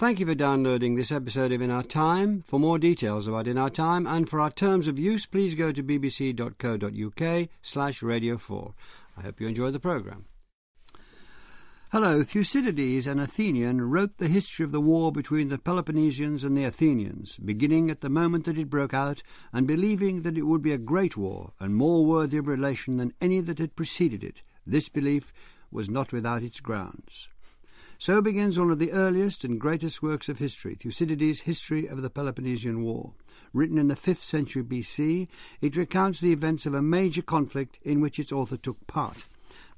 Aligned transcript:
Thank 0.00 0.18
you 0.18 0.24
for 0.24 0.34
downloading 0.34 0.94
this 0.94 1.12
episode 1.12 1.52
of 1.52 1.60
In 1.60 1.70
Our 1.70 1.82
Time. 1.82 2.42
For 2.46 2.58
more 2.58 2.78
details 2.78 3.26
about 3.26 3.46
In 3.46 3.58
Our 3.58 3.68
Time 3.68 4.06
and 4.06 4.26
for 4.26 4.40
our 4.40 4.50
terms 4.50 4.88
of 4.88 4.98
use, 4.98 5.26
please 5.26 5.54
go 5.54 5.72
to 5.72 5.82
bbc.co.uk 5.82 7.48
slash 7.60 8.02
radio 8.02 8.38
4. 8.38 8.74
I 9.18 9.20
hope 9.20 9.42
you 9.42 9.46
enjoy 9.46 9.70
the 9.70 9.78
programme. 9.78 10.24
Hello, 11.92 12.22
Thucydides, 12.22 13.06
an 13.06 13.20
Athenian, 13.20 13.90
wrote 13.90 14.16
the 14.16 14.28
history 14.28 14.64
of 14.64 14.72
the 14.72 14.80
war 14.80 15.12
between 15.12 15.50
the 15.50 15.58
Peloponnesians 15.58 16.44
and 16.44 16.56
the 16.56 16.64
Athenians, 16.64 17.36
beginning 17.36 17.90
at 17.90 18.00
the 18.00 18.08
moment 18.08 18.46
that 18.46 18.56
it 18.56 18.70
broke 18.70 18.94
out, 18.94 19.22
and 19.52 19.66
believing 19.66 20.22
that 20.22 20.38
it 20.38 20.44
would 20.44 20.62
be 20.62 20.72
a 20.72 20.78
great 20.78 21.18
war, 21.18 21.52
and 21.60 21.76
more 21.76 22.06
worthy 22.06 22.38
of 22.38 22.48
relation 22.48 22.96
than 22.96 23.12
any 23.20 23.42
that 23.42 23.58
had 23.58 23.76
preceded 23.76 24.24
it. 24.24 24.40
This 24.66 24.88
belief 24.88 25.30
was 25.70 25.90
not 25.90 26.10
without 26.10 26.42
its 26.42 26.60
grounds. 26.60 27.28
So 28.00 28.22
begins 28.22 28.58
one 28.58 28.70
of 28.70 28.78
the 28.78 28.92
earliest 28.92 29.44
and 29.44 29.60
greatest 29.60 30.02
works 30.02 30.30
of 30.30 30.38
history, 30.38 30.74
Thucydides' 30.74 31.42
History 31.42 31.86
of 31.86 32.00
the 32.00 32.08
Peloponnesian 32.08 32.82
War. 32.82 33.12
Written 33.52 33.76
in 33.76 33.88
the 33.88 33.94
5th 33.94 34.22
century 34.22 34.62
BC, 34.62 35.28
it 35.60 35.76
recounts 35.76 36.18
the 36.18 36.32
events 36.32 36.64
of 36.64 36.72
a 36.72 36.80
major 36.80 37.20
conflict 37.20 37.78
in 37.82 38.00
which 38.00 38.18
its 38.18 38.32
author 38.32 38.56
took 38.56 38.86
part. 38.86 39.26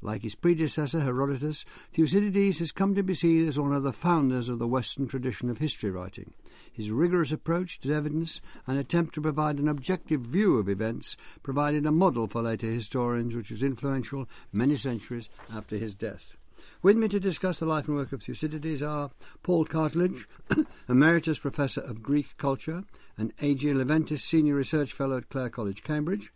Like 0.00 0.22
his 0.22 0.36
predecessor 0.36 1.00
Herodotus, 1.00 1.64
Thucydides 1.90 2.60
has 2.60 2.70
come 2.70 2.94
to 2.94 3.02
be 3.02 3.14
seen 3.14 3.48
as 3.48 3.58
one 3.58 3.72
of 3.72 3.82
the 3.82 3.92
founders 3.92 4.48
of 4.48 4.60
the 4.60 4.68
Western 4.68 5.08
tradition 5.08 5.50
of 5.50 5.58
history 5.58 5.90
writing. 5.90 6.32
His 6.72 6.92
rigorous 6.92 7.32
approach 7.32 7.80
to 7.80 7.92
evidence 7.92 8.40
and 8.68 8.78
attempt 8.78 9.16
to 9.16 9.20
provide 9.20 9.58
an 9.58 9.66
objective 9.66 10.20
view 10.20 10.58
of 10.58 10.68
events 10.68 11.16
provided 11.42 11.86
a 11.86 11.90
model 11.90 12.28
for 12.28 12.40
later 12.40 12.70
historians 12.70 13.34
which 13.34 13.50
was 13.50 13.64
influential 13.64 14.28
many 14.52 14.76
centuries 14.76 15.28
after 15.52 15.76
his 15.76 15.92
death. 15.92 16.36
With 16.82 16.96
me 16.96 17.06
to 17.08 17.20
discuss 17.20 17.60
the 17.60 17.66
life 17.66 17.86
and 17.86 17.96
work 17.96 18.12
of 18.12 18.24
Thucydides 18.24 18.82
are 18.82 19.12
Paul 19.44 19.64
Cartledge, 19.64 20.26
Emeritus 20.88 21.38
Professor 21.38 21.80
of 21.80 22.02
Greek 22.02 22.36
Culture 22.38 22.82
and 23.16 23.32
A.G. 23.40 23.68
Leventis 23.68 24.18
Senior 24.22 24.56
Research 24.56 24.92
Fellow 24.92 25.18
at 25.18 25.28
Clare 25.28 25.48
College, 25.48 25.84
Cambridge, 25.84 26.32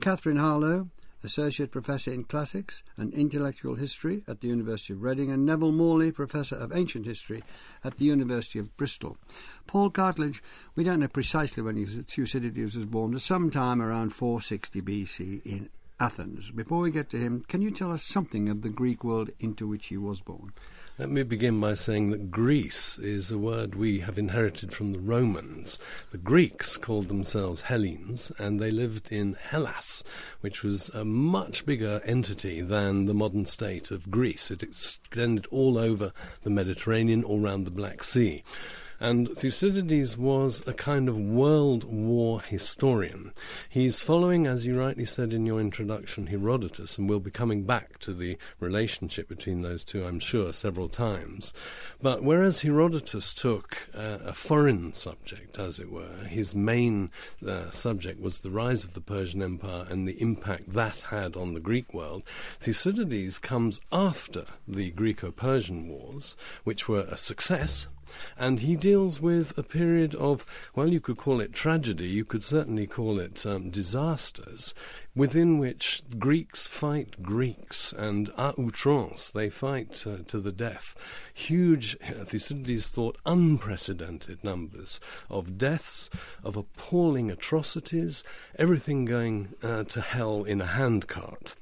Katherine 0.00 0.36
Harloe, 0.36 0.88
Associate 1.24 1.68
Professor 1.68 2.12
in 2.12 2.22
Classics 2.22 2.84
and 2.96 3.12
Intellectual 3.12 3.74
History 3.74 4.22
at 4.28 4.40
the 4.40 4.46
University 4.46 4.92
of 4.92 5.02
Reading, 5.02 5.32
and 5.32 5.44
Neville 5.44 5.72
Morley, 5.72 6.12
Professor 6.12 6.54
of 6.54 6.72
Ancient 6.72 7.04
History 7.04 7.42
at 7.82 7.98
the 7.98 8.04
University 8.04 8.60
of 8.60 8.76
Bristol. 8.76 9.16
Paul 9.66 9.90
Cartledge, 9.90 10.40
we 10.76 10.84
don't 10.84 11.00
know 11.00 11.08
precisely 11.08 11.60
when 11.60 12.04
Thucydides 12.04 12.76
was 12.76 12.86
born, 12.86 13.10
but 13.10 13.22
sometime 13.22 13.82
around 13.82 14.10
460 14.10 14.80
BC 14.80 15.44
in 15.44 15.70
Athens. 16.00 16.50
Before 16.50 16.80
we 16.80 16.90
get 16.90 17.10
to 17.10 17.18
him, 17.18 17.44
can 17.48 17.62
you 17.62 17.70
tell 17.70 17.92
us 17.92 18.04
something 18.04 18.48
of 18.48 18.62
the 18.62 18.68
Greek 18.68 19.04
world 19.04 19.30
into 19.38 19.66
which 19.66 19.86
he 19.86 19.96
was 19.96 20.20
born? 20.20 20.52
Let 20.98 21.10
me 21.10 21.22
begin 21.22 21.58
by 21.58 21.72
saying 21.72 22.10
that 22.10 22.30
Greece 22.30 22.98
is 22.98 23.30
a 23.30 23.38
word 23.38 23.74
we 23.74 24.00
have 24.00 24.18
inherited 24.18 24.74
from 24.74 24.92
the 24.92 24.98
Romans. 24.98 25.78
The 26.10 26.18
Greeks 26.18 26.76
called 26.76 27.08
themselves 27.08 27.62
Hellenes, 27.62 28.30
and 28.38 28.60
they 28.60 28.70
lived 28.70 29.10
in 29.10 29.34
Hellas, 29.40 30.04
which 30.42 30.62
was 30.62 30.90
a 30.90 31.04
much 31.04 31.64
bigger 31.64 32.02
entity 32.04 32.60
than 32.60 33.06
the 33.06 33.14
modern 33.14 33.46
state 33.46 33.90
of 33.90 34.10
Greece. 34.10 34.50
It 34.50 34.62
extended 34.62 35.46
all 35.46 35.78
over 35.78 36.12
the 36.42 36.50
Mediterranean, 36.50 37.24
all 37.24 37.42
around 37.42 37.64
the 37.64 37.70
Black 37.70 38.02
Sea. 38.02 38.44
And 39.02 39.36
Thucydides 39.36 40.16
was 40.16 40.62
a 40.64 40.72
kind 40.72 41.08
of 41.08 41.18
world 41.18 41.82
war 41.82 42.40
historian. 42.40 43.32
He's 43.68 44.00
following, 44.00 44.46
as 44.46 44.64
you 44.64 44.78
rightly 44.78 45.06
said 45.06 45.32
in 45.32 45.44
your 45.44 45.60
introduction, 45.60 46.28
Herodotus, 46.28 46.98
and 46.98 47.08
we'll 47.08 47.18
be 47.18 47.32
coming 47.32 47.64
back 47.64 47.98
to 47.98 48.14
the 48.14 48.38
relationship 48.60 49.28
between 49.28 49.62
those 49.62 49.82
two, 49.82 50.04
I'm 50.04 50.20
sure, 50.20 50.52
several 50.52 50.88
times. 50.88 51.52
But 52.00 52.22
whereas 52.22 52.60
Herodotus 52.60 53.34
took 53.34 53.88
uh, 53.92 54.18
a 54.24 54.32
foreign 54.32 54.94
subject, 54.94 55.58
as 55.58 55.80
it 55.80 55.90
were, 55.90 56.18
his 56.28 56.54
main 56.54 57.10
uh, 57.44 57.72
subject 57.72 58.20
was 58.20 58.38
the 58.38 58.52
rise 58.52 58.84
of 58.84 58.92
the 58.92 59.00
Persian 59.00 59.42
Empire 59.42 59.84
and 59.90 60.06
the 60.06 60.22
impact 60.22 60.74
that 60.74 61.00
had 61.10 61.36
on 61.36 61.54
the 61.54 61.60
Greek 61.60 61.92
world, 61.92 62.22
Thucydides 62.60 63.40
comes 63.40 63.80
after 63.90 64.44
the 64.68 64.92
Greco 64.92 65.32
Persian 65.32 65.88
Wars, 65.88 66.36
which 66.62 66.88
were 66.88 67.08
a 67.10 67.16
success 67.16 67.88
and 68.38 68.60
he 68.60 68.76
deals 68.76 69.20
with 69.20 69.56
a 69.56 69.62
period 69.62 70.14
of, 70.14 70.44
well, 70.74 70.88
you 70.88 71.00
could 71.00 71.16
call 71.16 71.40
it 71.40 71.52
tragedy, 71.52 72.08
you 72.08 72.24
could 72.24 72.42
certainly 72.42 72.86
call 72.86 73.18
it 73.18 73.44
um, 73.46 73.70
disasters, 73.70 74.74
within 75.14 75.58
which 75.58 76.02
Greeks 76.18 76.66
fight 76.66 77.22
Greeks, 77.22 77.92
and 77.92 78.30
à 78.34 78.58
outrance, 78.58 79.30
they 79.30 79.50
fight 79.50 80.04
uh, 80.06 80.18
to 80.26 80.40
the 80.40 80.52
death. 80.52 80.94
Huge, 81.34 81.98
Thucydides 81.98 82.88
thought, 82.88 83.18
unprecedented 83.26 84.42
numbers 84.42 85.00
of 85.28 85.58
deaths, 85.58 86.10
of 86.42 86.56
appalling 86.56 87.30
atrocities, 87.30 88.24
everything 88.58 89.04
going 89.04 89.54
uh, 89.62 89.84
to 89.84 90.00
hell 90.00 90.44
in 90.44 90.60
a 90.60 90.66
handcart. 90.66 91.56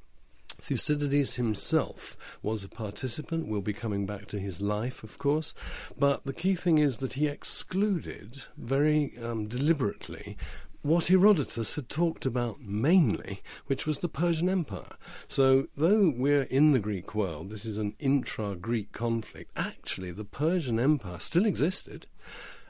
Thucydides 0.60 1.34
himself 1.34 2.16
was 2.43 2.65
a 2.65 2.69
participant. 2.69 3.47
We'll 3.47 3.60
be 3.60 3.72
coming 3.72 4.06
back 4.06 4.26
to 4.28 4.38
his 4.38 4.60
life, 4.60 5.03
of 5.03 5.19
course. 5.19 5.54
But 5.98 6.25
the 6.25 6.32
key 6.32 6.54
thing 6.54 6.78
is 6.78 6.98
that 6.98 7.15
he 7.15 7.26
excluded 7.26 8.43
very 8.56 9.12
um, 9.22 9.47
deliberately 9.47 10.37
what 10.82 11.09
Herodotus 11.09 11.75
had 11.75 11.88
talked 11.91 12.25
about 12.25 12.62
mainly, 12.62 13.43
which 13.66 13.87
was 13.87 13.99
the 13.99 14.09
Persian 14.09 14.49
Empire. 14.49 14.97
So, 15.28 15.69
though 15.76 16.12
we're 16.16 16.44
in 16.44 16.72
the 16.72 16.78
Greek 16.78 17.15
world, 17.15 17.50
this 17.50 17.66
is 17.66 17.76
an 17.76 17.94
intra 17.99 18.54
Greek 18.54 18.93
conflict, 18.93 19.50
actually, 19.56 20.10
the 20.10 20.25
Persian 20.25 20.81
Empire 20.81 21.19
still 21.19 21.44
existed 21.44 22.06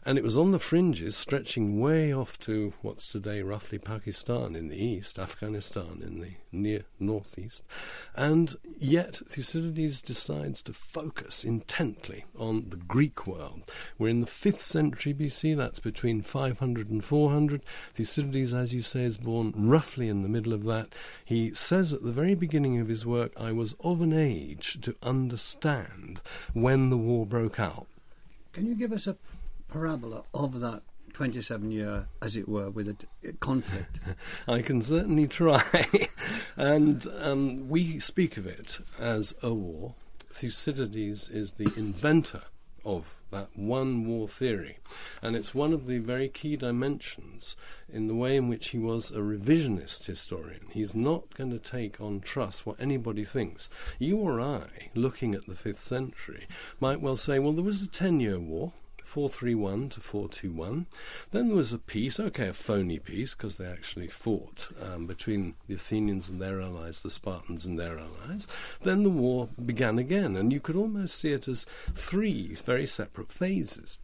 and 0.05 0.17
it 0.17 0.25
was 0.25 0.37
on 0.37 0.51
the 0.51 0.59
fringes, 0.59 1.17
stretching 1.17 1.79
way 1.79 2.13
off 2.13 2.39
to 2.41 2.73
what's 2.81 3.07
today 3.07 3.43
roughly 3.43 3.79
Pakistan 3.79 4.57
in 4.57 4.69
the 4.69 4.83
east, 4.83 5.19
Afghanistan 5.19 6.03
in 6.03 6.21
the 6.21 6.33
near 6.53 6.85
northeast. 6.99 7.63
And 8.17 8.57
yet 8.79 9.17
Thucydides 9.17 10.01
decides 10.01 10.63
to 10.63 10.73
focus 10.73 11.45
intently 11.45 12.25
on 12.39 12.71
the 12.71 12.77
Greek 12.77 13.27
world. 13.27 13.63
We're 13.99 14.09
in 14.09 14.21
the 14.21 14.27
5th 14.27 14.63
century 14.63 15.13
BC, 15.13 15.57
that's 15.57 15.81
between 15.81 16.23
500 16.23 16.89
and 16.89 17.05
400. 17.05 17.63
Thucydides, 17.95 18.55
as 18.55 18.73
you 18.73 18.83
say, 18.83 19.05
is 19.05 19.19
born 19.19 19.53
roughly 19.55 20.09
in 20.09 20.23
the 20.23 20.29
middle 20.29 20.55
of 20.55 20.65
that. 20.65 20.95
He 21.25 21.53
says 21.53 21.93
at 21.93 22.03
the 22.03 22.13
very 22.13 22.35
beginning 22.35 22.79
of 22.79 22.89
his 22.89 23.05
work, 23.05 23.33
I 23.37 23.53
was 23.53 23.75
of 23.81 24.01
an 24.01 24.13
age 24.13 24.79
to 24.83 24.97
understand 25.03 26.23
when 26.55 26.89
the 26.89 26.97
war 26.97 27.27
broke 27.27 27.61
out. 27.61 27.87
Can 28.53 28.67
you 28.67 28.75
give 28.75 28.93
us 28.93 29.07
a 29.07 29.17
parabola 29.71 30.25
of 30.35 30.61
that 30.61 30.83
27 31.13 31.71
year, 31.71 32.07
as 32.23 32.37
it 32.37 32.49
were, 32.49 32.71
with 32.71 32.89
a 32.89 33.33
conflict? 33.41 33.99
I 34.49 34.63
can 34.63 34.83
certainly 34.83 35.27
try. 35.29 35.87
and 36.57 37.07
um, 37.19 37.69
we 37.69 37.99
speak 37.99 38.37
of 38.37 38.47
it 38.47 38.79
as 38.99 39.35
a 39.43 39.53
war. 39.53 39.95
Thucydides 40.33 41.29
is 41.29 41.53
the 41.53 41.73
inventor 41.77 42.43
of 42.85 43.15
that 43.31 43.49
one 43.57 44.07
war 44.07 44.27
theory. 44.29 44.79
And 45.23 45.37
it's 45.37 45.55
one 45.55 45.73
of 45.73 45.87
the 45.87 45.99
very 45.99 46.29
key 46.29 46.57
dimensions 46.57 47.57
in 47.93 48.07
the 48.07 48.15
way 48.15 48.37
in 48.37 48.49
which 48.49 48.69
he 48.69 48.79
was 48.79 49.11
a 49.11 49.19
revisionist 49.19 50.07
historian. 50.07 50.67
He's 50.73 50.95
not 50.95 51.35
going 51.35 51.51
to 51.51 51.59
take 51.59 52.01
on 52.01 52.21
trust 52.21 52.67
what 52.67 52.81
anybody 52.81 53.25
thinks. 53.25 53.69
You 53.99 54.19
or 54.19 54.41
I, 54.41 54.91
looking 54.95 55.35
at 55.35 55.47
the 55.47 55.55
fifth 55.55 55.81
century, 55.81 56.47
might 56.81 57.01
well 57.01 57.17
say, 57.17 57.39
well, 57.39 57.53
there 57.53 57.65
was 57.65 57.83
a 57.83 57.89
10 57.89 58.21
year 58.21 58.39
war. 58.39 58.73
431 59.11 59.89
to 59.89 60.01
421. 60.01 60.87
Then 61.33 61.49
there 61.49 61.57
was 61.57 61.73
a 61.73 61.79
peace, 61.79 62.21
okay, 62.21 62.49
a 62.49 62.53
phony 62.53 63.01
peace, 63.01 63.35
because 63.35 63.57
they 63.57 63.67
actually 63.67 64.07
fought 64.07 64.69
um, 64.81 65.09
between 65.09 65.57
the 65.67 65.75
Athenians 65.75 66.29
and 66.29 66.41
their 66.41 66.61
allies, 66.61 67.03
the 67.03 67.11
Spartans 67.11 67.67
and 67.67 67.77
their 67.77 67.99
allies. 67.99 68.47
Then 68.85 69.03
the 69.03 69.11
war 69.11 69.49
began 69.61 69.99
again, 69.99 70.37
and 70.37 70.53
you 70.53 70.61
could 70.61 70.77
almost 70.77 71.17
see 71.17 71.33
it 71.33 71.49
as 71.49 71.67
three 71.93 72.55
very 72.55 72.87
separate 72.87 73.33
phases. 73.33 73.99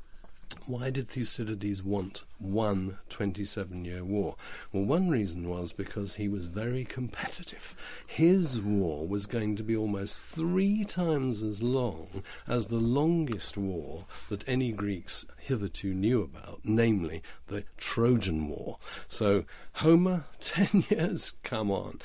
Why 0.66 0.90
did 0.90 1.08
Thucydides 1.08 1.82
want 1.82 2.24
one 2.38 2.98
27 3.08 3.84
year 3.84 4.04
war? 4.04 4.36
Well, 4.72 4.84
one 4.84 5.08
reason 5.08 5.48
was 5.48 5.72
because 5.72 6.16
he 6.16 6.28
was 6.28 6.46
very 6.46 6.84
competitive. 6.84 7.74
His 8.06 8.60
war 8.60 9.06
was 9.06 9.26
going 9.26 9.56
to 9.56 9.62
be 9.62 9.76
almost 9.76 10.20
three 10.20 10.84
times 10.84 11.42
as 11.42 11.62
long 11.62 12.24
as 12.48 12.66
the 12.66 12.76
longest 12.76 13.56
war 13.56 14.06
that 14.28 14.48
any 14.48 14.72
Greeks 14.72 15.24
hitherto 15.38 15.94
knew 15.94 16.22
about, 16.22 16.60
namely 16.64 17.22
the 17.46 17.64
Trojan 17.76 18.48
War. 18.48 18.78
So, 19.08 19.44
Homer, 19.74 20.24
10 20.40 20.84
years? 20.90 21.32
Come 21.42 21.70
on. 21.70 22.00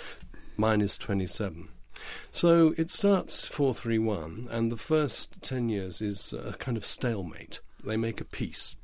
Mine 0.57 0.81
is 0.81 0.97
27. 0.97 1.69
So 2.31 2.73
it 2.77 2.89
starts 2.89 3.47
431, 3.47 4.47
and 4.49 4.71
the 4.71 4.77
first 4.77 5.41
10 5.41 5.69
years 5.69 6.01
is 6.01 6.33
a 6.33 6.53
kind 6.53 6.77
of 6.77 6.85
stalemate 6.85 7.59
they 7.85 7.97
make 7.97 8.21
a 8.21 8.25
peace 8.25 8.75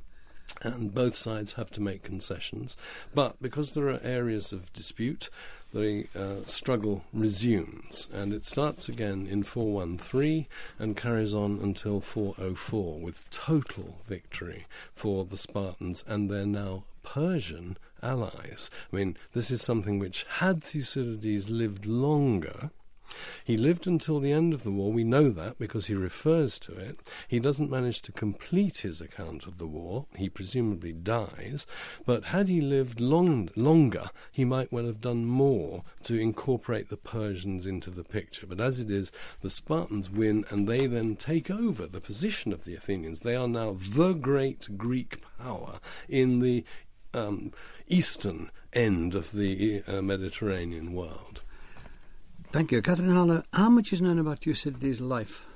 and 0.62 0.94
both 0.94 1.16
sides 1.16 1.54
have 1.54 1.70
to 1.72 1.82
make 1.82 2.04
concessions. 2.04 2.78
But 3.14 3.42
because 3.42 3.72
there 3.72 3.90
are 3.90 4.00
areas 4.04 4.52
of 4.52 4.72
dispute, 4.74 5.30
the 5.74 6.08
uh, 6.16 6.46
struggle 6.46 7.04
resumes, 7.14 8.10
and 8.14 8.34
it 8.34 8.46
starts 8.46 8.88
again 8.88 9.28
in 9.30 9.44
413 9.44 10.48
and 10.80 10.96
carries 10.98 11.34
on 11.34 11.60
until 11.62 12.00
404 12.00 13.00
with 13.00 13.30
total 13.30 13.98
victory 14.06 14.66
for 14.96 15.26
the 15.26 15.38
Spartans 15.38 16.04
and 16.08 16.30
their 16.30 16.46
now 16.46 16.86
Persian 17.04 17.78
allies. 18.02 18.70
I 18.92 18.96
mean, 18.96 19.18
this 19.34 19.52
is 19.52 19.62
something 19.62 20.00
which, 20.00 20.26
had 20.40 20.64
Thucydides 20.64 21.50
lived 21.50 21.86
longer, 21.86 22.72
he 23.44 23.57
lived 23.57 23.88
until 23.88 24.19
the 24.19 24.31
end 24.31 24.54
of 24.54 24.63
the 24.63 24.71
war. 24.71 24.92
We 24.92 25.04
know 25.04 25.30
that 25.30 25.57
because 25.57 25.88
he 25.88 25.94
refers 25.94 26.59
to 26.59 26.74
it. 26.74 27.00
He 27.27 27.39
doesn't 27.39 27.71
manage 27.71 28.01
to 28.04 28.12
complete 28.12 28.80
his 28.80 29.01
account 29.01 29.48
of 29.48 29.57
the 29.57 29.68
war. 29.68 30.06
He 30.15 30.30
presumably 30.30 30.94
dies. 30.94 31.65
But 32.06 32.25
had 32.25 32.50
he 32.50 32.62
lived 32.62 33.00
long, 33.00 33.50
longer, 33.56 34.09
he 34.31 34.45
might 34.45 34.71
well 34.71 34.86
have 34.86 35.01
done 35.01 35.25
more 35.25 35.83
to 36.04 36.19
incorporate 36.19 36.89
the 36.89 36.98
Persians 36.98 37.65
into 37.65 37.89
the 37.89 38.04
picture. 38.04 38.45
But 38.48 38.59
as 38.59 38.80
it 38.80 38.92
is, 38.92 39.12
the 39.42 39.50
Spartans 39.50 40.10
win 40.10 40.45
and 40.50 40.68
they 40.68 40.88
then 40.88 41.15
take 41.15 41.50
over 41.50 41.88
the 41.88 42.01
position 42.01 42.51
of 42.53 42.65
the 42.65 42.75
Athenians. 42.75 43.21
They 43.21 43.36
are 43.36 43.48
now 43.48 43.77
the 43.80 44.13
great 44.13 44.77
Greek 44.77 45.21
power 45.39 45.80
in 46.10 46.39
the 46.39 46.63
um, 47.13 47.51
eastern 47.88 48.51
end 48.74 49.15
of 49.15 49.31
the 49.31 49.83
uh, 49.88 50.01
Mediterranean 50.01 50.94
world. 50.94 51.42
Thank 52.52 52.72
you. 52.72 52.82
Katherine 52.82 53.12
Harloe, 53.12 53.44
how 53.54 53.70
much 53.70 53.92
is 53.92 54.02
known 54.02 54.20
about 54.20 54.40
Thucydides' 54.40 55.02
life? 55.02 55.47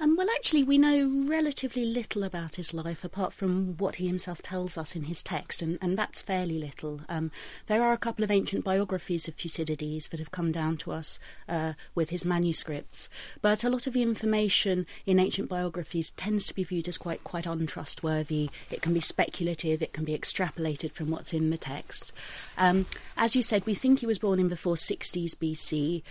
Um, 0.00 0.14
well, 0.14 0.28
actually, 0.36 0.62
we 0.62 0.78
know 0.78 1.26
relatively 1.26 1.84
little 1.84 2.22
about 2.22 2.54
his 2.54 2.72
life 2.72 3.02
apart 3.02 3.32
from 3.32 3.76
what 3.78 3.96
he 3.96 4.06
himself 4.06 4.40
tells 4.40 4.78
us 4.78 4.94
in 4.94 5.04
his 5.04 5.24
text, 5.24 5.60
and, 5.60 5.76
and 5.82 5.98
that's 5.98 6.22
fairly 6.22 6.56
little. 6.56 7.00
Um, 7.08 7.32
there 7.66 7.82
are 7.82 7.92
a 7.92 7.98
couple 7.98 8.22
of 8.22 8.30
ancient 8.30 8.64
biographies 8.64 9.26
of 9.26 9.34
Thucydides 9.34 10.08
that 10.08 10.20
have 10.20 10.30
come 10.30 10.52
down 10.52 10.76
to 10.78 10.92
us 10.92 11.18
uh, 11.48 11.72
with 11.96 12.10
his 12.10 12.24
manuscripts, 12.24 13.08
but 13.42 13.64
a 13.64 13.68
lot 13.68 13.88
of 13.88 13.92
the 13.92 14.02
information 14.02 14.86
in 15.04 15.18
ancient 15.18 15.48
biographies 15.48 16.10
tends 16.10 16.46
to 16.46 16.54
be 16.54 16.62
viewed 16.62 16.86
as 16.86 16.96
quite 16.96 17.24
quite 17.24 17.46
untrustworthy. 17.46 18.50
It 18.70 18.82
can 18.82 18.94
be 18.94 19.00
speculative, 19.00 19.82
it 19.82 19.92
can 19.92 20.04
be 20.04 20.16
extrapolated 20.16 20.92
from 20.92 21.10
what's 21.10 21.34
in 21.34 21.50
the 21.50 21.58
text. 21.58 22.12
Um, 22.56 22.86
as 23.16 23.34
you 23.34 23.42
said, 23.42 23.66
we 23.66 23.74
think 23.74 23.98
he 23.98 24.06
was 24.06 24.20
born 24.20 24.38
in 24.38 24.48
the 24.48 24.54
460s 24.54 25.34
BC. 25.34 26.02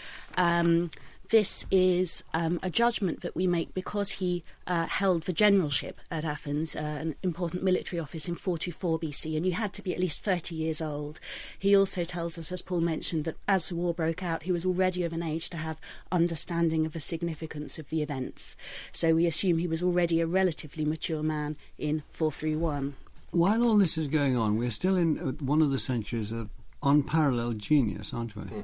This 1.29 1.65
is 1.71 2.23
um, 2.33 2.57
a 2.63 2.69
judgment 2.69 3.19
that 3.19 3.35
we 3.35 3.47
make 3.47 3.73
because 3.73 4.11
he 4.11 4.45
uh, 4.65 4.85
held 4.85 5.23
the 5.23 5.33
generalship 5.33 5.99
at 6.09 6.23
Athens, 6.23 6.73
uh, 6.73 6.79
an 6.79 7.15
important 7.21 7.63
military 7.63 7.99
office 7.99 8.29
in 8.29 8.35
44 8.35 8.97
BC, 8.97 9.35
and 9.35 9.45
you 9.45 9.51
had 9.51 9.73
to 9.73 9.81
be 9.81 9.93
at 9.93 9.99
least 9.99 10.21
30 10.21 10.55
years 10.55 10.79
old. 10.79 11.19
He 11.59 11.75
also 11.75 12.05
tells 12.05 12.37
us, 12.37 12.49
as 12.53 12.61
Paul 12.61 12.79
mentioned, 12.79 13.25
that 13.25 13.35
as 13.45 13.67
the 13.67 13.75
war 13.75 13.93
broke 13.93 14.23
out, 14.23 14.43
he 14.43 14.53
was 14.53 14.65
already 14.65 15.03
of 15.03 15.11
an 15.11 15.21
age 15.21 15.49
to 15.49 15.57
have 15.57 15.81
understanding 16.13 16.85
of 16.85 16.93
the 16.93 17.01
significance 17.01 17.77
of 17.77 17.89
the 17.89 18.01
events. 18.01 18.55
So 18.93 19.13
we 19.13 19.25
assume 19.27 19.57
he 19.57 19.67
was 19.67 19.83
already 19.83 20.21
a 20.21 20.27
relatively 20.27 20.85
mature 20.85 21.23
man 21.23 21.57
in 21.77 22.03
431. 22.09 22.95
While 23.31 23.63
all 23.63 23.77
this 23.77 23.97
is 23.97 24.07
going 24.07 24.37
on, 24.37 24.57
we're 24.57 24.71
still 24.71 24.95
in 24.95 25.19
uh, 25.19 25.31
one 25.43 25.61
of 25.61 25.71
the 25.71 25.79
centuries 25.79 26.31
of 26.31 26.49
unparalleled 26.81 27.59
genius, 27.59 28.13
aren't 28.13 28.33
we? 28.33 28.43
Mm. 28.43 28.63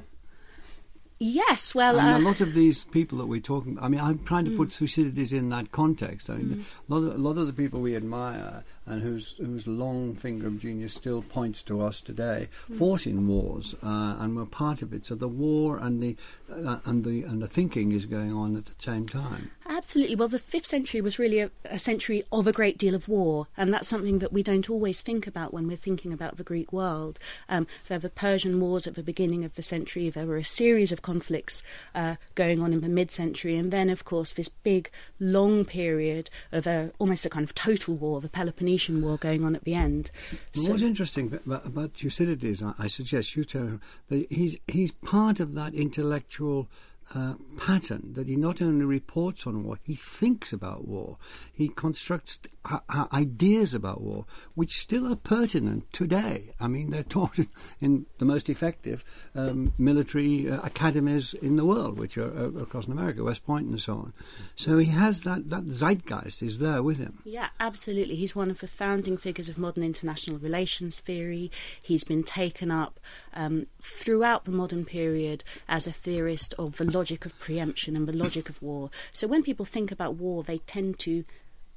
Yes, 1.20 1.74
well, 1.74 1.98
and 2.00 2.14
uh, 2.14 2.18
a 2.18 2.24
lot 2.28 2.40
of 2.40 2.54
these 2.54 2.84
people 2.84 3.18
that 3.18 3.26
we're 3.26 3.40
talking. 3.40 3.78
I 3.80 3.88
mean, 3.88 4.00
I'm 4.00 4.18
trying 4.24 4.46
to 4.46 4.50
mm. 4.50 4.56
put 4.56 4.72
Thucydides 4.72 5.32
in 5.32 5.48
that 5.50 5.70
context. 5.70 6.28
I 6.28 6.34
mean, 6.34 6.46
mm. 6.46 6.64
a, 6.88 6.94
lot 6.94 7.06
of, 7.06 7.14
a 7.14 7.18
lot 7.18 7.38
of 7.38 7.46
the 7.46 7.52
people 7.52 7.80
we 7.80 7.94
admire 7.94 8.64
and 8.86 9.00
whose 9.00 9.34
whose 9.38 9.66
long 9.66 10.14
finger 10.14 10.46
of 10.46 10.58
genius 10.58 10.94
still 10.94 11.22
points 11.22 11.62
to 11.62 11.82
us 11.82 12.00
today 12.00 12.48
mm. 12.70 12.76
fought 12.76 13.06
in 13.06 13.26
wars 13.26 13.74
uh, 13.82 14.16
and 14.18 14.36
were 14.36 14.46
part 14.46 14.82
of 14.82 14.92
it. 14.92 15.06
So 15.06 15.14
the 15.14 15.28
war 15.28 15.78
and 15.78 16.02
the 16.02 16.16
uh, 16.52 16.78
and 16.84 17.04
the 17.04 17.22
and 17.22 17.40
the 17.40 17.48
thinking 17.48 17.92
is 17.92 18.06
going 18.06 18.32
on 18.32 18.56
at 18.56 18.66
the 18.66 18.72
same 18.78 19.06
time. 19.06 19.50
Absolutely. 19.66 20.14
Well, 20.14 20.28
the 20.28 20.38
fifth 20.38 20.66
century 20.66 21.00
was 21.00 21.18
really 21.18 21.40
a, 21.40 21.50
a, 21.64 21.78
century 21.78 22.22
of 22.30 22.46
a 22.46 22.52
great 22.52 22.76
deal 22.76 22.94
of 22.94 23.08
war, 23.08 23.46
and 23.56 23.72
that's 23.72 23.88
something 23.88 24.18
that 24.18 24.32
we 24.32 24.42
don't 24.42 24.68
always 24.68 25.00
think 25.00 25.26
about 25.26 25.54
when 25.54 25.66
we're 25.66 25.76
thinking 25.76 26.12
about 26.12 26.36
the 26.36 26.42
Greek 26.42 26.70
world. 26.70 27.18
Um, 27.48 27.66
there 27.88 27.96
were 27.96 28.02
the 28.02 28.10
Persian 28.10 28.60
Wars 28.60 28.86
at 28.86 28.94
the 28.94 29.02
beginning 29.02 29.42
of 29.42 29.54
the 29.54 29.62
century. 29.62 30.10
There 30.10 30.26
were 30.26 30.36
a 30.36 30.44
series 30.44 30.92
of 30.92 31.00
conflicts 31.00 31.62
uh, 31.94 32.16
going 32.34 32.60
on 32.60 32.74
in 32.74 32.82
the 32.82 32.88
mid-century, 32.90 33.56
and 33.56 33.70
then, 33.70 33.88
of 33.88 34.04
course, 34.04 34.34
this 34.34 34.50
big, 34.50 34.90
long 35.18 35.64
period 35.64 36.28
of 36.52 36.66
a, 36.66 36.92
almost 36.98 37.24
a 37.24 37.30
kind 37.30 37.44
of 37.44 37.54
total 37.54 37.94
war, 37.94 38.20
the 38.20 38.28
Peloponnesian 38.28 38.73
War, 39.02 39.16
going 39.16 39.44
on 39.44 39.54
at 39.54 39.64
the 39.64 39.74
end. 39.74 40.10
So, 40.52 40.70
What's 40.70 40.82
interesting 40.82 41.32
about, 41.32 41.66
about 41.66 41.94
Thucydides, 41.94 42.62
I, 42.62 42.74
I 42.78 42.86
suggest 42.86 43.36
you 43.36 43.44
tell 43.44 43.62
him 43.62 43.80
that 44.08 44.30
he's 44.30 44.56
he's 44.68 44.92
part 44.92 45.40
of 45.40 45.54
that 45.54 45.74
intellectual 45.74 46.68
uh, 47.14 47.34
pattern 47.58 48.12
that 48.14 48.26
he 48.26 48.36
not 48.36 48.62
only 48.62 48.84
reports 48.84 49.46
on 49.46 49.64
war, 49.64 49.78
he 49.82 49.94
thinks 49.94 50.52
about 50.52 50.86
war. 50.86 51.18
He 51.52 51.68
constructs 51.68 52.38
uh, 52.64 52.78
uh, 52.88 53.06
ideas 53.12 53.74
about 53.74 54.00
war, 54.00 54.24
which 54.54 54.78
still 54.78 55.10
are 55.12 55.16
pertinent 55.16 55.92
today. 55.92 56.54
I 56.60 56.66
mean, 56.66 56.90
they're 56.90 57.02
taught 57.14 57.38
in, 57.80 58.06
the 58.18 58.24
most 58.24 58.48
effective 58.48 59.04
um, 59.34 59.74
military 59.76 60.50
uh, 60.50 60.60
academies 60.62 61.34
in 61.34 61.56
the 61.56 61.64
world, 61.64 61.98
which 61.98 62.16
are 62.16 62.34
uh, 62.36 62.50
across 62.60 62.86
America, 62.86 63.22
West 63.22 63.44
Point, 63.44 63.66
and 63.66 63.80
so 63.80 63.94
on. 63.94 64.12
So 64.56 64.78
he 64.78 64.90
has 64.90 65.22
that, 65.22 65.50
that 65.50 65.64
zeitgeist 65.64 66.42
is 66.42 66.58
there 66.58 66.82
with 66.82 66.98
him. 66.98 67.18
Yeah, 67.24 67.48
absolutely. 67.60 68.16
He's 68.16 68.34
one 68.34 68.50
of 68.50 68.60
the 68.60 68.68
founding 68.68 69.16
figures 69.16 69.48
of 69.48 69.58
modern 69.58 69.84
international 69.84 70.38
relations 70.38 71.00
theory. 71.00 71.50
He's 71.82 72.04
been 72.04 72.24
taken 72.24 72.70
up 72.70 72.98
um, 73.34 73.66
throughout 73.82 74.44
the 74.44 74.52
modern 74.52 74.84
period 74.84 75.44
as 75.68 75.86
a 75.86 75.92
theorist 75.92 76.54
of 76.58 76.76
the 76.76 76.84
logic 76.94 77.26
of 77.26 77.38
preemption 77.38 77.96
and 77.96 78.06
the 78.06 78.12
logic 78.12 78.48
of 78.48 78.62
war. 78.62 78.90
So 79.12 79.26
when 79.26 79.42
people 79.42 79.66
think 79.66 79.90
about 79.90 80.14
war, 80.14 80.42
they 80.42 80.58
tend 80.58 80.98
to 81.00 81.24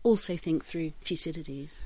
also 0.04 0.38
think 0.38 0.64
through 0.64 0.92
Thucydides. 1.02 1.82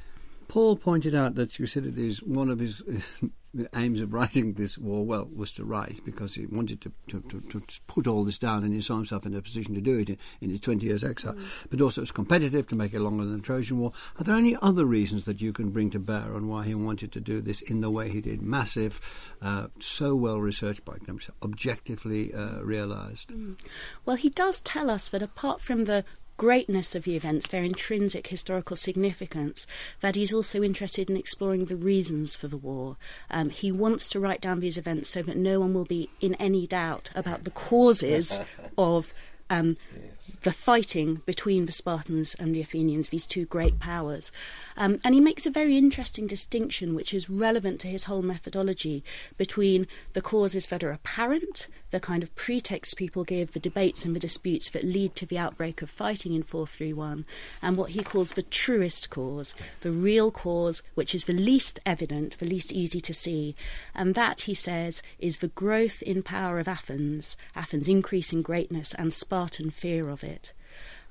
Paul 0.51 0.75
pointed 0.75 1.15
out 1.15 1.35
that 1.35 1.57
you 1.59 1.65
Thucydides, 1.65 2.21
one 2.23 2.49
of 2.49 2.59
his 2.59 2.83
aims 3.73 4.01
of 4.01 4.11
writing 4.11 4.51
this 4.55 4.77
war, 4.77 5.05
well, 5.05 5.29
was 5.33 5.53
to 5.53 5.63
write 5.63 6.01
because 6.03 6.35
he 6.35 6.45
wanted 6.45 6.81
to, 6.81 6.91
to, 7.07 7.21
to, 7.21 7.39
to, 7.61 7.61
put 7.87 8.05
all 8.05 8.25
this 8.25 8.37
down 8.37 8.65
and 8.65 8.73
he 8.73 8.81
saw 8.81 8.97
himself 8.97 9.25
in 9.25 9.33
a 9.33 9.41
position 9.41 9.75
to 9.75 9.79
do 9.79 9.99
it 9.99 10.09
in, 10.09 10.17
in 10.41 10.49
his 10.49 10.59
20 10.59 10.85
years 10.85 11.05
exile. 11.05 11.35
Mm. 11.35 11.67
But 11.69 11.79
also 11.79 12.01
it 12.01 12.03
was 12.03 12.11
competitive 12.11 12.67
to 12.67 12.75
make 12.75 12.93
it 12.93 12.99
longer 12.99 13.23
than 13.23 13.37
the 13.37 13.43
Trojan 13.43 13.79
War. 13.79 13.93
Are 14.19 14.25
there 14.25 14.35
any 14.35 14.57
other 14.61 14.83
reasons 14.83 15.23
that 15.23 15.39
you 15.39 15.53
can 15.53 15.69
bring 15.69 15.89
to 15.91 15.99
bear 15.99 16.35
on 16.35 16.49
why 16.49 16.65
he 16.65 16.75
wanted 16.75 17.13
to 17.13 17.21
do 17.21 17.39
this 17.39 17.61
in 17.61 17.79
the 17.79 17.89
way 17.89 18.09
he 18.09 18.19
did? 18.19 18.41
Massive, 18.41 18.99
uh, 19.41 19.67
so 19.79 20.15
well 20.15 20.41
researched 20.41 20.83
by 20.83 20.97
objectively 21.41 22.33
uh, 22.33 22.59
realised. 22.61 23.29
Mm. 23.29 23.57
Well, 24.05 24.17
he 24.17 24.27
does 24.27 24.59
tell 24.59 24.89
us 24.89 25.07
that 25.07 25.21
apart 25.21 25.61
from 25.61 25.85
the 25.85 26.03
greatness 26.37 26.95
of 26.95 27.03
the 27.03 27.15
events, 27.15 27.47
their 27.47 27.63
intrinsic 27.63 28.27
historical 28.27 28.75
significance, 28.75 29.67
that 29.99 30.15
he's 30.15 30.33
also 30.33 30.63
interested 30.63 31.09
in 31.09 31.17
exploring 31.17 31.65
the 31.65 31.75
reasons 31.75 32.35
for 32.35 32.47
the 32.47 32.57
war. 32.57 32.97
Um, 33.29 33.49
he 33.49 33.71
wants 33.71 34.07
to 34.09 34.19
write 34.19 34.41
down 34.41 34.59
these 34.59 34.77
events 34.77 35.09
so 35.09 35.21
that 35.23 35.37
no 35.37 35.59
one 35.59 35.73
will 35.73 35.85
be 35.85 36.09
in 36.19 36.35
any 36.35 36.65
doubt 36.67 37.11
about 37.15 37.43
the 37.43 37.51
causes 37.51 38.39
of 38.77 39.13
um, 39.51 39.75
yes. 39.93 40.37
the 40.43 40.51
fighting 40.53 41.21
between 41.25 41.65
the 41.65 41.73
Spartans 41.73 42.35
and 42.35 42.55
the 42.55 42.61
Athenians, 42.61 43.09
these 43.09 43.25
two 43.25 43.45
great 43.45 43.79
powers. 43.79 44.31
Um, 44.77 44.99
and 45.03 45.13
he 45.13 45.19
makes 45.19 45.45
a 45.45 45.51
very 45.51 45.77
interesting 45.77 46.25
distinction, 46.25 46.95
which 46.95 47.13
is 47.13 47.29
relevant 47.29 47.81
to 47.81 47.89
his 47.89 48.05
whole 48.05 48.21
methodology, 48.21 49.03
between 49.37 49.87
the 50.13 50.21
causes 50.21 50.67
that 50.67 50.85
are 50.85 50.91
apparent, 50.91 51.67
the 51.91 51.99
kind 51.99 52.23
of 52.23 52.33
pretexts 52.35 52.93
people 52.93 53.25
give, 53.25 53.51
the 53.51 53.59
debates 53.59 54.05
and 54.05 54.15
the 54.15 54.21
disputes 54.21 54.69
that 54.69 54.85
lead 54.85 55.17
to 55.17 55.25
the 55.25 55.37
outbreak 55.37 55.81
of 55.81 55.89
fighting 55.89 56.33
in 56.33 56.43
431, 56.43 57.25
and 57.61 57.75
what 57.75 57.89
he 57.89 58.01
calls 58.01 58.31
the 58.31 58.41
truest 58.41 59.09
cause, 59.09 59.53
the 59.81 59.91
real 59.91 60.31
cause, 60.31 60.81
which 60.95 61.13
is 61.13 61.25
the 61.25 61.33
least 61.33 61.81
evident, 61.85 62.37
the 62.37 62.45
least 62.45 62.71
easy 62.71 63.01
to 63.01 63.13
see. 63.13 63.53
And 63.93 64.15
that, 64.15 64.41
he 64.41 64.53
says, 64.53 65.01
is 65.19 65.37
the 65.37 65.49
growth 65.49 66.01
in 66.01 66.23
power 66.23 66.57
of 66.57 66.69
Athens, 66.69 67.35
Athens' 67.53 67.89
increasing 67.89 68.41
greatness 68.41 68.93
and 68.93 69.11
Sparta 69.11 69.40
Spartan 69.41 69.71
fear 69.71 70.07
of 70.07 70.23
it. 70.23 70.53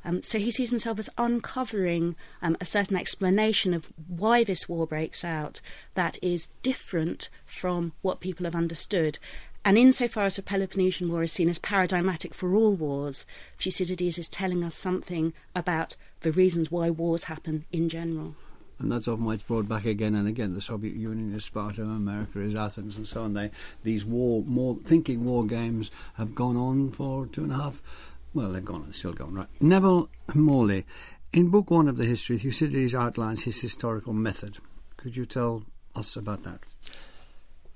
Um, 0.05 0.23
so 0.23 0.39
he 0.39 0.53
sees 0.53 0.71
himself 0.71 1.01
as 1.01 1.11
uncovering 1.19 2.15
um, 2.41 2.57
a 2.61 2.65
certain 2.65 2.97
explanation 2.97 3.75
of 3.75 3.91
why 4.07 4.45
this 4.45 4.69
war 4.69 4.87
breaks 4.87 5.25
out 5.25 5.61
that 5.95 6.17
is 6.23 6.47
different 6.63 7.29
from 7.45 7.93
what 8.03 8.21
people 8.21 8.45
have 8.45 8.55
understood. 8.55 9.19
And 9.65 9.77
insofar 9.77 10.27
as 10.27 10.37
the 10.37 10.43
Peloponnesian 10.43 11.11
War 11.11 11.25
is 11.25 11.33
seen 11.33 11.49
as 11.49 11.59
paradigmatic 11.59 12.33
for 12.33 12.55
all 12.55 12.77
wars, 12.77 13.27
Thucydides 13.59 14.17
is 14.17 14.29
telling 14.29 14.63
us 14.63 14.77
something 14.77 15.33
about 15.57 15.97
the 16.21 16.31
reasons 16.31 16.71
why 16.71 16.89
wars 16.89 17.25
happen 17.25 17.65
in 17.73 17.89
general. 17.89 18.37
And 18.79 18.91
that's 18.91 19.09
often 19.09 19.27
why 19.27 19.35
it's 19.35 19.43
brought 19.43 19.69
back 19.69 19.85
again 19.85 20.15
and 20.15 20.27
again. 20.27 20.55
The 20.55 20.63
Soviet 20.63 20.95
Union 20.95 21.35
is 21.35 21.45
Sparta, 21.45 21.83
America 21.83 22.41
is 22.41 22.55
Athens, 22.55 22.97
and 22.97 23.07
so 23.07 23.25
on. 23.25 23.35
They, 23.35 23.51
these 23.83 24.07
war, 24.07 24.43
more 24.47 24.79
thinking 24.85 25.27
war 25.27 25.45
games 25.45 25.91
have 26.15 26.35
gone 26.35 26.57
on 26.57 26.91
for 26.93 27.27
two 27.27 27.43
and 27.43 27.53
a 27.53 27.57
half 27.57 27.83
well, 28.35 28.51
they've 28.51 28.65
gone 28.65 28.83
and 28.83 28.95
still 28.95 29.13
gone, 29.13 29.35
right. 29.35 29.49
Neville 29.61 30.09
Morley, 30.35 30.87
in 31.33 31.49
Book 31.49 31.71
One 31.71 31.89
of 31.89 31.97
the 31.97 32.07
History, 32.07 32.39
Thucydides 32.39 32.95
outlines 32.95 33.45
his 33.45 33.61
historical 33.61 34.13
method. 34.13 34.59
Could 34.97 35.17
you 35.17 35.27
tell 35.27 35.65
us 35.95 36.17
about 36.17 36.43
that? 36.45 36.61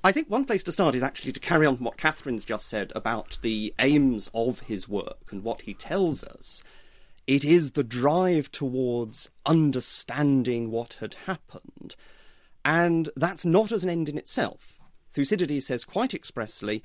I 0.02 0.12
think 0.12 0.28
one 0.28 0.44
place 0.44 0.62
to 0.64 0.73
start 0.73 0.94
is 0.94 1.02
actually 1.02 1.32
to 1.32 1.40
carry 1.40 1.66
on 1.66 1.76
what 1.76 1.96
Katherine's 1.96 2.44
just 2.44 2.68
said 2.68 2.92
about 2.94 3.38
the 3.42 3.73
aims 3.78 4.30
of 4.34 4.61
his 4.61 4.87
work 4.87 5.30
and 5.30 5.42
what 5.42 5.62
he 5.62 5.73
tells 5.73 6.23
us. 6.23 6.62
It 7.26 7.42
is 7.42 7.70
the 7.70 7.84
drive 7.84 8.52
towards 8.52 9.30
understanding 9.46 10.70
what 10.70 10.96
had 11.00 11.14
happened. 11.26 11.96
And 12.66 13.08
that's 13.16 13.46
not 13.46 13.73
as 13.73 13.82
an 13.82 13.88
end 13.88 14.11
in 14.11 14.18
itself. 14.18 14.78
Thucydides 15.11 15.66
says 15.66 15.84
quite 15.84 16.12
expressly 16.12 16.82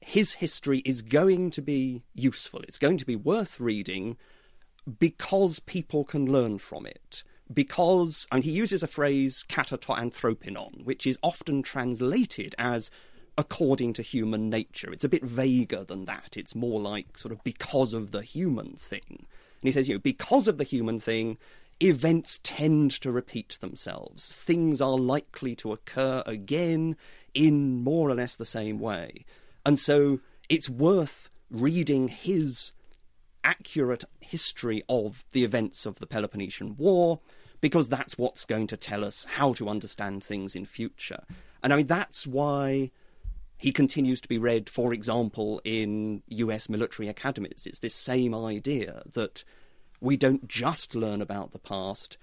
his 0.00 0.34
history 0.34 0.78
is 0.80 1.02
going 1.02 1.50
to 1.50 1.62
be 1.62 2.02
useful, 2.14 2.60
it's 2.62 2.78
going 2.78 2.98
to 2.98 3.06
be 3.06 3.16
worth 3.16 3.60
reading 3.60 4.16
because 4.98 5.58
people 5.60 6.04
can 6.04 6.30
learn 6.30 6.58
from 6.58 6.86
it. 6.86 7.22
Because, 7.52 8.26
and 8.30 8.44
he 8.44 8.50
uses 8.50 8.82
a 8.82 8.86
phrase, 8.86 9.44
kata 9.48 9.78
to 9.78 9.88
anthropinon, 9.88 10.84
which 10.84 11.06
is 11.06 11.18
often 11.22 11.62
translated 11.62 12.54
as 12.58 12.90
according 13.38 13.92
to 13.94 14.02
human 14.02 14.50
nature. 14.50 14.92
It's 14.92 15.04
a 15.04 15.08
bit 15.08 15.24
vaguer 15.24 15.84
than 15.84 16.04
that. 16.06 16.36
It's 16.36 16.54
more 16.54 16.80
like 16.80 17.16
sort 17.16 17.32
of 17.32 17.42
because 17.44 17.94
of 17.94 18.10
the 18.10 18.22
human 18.22 18.72
thing. 18.72 19.02
And 19.08 19.62
he 19.62 19.72
says, 19.72 19.88
you 19.88 19.94
know, 19.94 20.00
because 20.00 20.48
of 20.48 20.58
the 20.58 20.64
human 20.64 20.98
thing, 20.98 21.38
events 21.80 22.40
tend 22.42 22.90
to 22.90 23.12
repeat 23.12 23.56
themselves. 23.60 24.32
Things 24.32 24.80
are 24.80 24.98
likely 24.98 25.54
to 25.56 25.72
occur 25.72 26.22
again 26.26 26.96
in 27.32 27.82
more 27.82 28.10
or 28.10 28.14
less 28.14 28.36
the 28.36 28.44
same 28.44 28.78
way. 28.78 29.24
And 29.68 29.78
so 29.78 30.20
it's 30.48 30.70
worth 30.70 31.28
reading 31.50 32.08
his 32.08 32.72
accurate 33.44 34.02
history 34.18 34.82
of 34.88 35.26
the 35.32 35.44
events 35.44 35.84
of 35.84 35.96
the 35.96 36.06
Peloponnesian 36.06 36.78
War 36.78 37.20
because 37.60 37.90
that's 37.90 38.16
what's 38.16 38.46
going 38.46 38.66
to 38.68 38.78
tell 38.78 39.04
us 39.04 39.26
how 39.28 39.52
to 39.52 39.68
understand 39.68 40.24
things 40.24 40.56
in 40.56 40.64
future. 40.64 41.22
And 41.62 41.70
I 41.70 41.76
mean, 41.76 41.86
that's 41.86 42.26
why 42.26 42.92
he 43.58 43.70
continues 43.70 44.22
to 44.22 44.28
be 44.28 44.38
read, 44.38 44.70
for 44.70 44.94
example, 44.94 45.60
in 45.64 46.22
US 46.28 46.70
military 46.70 47.08
academies. 47.08 47.64
It's 47.66 47.80
this 47.80 47.94
same 47.94 48.34
idea 48.34 49.02
that 49.12 49.44
we 50.00 50.16
don't 50.16 50.48
just 50.48 50.94
learn 50.94 51.20
about 51.20 51.52
the 51.52 51.58
past, 51.58 52.16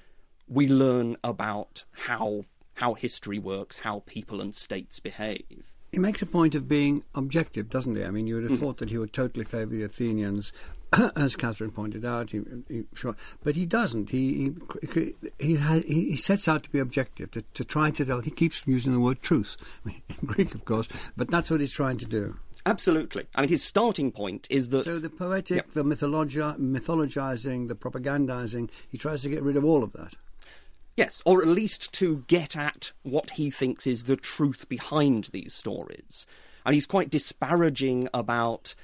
we 0.47 0.67
learn 0.67 1.15
about 1.23 1.83
how, 1.91 2.45
how 2.73 2.95
history 2.95 3.37
works, 3.37 3.77
how 3.77 4.01
people 4.07 4.41
and 4.41 4.55
states 4.55 4.99
behave. 4.99 5.74
He 5.91 5.99
makes 5.99 6.21
a 6.21 6.25
point 6.25 6.55
of 6.55 6.67
being 6.67 7.03
objective, 7.13 7.69
doesn't 7.69 7.95
he? 7.95 8.03
I 8.03 8.11
mean, 8.11 8.27
you 8.27 8.35
would 8.35 8.43
have 8.43 8.53
mm. 8.53 8.59
thought 8.59 8.77
that 8.77 8.89
he 8.89 8.97
would 8.97 9.13
totally 9.13 9.45
favour 9.45 9.73
the 9.73 9.83
Athenians, 9.83 10.51
as 11.15 11.35
Katherine 11.35 11.71
pointed 11.71 12.05
out. 12.05 12.31
He, 12.31 12.41
he, 12.67 12.83
sure, 12.93 13.15
but 13.43 13.55
he 13.55 13.65
doesn't. 13.65 14.09
He 14.09 14.51
he 14.91 15.15
he, 15.39 15.55
he, 15.87 16.17
sets 16.17 16.47
out 16.47 16.63
to 16.63 16.69
be 16.69 16.79
objective, 16.79 17.31
to, 17.31 17.41
to 17.41 17.63
try 17.63 17.91
to 17.91 18.05
tell. 18.05 18.21
He 18.21 18.31
keeps 18.31 18.61
using 18.65 18.93
the 18.93 18.99
word 18.99 19.21
truth 19.21 19.57
in 19.85 20.01
Greek, 20.25 20.53
of 20.53 20.65
course, 20.65 20.87
but 21.15 21.29
that's 21.29 21.49
what 21.49 21.61
he's 21.61 21.73
trying 21.73 21.97
to 21.99 22.05
do. 22.05 22.37
Absolutely. 22.65 23.27
I 23.35 23.41
mean, 23.41 23.49
his 23.49 23.63
starting 23.63 24.11
point 24.11 24.47
is 24.49 24.69
that. 24.69 24.85
So 24.85 24.97
the 24.97 25.09
poetic, 25.09 25.57
yep. 25.57 25.71
the 25.71 25.83
mythologi- 25.83 26.57
mythologizing, 26.57 27.67
the 27.67 27.75
propagandizing, 27.75 28.71
he 28.89 28.97
tries 28.97 29.21
to 29.21 29.29
get 29.29 29.43
rid 29.43 29.55
of 29.55 29.63
all 29.63 29.83
of 29.83 29.93
that. 29.93 30.15
Yes, 30.97 31.21
or 31.25 31.41
at 31.41 31.47
least 31.47 31.93
to 31.95 32.23
get 32.27 32.55
at 32.55 32.93
what 33.03 33.31
he 33.31 33.51
thinks 33.51 33.85
is 33.85 34.03
the 34.03 34.15
truth 34.15 34.69
behind 34.69 35.29
these 35.31 35.53
stories. 35.53 36.25
And 36.65 36.73
he's 36.73 36.85
quite 36.85 37.09
disparaging 37.09 38.07
about 38.13 38.75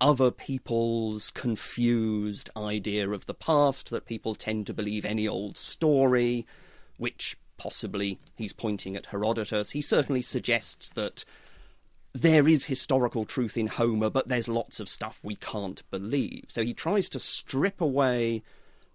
other 0.00 0.30
people's 0.30 1.30
confused 1.30 2.50
idea 2.56 3.08
of 3.10 3.26
the 3.26 3.34
past, 3.34 3.90
that 3.90 4.06
people 4.06 4.34
tend 4.34 4.66
to 4.66 4.74
believe 4.74 5.04
any 5.04 5.28
old 5.28 5.56
story, 5.56 6.46
which 6.96 7.36
possibly 7.56 8.18
he's 8.34 8.52
pointing 8.52 8.96
at 8.96 9.06
Herodotus. 9.06 9.70
He 9.70 9.82
certainly 9.82 10.22
suggests 10.22 10.88
that 10.90 11.24
there 12.12 12.48
is 12.48 12.64
historical 12.64 13.24
truth 13.24 13.56
in 13.56 13.68
Homer, 13.68 14.10
but 14.10 14.26
there's 14.26 14.48
lots 14.48 14.80
of 14.80 14.88
stuff 14.88 15.20
we 15.22 15.36
can't 15.36 15.88
believe. 15.90 16.46
So 16.48 16.64
he 16.64 16.74
tries 16.74 17.08
to 17.10 17.20
strip 17.20 17.80
away 17.80 18.42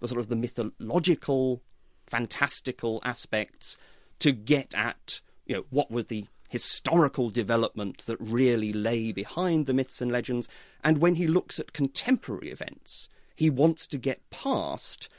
the 0.02 0.08
sort 0.10 0.20
of 0.20 0.28
the 0.28 0.36
mythological 0.36 1.62
fantastical 2.08 3.02
aspects 3.04 3.78
to 4.20 4.32
get 4.32 4.74
at 4.76 5.22
you 5.46 5.56
know 5.56 5.66
what 5.70 5.92
was 5.92 6.06
the 6.06 6.26
historical 6.50 7.30
development 7.30 8.06
that 8.06 8.18
really 8.20 8.72
lay 8.72 9.12
behind 9.12 9.66
the 9.66 9.74
myths 9.74 10.00
and 10.00 10.12
legends. 10.12 10.48
And 10.84 11.00
when 11.00 11.16
he 11.16 11.28
looks 11.28 11.60
at 11.60 11.74
contemporary 11.74 12.50
events 12.50 13.10
he 13.36 13.50
wants 13.50 13.88
to 13.88 13.98
get 13.98 14.30
past 14.30 15.10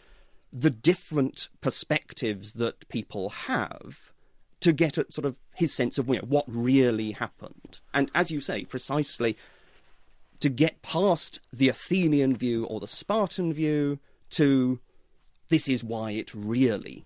the 0.52 0.70
different 0.70 1.48
perspectives 1.60 2.54
that 2.54 2.88
people 2.88 3.28
have 3.28 4.12
to 4.60 4.72
get 4.72 4.96
at 4.96 5.12
sort 5.12 5.26
of 5.26 5.36
his 5.54 5.72
sense 5.72 5.98
of 5.98 6.08
you 6.08 6.14
know, 6.14 6.22
what 6.26 6.44
really 6.48 7.12
happened. 7.12 7.80
And 7.92 8.10
as 8.14 8.30
you 8.30 8.40
say 8.40 8.64
precisely 8.64 9.36
to 10.40 10.48
get 10.48 10.82
past 10.82 11.40
the 11.52 11.68
athenian 11.68 12.36
view 12.36 12.64
or 12.64 12.80
the 12.80 12.88
spartan 12.88 13.52
view 13.52 13.98
to 14.30 14.80
this 15.48 15.68
is 15.68 15.84
why 15.84 16.12
it 16.12 16.34
really 16.34 17.04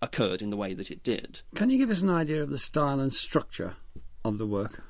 occurred 0.00 0.42
in 0.42 0.50
the 0.50 0.56
way 0.56 0.74
that 0.74 0.90
it 0.90 1.02
did. 1.02 1.40
Can 1.54 1.70
you 1.70 1.78
give 1.78 1.90
us 1.90 2.02
an 2.02 2.10
idea 2.10 2.42
of 2.42 2.50
the 2.50 2.58
style 2.58 3.00
and 3.00 3.12
structure 3.12 3.76
of 4.24 4.38
the 4.38 4.46
work? 4.46 4.82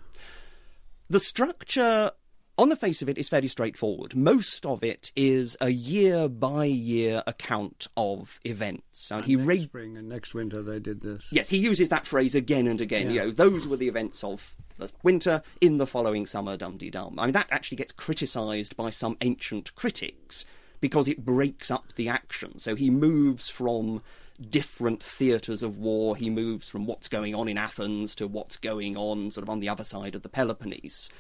The 1.11 1.21
structure, 1.21 2.11
on 2.59 2.69
the 2.69 2.77
face 2.77 3.01
of 3.01 3.09
it, 3.09 3.17
is 3.17 3.29
fairly 3.29 3.49
straightforward. 3.49 4.15
Most 4.15 4.67
of 4.67 4.85
it 4.85 5.11
is 5.17 5.57
a 5.61 5.71
year 5.71 6.29
by 6.29 6.67
year 6.67 7.23
account 7.27 7.87
of 7.97 8.39
events. 8.45 9.11
And, 9.11 9.21
and 9.21 9.27
he 9.27 9.37
next 9.37 9.63
spring 9.63 9.97
and 9.97 10.09
next 10.09 10.35
winter 10.35 10.63
they 10.63 10.79
did 10.79 11.01
this. 11.01 11.25
Yes, 11.31 11.49
he 11.49 11.57
uses 11.57 11.89
that 11.89 12.07
phrase 12.07 12.35
again 12.35 12.67
and 12.67 12.81
again. 12.81 13.07
Yeah. 13.07 13.13
You 13.13 13.21
know, 13.21 13.31
those 13.31 13.67
were 13.67 13.77
the 13.79 13.89
events 13.89 14.23
of 14.23 14.55
the 14.77 14.91
winter 15.03 15.43
in 15.61 15.79
the 15.79 15.87
following 15.87 16.27
summer, 16.27 16.57
dum 16.57 16.77
de 16.77 16.91
dum. 16.91 17.19
I 17.19 17.25
mean, 17.25 17.33
that 17.33 17.49
actually 17.51 17.77
gets 17.77 17.93
criticised 17.93 18.77
by 18.77 18.91
some 18.91 19.17
ancient 19.23 19.75
critics 19.75 20.45
because 20.81 21.09
it 21.09 21.25
breaks 21.25 21.71
up 21.71 21.95
the 21.97 22.09
action. 22.09 22.59
So 22.59 22.75
he 22.75 22.91
moves 22.91 23.49
from 23.49 24.03
different 24.51 25.03
theatres 25.03 25.63
of 25.63 25.79
war. 25.79 26.17
He 26.17 26.31
moves 26.31 26.69
from 26.69 26.87
what's 26.87 27.09
going 27.09 27.35
on 27.35 27.49
in 27.49 27.59
Athens 27.59 28.15
to 28.17 28.27
what's 28.27 28.57
going 28.57 28.97
on 28.97 29.31
sort 29.31 29.43
of 29.43 29.51
on 29.51 29.61
the 29.61 29.69
other 29.69 29.85
side 29.85 30.15
of 30.15 30.23
the 30.23 30.29
Peloponnese. 30.29 31.11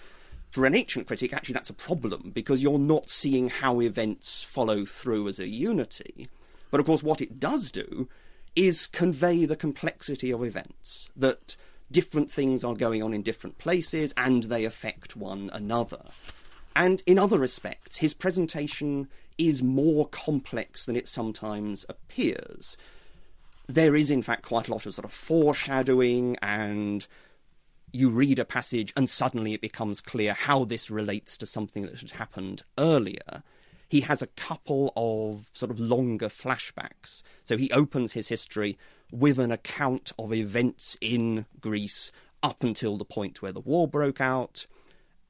For 0.50 0.64
an 0.64 0.74
ancient 0.74 1.06
critic, 1.06 1.32
actually, 1.32 1.54
that's 1.54 1.70
a 1.70 1.74
problem 1.74 2.30
because 2.34 2.62
you're 2.62 2.78
not 2.78 3.10
seeing 3.10 3.50
how 3.50 3.80
events 3.80 4.42
follow 4.42 4.84
through 4.84 5.28
as 5.28 5.38
a 5.38 5.48
unity. 5.48 6.28
But 6.70 6.80
of 6.80 6.86
course, 6.86 7.02
what 7.02 7.20
it 7.20 7.40
does 7.40 7.70
do 7.70 8.08
is 8.56 8.86
convey 8.86 9.44
the 9.44 9.56
complexity 9.56 10.30
of 10.30 10.42
events, 10.42 11.10
that 11.16 11.56
different 11.90 12.30
things 12.30 12.64
are 12.64 12.74
going 12.74 13.02
on 13.02 13.14
in 13.14 13.22
different 13.22 13.58
places 13.58 14.12
and 14.16 14.44
they 14.44 14.64
affect 14.64 15.16
one 15.16 15.50
another. 15.52 16.02
And 16.74 17.02
in 17.06 17.18
other 17.18 17.38
respects, 17.38 17.98
his 17.98 18.14
presentation 18.14 19.08
is 19.38 19.62
more 19.62 20.08
complex 20.08 20.84
than 20.84 20.96
it 20.96 21.08
sometimes 21.08 21.86
appears. 21.88 22.76
There 23.66 23.94
is, 23.94 24.10
in 24.10 24.22
fact, 24.22 24.42
quite 24.42 24.68
a 24.68 24.72
lot 24.72 24.86
of 24.86 24.94
sort 24.94 25.04
of 25.04 25.12
foreshadowing, 25.12 26.36
and 26.42 27.06
you 27.92 28.10
read 28.10 28.38
a 28.38 28.44
passage 28.44 28.92
and 28.96 29.08
suddenly 29.08 29.54
it 29.54 29.60
becomes 29.60 30.00
clear 30.00 30.32
how 30.34 30.64
this 30.64 30.90
relates 30.90 31.36
to 31.38 31.46
something 31.46 31.82
that 31.82 32.00
had 32.00 32.10
happened 32.12 32.62
earlier. 32.76 33.42
He 33.88 34.02
has 34.02 34.20
a 34.20 34.26
couple 34.26 34.92
of 34.96 35.46
sort 35.54 35.70
of 35.70 35.80
longer 35.80 36.28
flashbacks. 36.28 37.22
So 37.44 37.56
he 37.56 37.70
opens 37.72 38.12
his 38.12 38.28
history 38.28 38.78
with 39.10 39.38
an 39.38 39.50
account 39.50 40.12
of 40.18 40.34
events 40.34 40.98
in 41.00 41.46
Greece 41.60 42.12
up 42.42 42.62
until 42.62 42.98
the 42.98 43.04
point 43.04 43.40
where 43.40 43.52
the 43.52 43.60
war 43.60 43.88
broke 43.88 44.20
out 44.20 44.66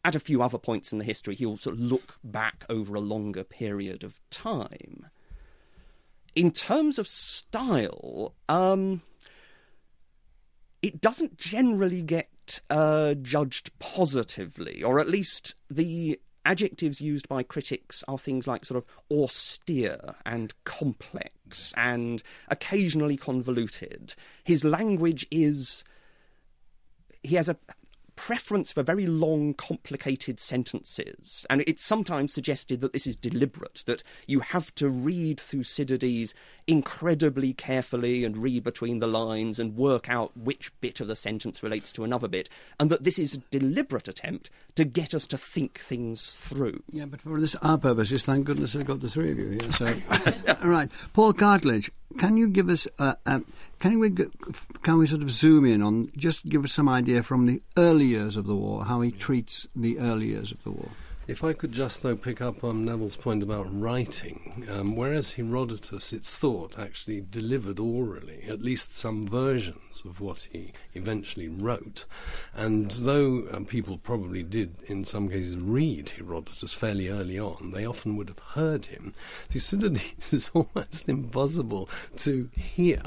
at 0.05 0.15
a 0.15 0.21
few 0.21 0.43
other 0.43 0.59
points 0.59 0.93
in 0.93 0.99
the 0.99 1.05
history, 1.05 1.35
he'll 1.35 1.59
sort 1.59 1.77
of 1.77 1.81
look 1.81 2.19
back 2.23 2.65
over 2.69 2.95
a 2.95 3.01
longer 3.01 3.45
period 3.45 4.05
of 4.05 4.21
time. 4.31 5.07
In 6.35 6.53
terms 6.53 6.99
of 6.99 7.09
style, 7.09 8.35
um, 8.49 9.03
it 10.83 11.01
doesn't 11.01 11.37
generally 11.37 12.03
get 12.03 12.61
uh, 12.71 13.15
judged 13.15 13.77
positively, 13.79 14.83
or 14.83 15.01
at 15.01 15.09
least 15.09 15.55
the 15.71 16.21
adjectives 16.45 17.01
used 17.01 17.29
by 17.29 17.43
critics 17.43 18.03
are 18.09 18.17
things 18.17 18.47
like 18.47 18.65
sort 18.65 18.83
of 18.83 19.17
austere 19.19 20.15
and 20.25 20.55
complex 20.65 21.75
and 21.77 22.23
occasionally 22.49 23.17
convoluted. 23.17 24.15
His 24.45 24.65
language 24.65 25.27
is. 25.31 25.85
He 27.25 27.35
has 27.35 27.49
a 27.49 27.57
preference 28.19 28.73
for 28.73 28.83
very 28.83 29.07
long, 29.07 29.55
complicated 29.55 30.41
sentences. 30.41 31.47
And 31.49 31.63
it's 31.69 31.85
sometimes 31.85 32.35
suggested 32.35 32.81
that 32.81 32.93
this 32.93 33.07
is 33.07 33.15
deliberate, 33.15 33.85
that 33.87 34.03
you 34.27 34.41
have 34.41 34.75
to 34.75 34.89
read 34.89 35.41
Thucydides 35.41 36.35
incredibly 36.67 37.53
carefully 37.53 38.25
and 38.25 38.37
read 38.37 38.65
between 38.65 38.99
the 38.99 39.07
lines 39.07 39.61
and 39.61 39.77
work 39.77 40.11
out 40.11 40.37
which 40.37 40.73
bit 40.81 40.99
of 40.99 41.07
the 41.07 41.15
sentence 41.15 41.63
relates 41.63 41.93
to 41.93 42.03
another 42.03 42.27
bit, 42.27 42.49
and 42.81 42.91
that 42.91 43.05
this 43.05 43.21
is 43.21 43.35
a 43.35 43.43
deliberate 43.53 44.09
attempt 44.09 44.51
to 44.79 44.85
get 44.85 45.13
us 45.13 45.27
to 45.27 45.37
think 45.37 45.81
things 45.81 46.39
through. 46.45 46.81
Yeah, 46.93 47.07
but 47.07 47.21
for 47.21 47.41
this 47.41 47.57
our 47.57 47.79
purposes, 47.79 48.25
thank 48.25 48.47
goodness 48.47 48.77
I've 48.77 48.87
got 48.87 49.01
the 49.01 49.11
three 49.11 49.33
of 49.33 49.39
you 49.39 49.51
here. 49.51 49.73
So, 49.73 49.93
all 50.63 50.69
right, 50.69 50.89
Paul 51.13 51.33
Cartledge, 51.33 51.91
can 52.21 52.37
you 52.37 52.47
give 52.47 52.69
us, 52.69 52.87
uh, 53.01 53.15
um, 53.27 53.45
can 53.81 53.99
we 53.99 54.11
can 54.85 54.99
we 54.99 55.09
sort 55.09 55.23
of 55.23 55.33
zoom 55.33 55.65
in 55.65 55.83
on 55.83 56.13
just 56.17 56.49
give 56.49 56.65
us 56.65 56.73
some 56.73 56.89
idea 56.89 57.25
from 57.25 57.47
the 57.47 57.61
early 57.77 58.05
years 58.05 58.37
of 58.37 58.47
the 58.47 58.55
war, 58.55 58.85
how 58.85 59.01
he 59.01 59.11
treats 59.11 59.67
the 59.75 59.99
early 59.99 60.29
years 60.29 60.53
of 60.53 60.63
the 60.63 60.71
war? 60.71 60.91
If 61.29 61.45
I 61.45 61.53
could 61.53 61.73
just, 61.73 62.03
though, 62.03 62.17
pick 62.17 62.41
up 62.41 62.65
on 62.65 62.87
Neville's 62.87 63.17
point 63.17 63.43
about 63.43 63.67
writing, 63.71 64.67
um, 64.71 64.97
whereas 64.97 65.35
Herodotus, 65.35 66.11
it's 66.11 66.39
thought, 66.39 66.79
actually 66.79 67.21
delivered 67.21 67.79
orally 67.79 68.45
at 68.49 68.63
least 68.63 68.97
some 68.97 69.27
versions 69.27 70.03
of 70.07 70.23
what 70.23 70.49
he 70.51 70.73
eventually 70.95 71.47
wrote. 71.47 72.07
And 72.55 72.91
though 72.93 73.47
um, 73.53 73.67
people 73.67 73.99
probably 73.99 74.43
did, 74.43 74.77
in 74.87 75.05
some 75.05 75.29
cases, 75.29 75.59
read 75.59 76.09
Herodotus 76.09 76.73
fairly 76.73 77.11
early 77.11 77.39
on, 77.39 77.73
they 77.75 77.85
often 77.85 78.17
would 78.17 78.29
have 78.29 78.39
heard 78.55 78.87
him. 78.87 79.13
Thucydides 79.51 80.33
is 80.33 80.51
almost 80.55 81.11
impossible 81.11 81.91
to 82.17 82.49
hear 82.57 83.03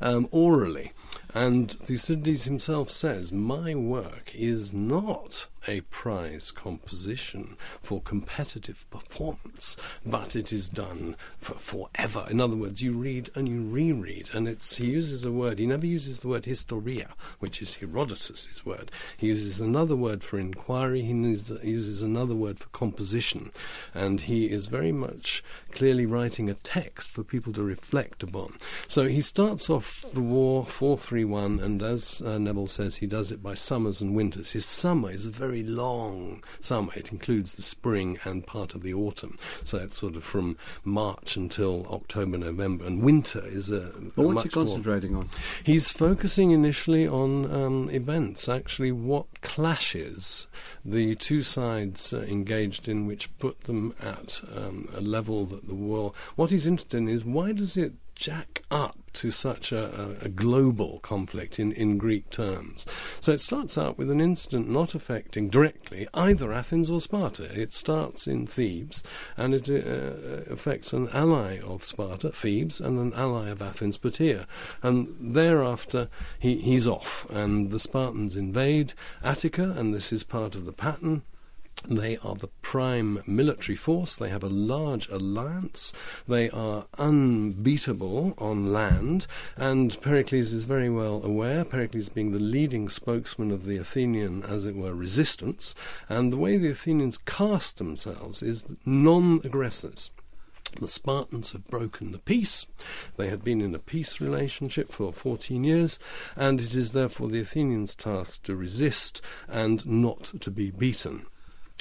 um, 0.00 0.28
orally. 0.30 0.92
And 1.36 1.70
Thucydides 1.70 2.46
himself 2.46 2.88
says, 2.88 3.30
My 3.30 3.74
work 3.74 4.34
is 4.34 4.72
not 4.72 5.48
a 5.68 5.80
prize 5.82 6.50
composition 6.50 7.56
for 7.82 8.00
competitive 8.00 8.88
performance, 8.88 9.76
but 10.04 10.36
it 10.36 10.52
is 10.52 10.68
done 10.68 11.16
for 11.38 11.54
forever. 11.54 12.26
In 12.30 12.40
other 12.40 12.56
words, 12.56 12.82
you 12.82 12.92
read 12.92 13.30
and 13.34 13.48
you 13.48 13.62
reread, 13.68 14.30
and 14.32 14.48
it's, 14.48 14.76
he 14.76 14.86
uses 14.86 15.24
a 15.24 15.32
word, 15.32 15.58
he 15.58 15.66
never 15.66 15.86
uses 15.86 16.20
the 16.20 16.28
word 16.28 16.44
historia, 16.44 17.14
which 17.40 17.60
is 17.60 17.74
Herodotus's 17.74 18.64
word. 18.64 18.90
He 19.16 19.26
uses 19.26 19.60
another 19.60 19.96
word 19.96 20.22
for 20.22 20.38
inquiry, 20.38 21.02
he 21.02 21.12
uses 21.12 22.00
another 22.00 22.34
word 22.34 22.60
for 22.60 22.68
composition, 22.68 23.50
and 23.92 24.22
he 24.22 24.46
is 24.46 24.66
very 24.66 24.92
much 24.92 25.42
clearly 25.72 26.06
writing 26.06 26.48
a 26.48 26.54
text 26.54 27.10
for 27.10 27.24
people 27.24 27.52
to 27.52 27.62
reflect 27.62 28.22
upon. 28.22 28.56
So 28.86 29.08
he 29.08 29.20
starts 29.20 29.68
off 29.68 30.04
the 30.12 30.20
war 30.20 30.64
431 30.64 31.25
everyone, 31.26 31.58
and 31.58 31.82
as 31.82 32.22
uh, 32.22 32.38
Neville 32.38 32.68
says, 32.68 32.94
he 32.94 33.06
does 33.08 33.32
it 33.32 33.42
by 33.42 33.52
summers 33.52 34.00
and 34.00 34.14
winters. 34.14 34.52
His 34.52 34.64
summer 34.64 35.10
is 35.10 35.26
a 35.26 35.30
very 35.30 35.64
long 35.64 36.40
summer. 36.60 36.92
It 36.94 37.10
includes 37.10 37.54
the 37.54 37.62
spring 37.62 38.20
and 38.22 38.46
part 38.46 38.76
of 38.76 38.84
the 38.84 38.94
autumn. 38.94 39.36
So 39.64 39.78
it's 39.78 39.98
sort 39.98 40.14
of 40.14 40.22
from 40.22 40.56
March 40.84 41.34
until 41.36 41.84
October, 41.88 42.38
November. 42.38 42.84
And 42.84 43.02
winter 43.02 43.42
is 43.44 43.72
a. 43.72 43.92
Well, 44.14 44.28
what's 44.28 44.44
he 44.44 44.50
concentrating 44.50 45.14
more. 45.14 45.22
on? 45.22 45.30
He's 45.64 45.90
focusing 45.90 46.52
initially 46.52 47.08
on 47.08 47.52
um, 47.52 47.90
events, 47.90 48.48
actually, 48.48 48.92
what 48.92 49.40
clashes 49.40 50.46
the 50.84 51.16
two 51.16 51.42
sides 51.42 52.12
uh, 52.12 52.20
engaged 52.20 52.88
in, 52.88 53.04
which 53.04 53.36
put 53.38 53.62
them 53.62 53.96
at 54.00 54.40
um, 54.54 54.88
a 54.94 55.00
level 55.00 55.44
that 55.46 55.66
the 55.66 55.74
world. 55.74 56.14
What 56.36 56.52
he's 56.52 56.68
interested 56.68 56.98
in 56.98 57.08
is 57.08 57.24
why 57.24 57.50
does 57.50 57.76
it 57.76 57.94
jack 58.16 58.62
up 58.70 58.98
to 59.12 59.30
such 59.30 59.72
a, 59.72 60.16
a, 60.20 60.28
global 60.28 60.98
conflict 61.00 61.60
in, 61.60 61.70
in 61.72 61.98
Greek 61.98 62.28
terms. 62.30 62.84
So 63.20 63.32
it 63.32 63.40
starts 63.40 63.78
out 63.78 63.96
with 63.96 64.10
an 64.10 64.20
incident 64.20 64.68
not 64.68 64.94
affecting 64.94 65.48
directly 65.48 66.08
either 66.12 66.52
Athens 66.52 66.90
or 66.90 67.00
Sparta. 67.00 67.44
It 67.44 67.72
starts 67.72 68.26
in 68.26 68.46
Thebes 68.46 69.02
and 69.36 69.54
it 69.54 69.68
uh, 69.68 70.50
affects 70.52 70.92
an 70.92 71.08
ally 71.10 71.60
of 71.60 71.84
Sparta, 71.84 72.30
Thebes, 72.30 72.80
and 72.80 72.98
an 72.98 73.12
ally 73.14 73.50
of 73.50 73.62
Athens, 73.62 73.98
Plataea. 73.98 74.46
And 74.82 75.14
thereafter 75.20 76.08
he, 76.38 76.56
he's 76.56 76.88
off 76.88 77.26
and 77.30 77.70
the 77.70 77.80
Spartans 77.80 78.34
invade 78.34 78.94
Attica, 79.22 79.70
and 79.76 79.94
this 79.94 80.12
is 80.12 80.24
part 80.24 80.54
of 80.54 80.64
the 80.64 80.72
pattern. 80.72 81.22
They 81.88 82.16
are 82.18 82.34
the 82.34 82.48
prime 82.62 83.22
military 83.28 83.76
force. 83.76 84.16
They 84.16 84.28
have 84.28 84.42
a 84.42 84.48
large 84.48 85.08
alliance. 85.08 85.92
They 86.26 86.50
are 86.50 86.86
unbeatable 86.98 88.34
on 88.38 88.72
land. 88.72 89.28
And 89.56 89.96
Pericles 90.00 90.52
is 90.52 90.64
very 90.64 90.90
well 90.90 91.22
aware, 91.22 91.64
Pericles 91.64 92.08
being 92.08 92.32
the 92.32 92.40
leading 92.40 92.88
spokesman 92.88 93.52
of 93.52 93.66
the 93.66 93.76
Athenian, 93.76 94.42
as 94.42 94.66
it 94.66 94.74
were, 94.74 94.94
resistance. 94.94 95.76
And 96.08 96.32
the 96.32 96.36
way 96.36 96.56
the 96.56 96.70
Athenians 96.70 97.18
cast 97.18 97.78
themselves 97.78 98.42
is 98.42 98.64
non 98.84 99.40
aggressors. 99.44 100.10
The 100.80 100.88
Spartans 100.88 101.52
have 101.52 101.66
broken 101.68 102.10
the 102.10 102.18
peace. 102.18 102.66
They 103.16 103.28
had 103.28 103.44
been 103.44 103.60
in 103.60 103.76
a 103.76 103.78
peace 103.78 104.20
relationship 104.20 104.90
for 104.90 105.12
14 105.12 105.62
years, 105.62 106.00
and 106.34 106.60
it 106.60 106.74
is 106.74 106.90
therefore 106.90 107.28
the 107.28 107.40
Athenians' 107.40 107.94
task 107.94 108.42
to 108.42 108.56
resist 108.56 109.22
and 109.48 109.86
not 109.86 110.24
to 110.40 110.50
be 110.50 110.72
beaten. 110.72 111.26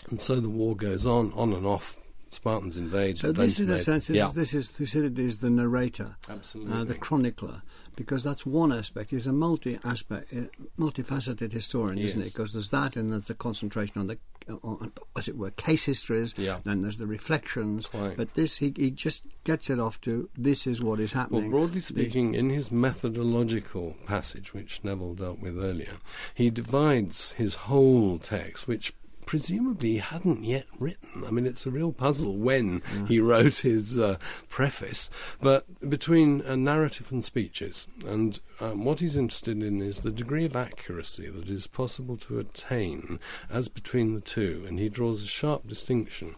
And 0.09 0.21
so 0.21 0.39
the 0.39 0.49
war 0.49 0.75
goes 0.75 1.05
on, 1.05 1.31
on 1.33 1.53
and 1.53 1.65
off. 1.65 1.97
Spartans 2.29 2.75
invade. 2.75 3.19
So 3.19 3.31
this 3.31 3.59
is 3.59 3.69
a 3.69 3.79
sense. 3.79 4.07
This, 4.07 4.17
yeah. 4.17 4.27
is, 4.27 4.33
this 4.33 4.53
is 4.53 4.67
Thucydides, 4.67 5.37
the 5.37 5.49
narrator, 5.49 6.17
absolutely, 6.27 6.73
uh, 6.73 6.83
the 6.83 6.95
chronicler, 6.95 7.61
because 7.95 8.25
that's 8.25 8.45
one 8.45 8.73
aspect. 8.73 9.11
He's 9.11 9.27
a 9.27 9.31
multi-aspect, 9.31 10.33
uh, 10.33 10.41
multifaceted 10.77 11.53
historian, 11.53 11.97
isn't 11.97 12.21
it? 12.21 12.33
Because 12.33 12.51
there's 12.51 12.69
that, 12.69 12.97
and 12.97 13.13
there's 13.13 13.25
the 13.25 13.35
concentration 13.35 14.01
on 14.01 14.07
the, 14.07 14.17
on, 14.63 14.91
as 15.15 15.29
it 15.29 15.37
were, 15.37 15.51
case 15.51 15.85
histories. 15.85 16.33
Yeah. 16.35 16.59
Then 16.65 16.81
there's 16.81 16.97
the 16.97 17.07
reflections. 17.07 17.87
Quite. 17.87 18.17
But 18.17 18.33
this, 18.33 18.57
he, 18.57 18.73
he 18.75 18.91
just 18.91 19.23
gets 19.45 19.69
it 19.69 19.79
off 19.79 20.01
to 20.01 20.27
this 20.37 20.67
is 20.67 20.81
what 20.81 20.99
is 20.99 21.13
happening. 21.13 21.51
Well, 21.51 21.61
broadly 21.61 21.79
speaking, 21.79 22.33
in 22.33 22.49
his 22.49 22.69
methodological 22.69 23.95
passage, 24.07 24.53
which 24.53 24.83
Neville 24.83 25.13
dealt 25.13 25.39
with 25.39 25.57
earlier, 25.57 25.93
he 26.33 26.49
divides 26.49 27.31
his 27.33 27.55
whole 27.55 28.19
text, 28.19 28.67
which 28.67 28.93
presumably 29.35 29.91
he 29.91 29.97
hadn't 29.97 30.45
yet 30.45 30.65
written. 30.79 31.25
I 31.25 31.29
mean, 31.29 31.45
it's 31.45 31.65
a 31.65 31.69
real 31.69 31.91
puzzle 31.91 32.37
when 32.37 32.81
yeah. 32.93 33.05
he 33.07 33.19
wrote 33.19 33.57
his 33.57 33.99
uh, 33.99 34.15
preface, 34.47 35.09
but 35.41 35.65
between 35.89 36.41
uh, 36.45 36.55
narrative 36.55 37.11
and 37.11 37.21
speeches. 37.21 37.85
And 38.07 38.39
um, 38.61 38.85
what 38.85 39.01
he's 39.01 39.17
interested 39.17 39.61
in 39.61 39.81
is 39.81 39.99
the 39.99 40.11
degree 40.11 40.45
of 40.45 40.55
accuracy 40.55 41.27
that 41.27 41.49
is 41.49 41.67
possible 41.67 42.15
to 42.15 42.39
attain 42.39 43.19
as 43.49 43.67
between 43.67 44.15
the 44.15 44.21
two, 44.21 44.63
and 44.69 44.79
he 44.79 44.87
draws 44.87 45.21
a 45.21 45.27
sharp 45.27 45.67
distinction. 45.67 46.35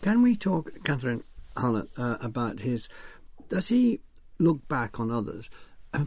Can 0.00 0.22
we 0.22 0.36
talk, 0.36 0.70
Katherine 0.84 1.24
Harloe, 1.56 1.88
uh, 1.98 2.18
about 2.20 2.60
his. 2.60 2.88
Does 3.48 3.66
he 3.66 3.98
look 4.38 4.68
back 4.68 5.00
on 5.00 5.10
others? 5.10 5.50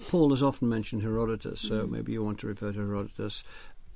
Paul 0.10 0.30
has 0.30 0.42
often 0.42 0.70
mentioned 0.70 1.02
Herodotus, 1.02 1.60
so 1.60 1.86
mm. 1.86 1.90
maybe 1.90 2.14
you 2.14 2.24
want 2.24 2.40
to 2.40 2.48
refer 2.48 2.72
to 2.72 2.80
Herodotus 2.80 3.44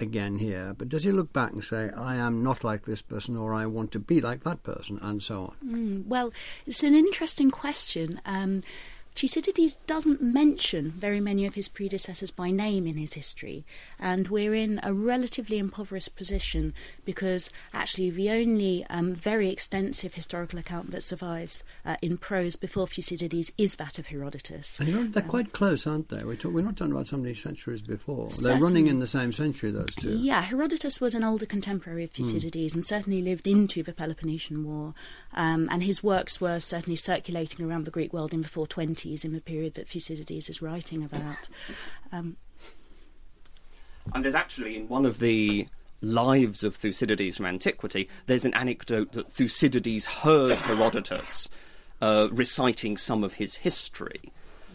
again 0.02 0.38
here, 0.38 0.74
but 0.78 0.90
does 0.90 1.04
he 1.04 1.12
look 1.12 1.32
back 1.34 1.52
and 1.52 1.64
say, 1.64 1.90
I 1.96 2.16
am 2.16 2.44
not 2.44 2.64
like 2.64 2.86
this 2.86 3.02
person 3.02 3.38
or 3.38 3.54
I 3.54 3.66
want 3.66 3.92
to 3.92 4.00
be 4.00 4.22
like 4.22 4.44
that 4.44 4.64
person, 4.64 5.00
and 5.02 5.22
so 5.22 5.42
on? 5.42 5.56
Mm, 5.66 6.08
well, 6.08 6.32
it's 6.66 6.84
an 6.84 6.96
interesting 6.96 7.52
question. 7.52 8.20
Um, 8.26 8.64
Thucydides 9.14 9.76
doesn't 9.88 10.22
mention 10.22 10.92
very 10.92 11.20
many 11.20 11.46
of 11.46 11.56
his 11.56 11.68
predecessors 11.68 12.32
by 12.32 12.50
name 12.50 12.88
in 12.88 12.98
his 12.98 13.14
history, 13.14 13.66
and 14.00 14.30
we're 14.30 14.56
in 14.56 14.80
a 14.84 14.94
relatively 14.94 15.58
impoverished 15.58 16.16
position 16.16 16.74
because 17.06 17.50
actually 17.74 18.10
the 18.10 18.30
only 18.30 18.86
um, 18.90 19.14
very 19.14 19.50
extensive 19.50 20.14
historical 20.14 20.58
account 20.58 20.92
that 20.92 21.04
survives 21.04 21.64
uh, 21.86 21.98
in 22.02 22.18
prose 22.18 22.56
before 22.56 22.88
Thucydides 22.88 23.52
is 23.58 23.76
that 23.76 24.00
of 24.00 24.08
Herodotus. 24.08 24.80
And 24.80 24.90
you 24.90 24.96
know, 24.96 25.08
they're 25.08 25.24
um, 25.24 25.30
quite 25.30 25.54
close, 25.54 25.86
aren't 25.86 26.10
they? 26.10 26.24
We're, 26.24 26.36
talk- 26.36 26.54
we're, 26.54 26.62
not 26.62 26.78
talking 26.78 26.94
about 26.94 27.08
so 27.08 27.18
many 27.18 27.36
centuries 27.36 27.82
before. 27.82 28.30
They're 28.42 28.58
running 28.58 28.88
in 28.88 29.00
the 29.00 29.08
same 29.08 29.34
century, 29.34 29.72
those 29.72 29.94
two. 29.96 30.16
Yeah, 30.16 30.42
Herodotus 30.42 31.02
was 31.02 31.16
an 31.16 31.24
older 31.24 31.46
contemporary 31.46 32.06
of 32.06 32.16
hmm. 32.16 32.24
Thucydides 32.24 32.74
mm. 32.74 32.76
and 32.76 32.86
certainly 32.86 33.22
lived 33.22 33.48
into 33.48 33.84
the 33.84 33.94
Peloponnesian 33.94 34.64
War, 34.64 34.94
um, 35.34 35.68
and 35.72 35.84
his 35.84 36.02
works 36.02 36.40
were 36.40 36.60
certainly 36.60 36.96
circulating 36.96 37.66
around 37.66 37.86
the 37.86 37.92
Greek 37.92 38.14
world 38.14 38.34
in 38.34 38.42
the 38.42 38.48
420s, 38.48 39.01
in 39.06 39.34
the 39.34 39.42
period 39.42 39.74
that 39.76 39.88
Thucydides 39.88 40.50
is 40.50 40.62
writing 40.62 41.04
about. 41.04 41.50
Um, 42.12 42.38
and 44.14 44.24
there's 44.26 44.36
actually 44.36 44.76
in 44.76 44.88
one 44.88 45.06
of 45.06 45.20
the 45.20 45.68
lives 46.02 46.64
of 46.64 46.76
Thucydides 46.76 47.38
from 47.38 47.46
antiquity, 47.46 48.10
there's 48.26 48.46
an 48.46 48.54
anecdote 48.54 49.12
that 49.14 49.32
Thucydides 49.32 50.06
heard 50.06 50.58
Herodotus 50.58 51.50
uh, 52.02 52.28
reciting 52.32 52.98
some 52.98 53.24
of 53.24 53.36
his 53.36 53.58
history, 53.58 54.32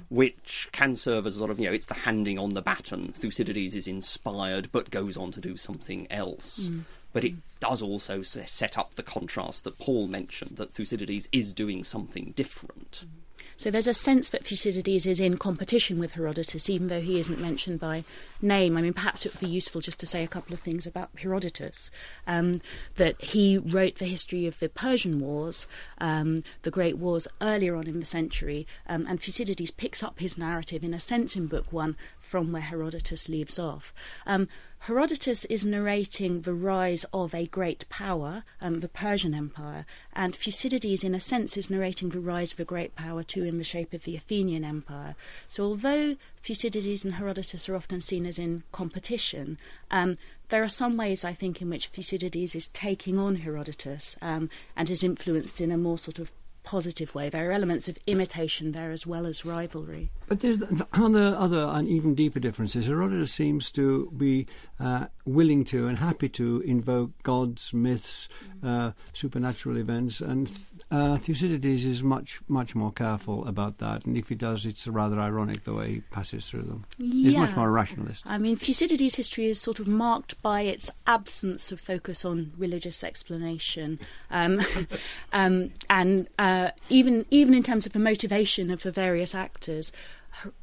which 0.08 0.68
can 0.72 0.94
serve 0.96 1.26
as 1.26 1.34
a 1.36 1.38
sort 1.38 1.50
of, 1.50 1.58
you 1.58 1.66
know, 1.66 1.72
it's 1.72 1.86
the 1.86 1.94
handing 1.94 2.38
on 2.38 2.54
the 2.54 2.62
baton. 2.62 3.12
Thucydides 3.12 3.74
is 3.74 3.88
inspired 3.88 4.70
but 4.70 4.90
goes 4.90 5.16
on 5.16 5.32
to 5.32 5.40
do 5.40 5.56
something 5.56 6.06
else. 6.10 6.70
Mm. 6.70 6.84
But 7.12 7.24
it 7.24 7.34
does 7.60 7.82
also 7.82 8.22
set 8.22 8.76
up 8.76 8.94
the 8.94 9.02
contrast 9.02 9.64
that 9.64 9.78
Paul 9.78 10.06
mentioned 10.06 10.56
that 10.56 10.70
Thucydides 10.70 11.28
is 11.32 11.52
doing 11.52 11.82
something 11.82 12.34
different. 12.36 13.04
Mm. 13.04 13.25
So 13.58 13.70
there's 13.70 13.86
a 13.86 13.94
sense 13.94 14.28
that 14.28 14.44
Thucydides 14.44 15.06
is 15.06 15.18
in 15.18 15.38
competition 15.38 15.98
with 15.98 16.12
Herodotus, 16.12 16.68
even 16.68 16.88
though 16.88 17.00
he 17.00 17.18
isn't 17.18 17.40
mentioned 17.40 17.80
by 17.80 18.04
name. 18.42 18.76
I 18.76 18.82
mean, 18.82 18.92
perhaps 18.92 19.24
it 19.24 19.32
would 19.32 19.40
be 19.40 19.48
useful 19.48 19.80
just 19.80 19.98
to 20.00 20.06
say 20.06 20.22
a 20.22 20.28
couple 20.28 20.52
of 20.52 20.60
things 20.60 20.86
about 20.86 21.08
Herodotus. 21.18 21.90
Um, 22.26 22.60
that 22.96 23.20
he 23.22 23.56
wrote 23.56 23.96
the 23.96 24.04
history 24.04 24.46
of 24.46 24.58
the 24.58 24.68
Persian 24.68 25.20
Wars, 25.20 25.66
um, 25.98 26.44
the 26.62 26.70
Great 26.70 26.98
Wars 26.98 27.26
earlier 27.40 27.76
on 27.76 27.86
in 27.86 27.98
the 27.98 28.06
century, 28.06 28.66
um, 28.88 29.06
and 29.08 29.22
Thucydides 29.22 29.70
picks 29.70 30.02
up 30.02 30.20
his 30.20 30.36
narrative 30.36 30.84
in 30.84 30.92
a 30.92 31.00
sense 31.00 31.34
in 31.34 31.46
Book 31.46 31.72
One 31.72 31.96
from 32.26 32.50
where 32.50 32.62
Herodotus 32.62 33.28
leaves 33.28 33.58
off. 33.58 33.94
Um, 34.26 34.48
Herodotus 34.80 35.44
is 35.46 35.64
narrating 35.64 36.42
the 36.42 36.54
rise 36.54 37.04
of 37.12 37.34
a 37.34 37.46
great 37.46 37.88
power, 37.88 38.44
um, 38.60 38.80
the 38.80 38.88
Persian 38.88 39.32
Empire, 39.32 39.86
and 40.12 40.34
Thucydides, 40.34 41.04
in 41.04 41.14
a 41.14 41.20
sense, 41.20 41.56
is 41.56 41.70
narrating 41.70 42.10
the 42.10 42.20
rise 42.20 42.52
of 42.52 42.60
a 42.60 42.64
great 42.64 42.94
power 42.94 43.22
too 43.22 43.44
in 43.44 43.58
the 43.58 43.64
shape 43.64 43.92
of 43.92 44.04
the 44.04 44.16
Athenian 44.16 44.64
Empire. 44.64 45.14
So, 45.48 45.64
although 45.64 46.16
Thucydides 46.42 47.04
and 47.04 47.14
Herodotus 47.14 47.68
are 47.68 47.76
often 47.76 48.00
seen 48.00 48.26
as 48.26 48.38
in 48.38 48.64
competition, 48.72 49.58
um, 49.90 50.18
there 50.48 50.62
are 50.62 50.68
some 50.68 50.96
ways, 50.96 51.24
I 51.24 51.32
think, 51.32 51.62
in 51.62 51.70
which 51.70 51.88
Thucydides 51.88 52.54
is 52.54 52.68
taking 52.68 53.18
on 53.18 53.36
Herodotus 53.36 54.16
um, 54.20 54.50
and 54.76 54.90
is 54.90 55.02
influenced 55.02 55.60
in 55.60 55.72
a 55.72 55.78
more 55.78 55.98
sort 55.98 56.18
of 56.18 56.32
positive 56.66 57.14
way. 57.14 57.30
There 57.30 57.48
are 57.48 57.52
elements 57.52 57.88
of 57.88 57.96
imitation 58.06 58.72
there 58.72 58.90
as 58.90 59.06
well 59.06 59.24
as 59.24 59.46
rivalry. 59.46 60.10
But 60.28 60.40
there's 60.40 60.60
other, 60.92 61.34
other 61.38 61.70
and 61.72 61.88
even 61.88 62.14
deeper 62.14 62.40
differences. 62.40 62.86
Herodotus 62.88 63.32
seems 63.32 63.70
to 63.70 64.10
be 64.16 64.46
uh, 64.78 65.06
willing 65.24 65.64
to 65.66 65.86
and 65.86 65.96
happy 65.96 66.28
to 66.30 66.60
invoke 66.62 67.12
gods, 67.22 67.72
myths, 67.72 68.28
uh, 68.62 68.90
supernatural 69.12 69.78
events, 69.78 70.20
and 70.20 70.50
uh, 70.88 71.16
Thucydides 71.16 71.84
is 71.84 72.02
much, 72.04 72.40
much 72.46 72.76
more 72.76 72.92
careful 72.92 73.46
about 73.48 73.78
that. 73.78 74.04
And 74.04 74.16
if 74.16 74.28
he 74.28 74.36
does, 74.36 74.64
it's 74.64 74.86
rather 74.86 75.18
ironic 75.18 75.64
the 75.64 75.74
way 75.74 75.94
he 75.94 76.00
passes 76.12 76.48
through 76.48 76.62
them. 76.62 76.84
Yeah. 76.98 77.30
He's 77.30 77.38
much 77.38 77.56
more 77.56 77.72
rationalist. 77.72 78.24
I 78.26 78.38
mean, 78.38 78.54
Thucydides' 78.54 79.16
history 79.16 79.46
is 79.46 79.60
sort 79.60 79.80
of 79.80 79.88
marked 79.88 80.40
by 80.42 80.62
its 80.62 80.90
absence 81.06 81.72
of 81.72 81.80
focus 81.80 82.24
on 82.24 82.52
religious 82.56 83.02
explanation, 83.02 83.98
um, 84.30 84.60
um, 85.32 85.72
and 85.90 86.28
uh, 86.38 86.70
even 86.88 87.26
even 87.30 87.54
in 87.54 87.64
terms 87.64 87.86
of 87.86 87.92
the 87.92 87.98
motivation 87.98 88.70
of 88.70 88.84
the 88.84 88.92
various 88.92 89.34
actors. 89.34 89.90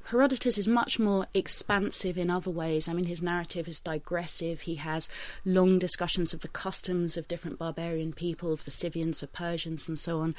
Herodotus 0.05 0.57
is 0.57 0.67
much 0.67 0.99
more 0.99 1.25
expansive 1.33 2.17
in 2.17 2.29
other 2.29 2.51
ways. 2.51 2.88
I 2.88 2.93
mean, 2.93 3.05
his 3.05 3.21
narrative 3.21 3.67
is 3.67 3.79
digressive. 3.79 4.62
He 4.62 4.75
has 4.75 5.09
long 5.45 5.79
discussions 5.79 6.33
of 6.33 6.41
the 6.41 6.47
customs 6.47 7.17
of 7.17 7.27
different 7.27 7.57
barbarian 7.57 8.13
peoples, 8.13 8.63
the 8.63 8.71
Scythians, 8.71 9.19
the 9.19 9.27
Persians, 9.27 9.88
and 9.88 9.97
so 9.97 10.19
on. 10.19 10.36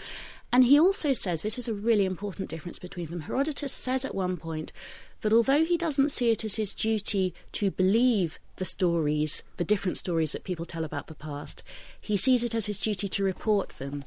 And 0.52 0.64
he 0.64 0.78
also 0.78 1.12
says 1.12 1.42
this 1.42 1.58
is 1.58 1.68
a 1.68 1.74
really 1.74 2.04
important 2.04 2.48
difference 2.48 2.78
between 2.78 3.08
them. 3.08 3.22
Herodotus 3.22 3.72
says 3.72 4.04
at 4.04 4.14
one 4.14 4.36
point 4.36 4.72
that 5.22 5.32
although 5.32 5.64
he 5.64 5.76
doesn't 5.76 6.10
see 6.10 6.30
it 6.30 6.44
as 6.44 6.56
his 6.56 6.74
duty 6.74 7.34
to 7.52 7.70
believe 7.70 8.38
the 8.56 8.64
stories, 8.64 9.42
the 9.56 9.64
different 9.64 9.96
stories 9.96 10.32
that 10.32 10.44
people 10.44 10.64
tell 10.64 10.84
about 10.84 11.08
the 11.08 11.14
past, 11.14 11.62
he 12.00 12.16
sees 12.16 12.44
it 12.44 12.54
as 12.54 12.66
his 12.66 12.78
duty 12.78 13.08
to 13.08 13.24
report 13.24 13.70
them. 13.70 14.04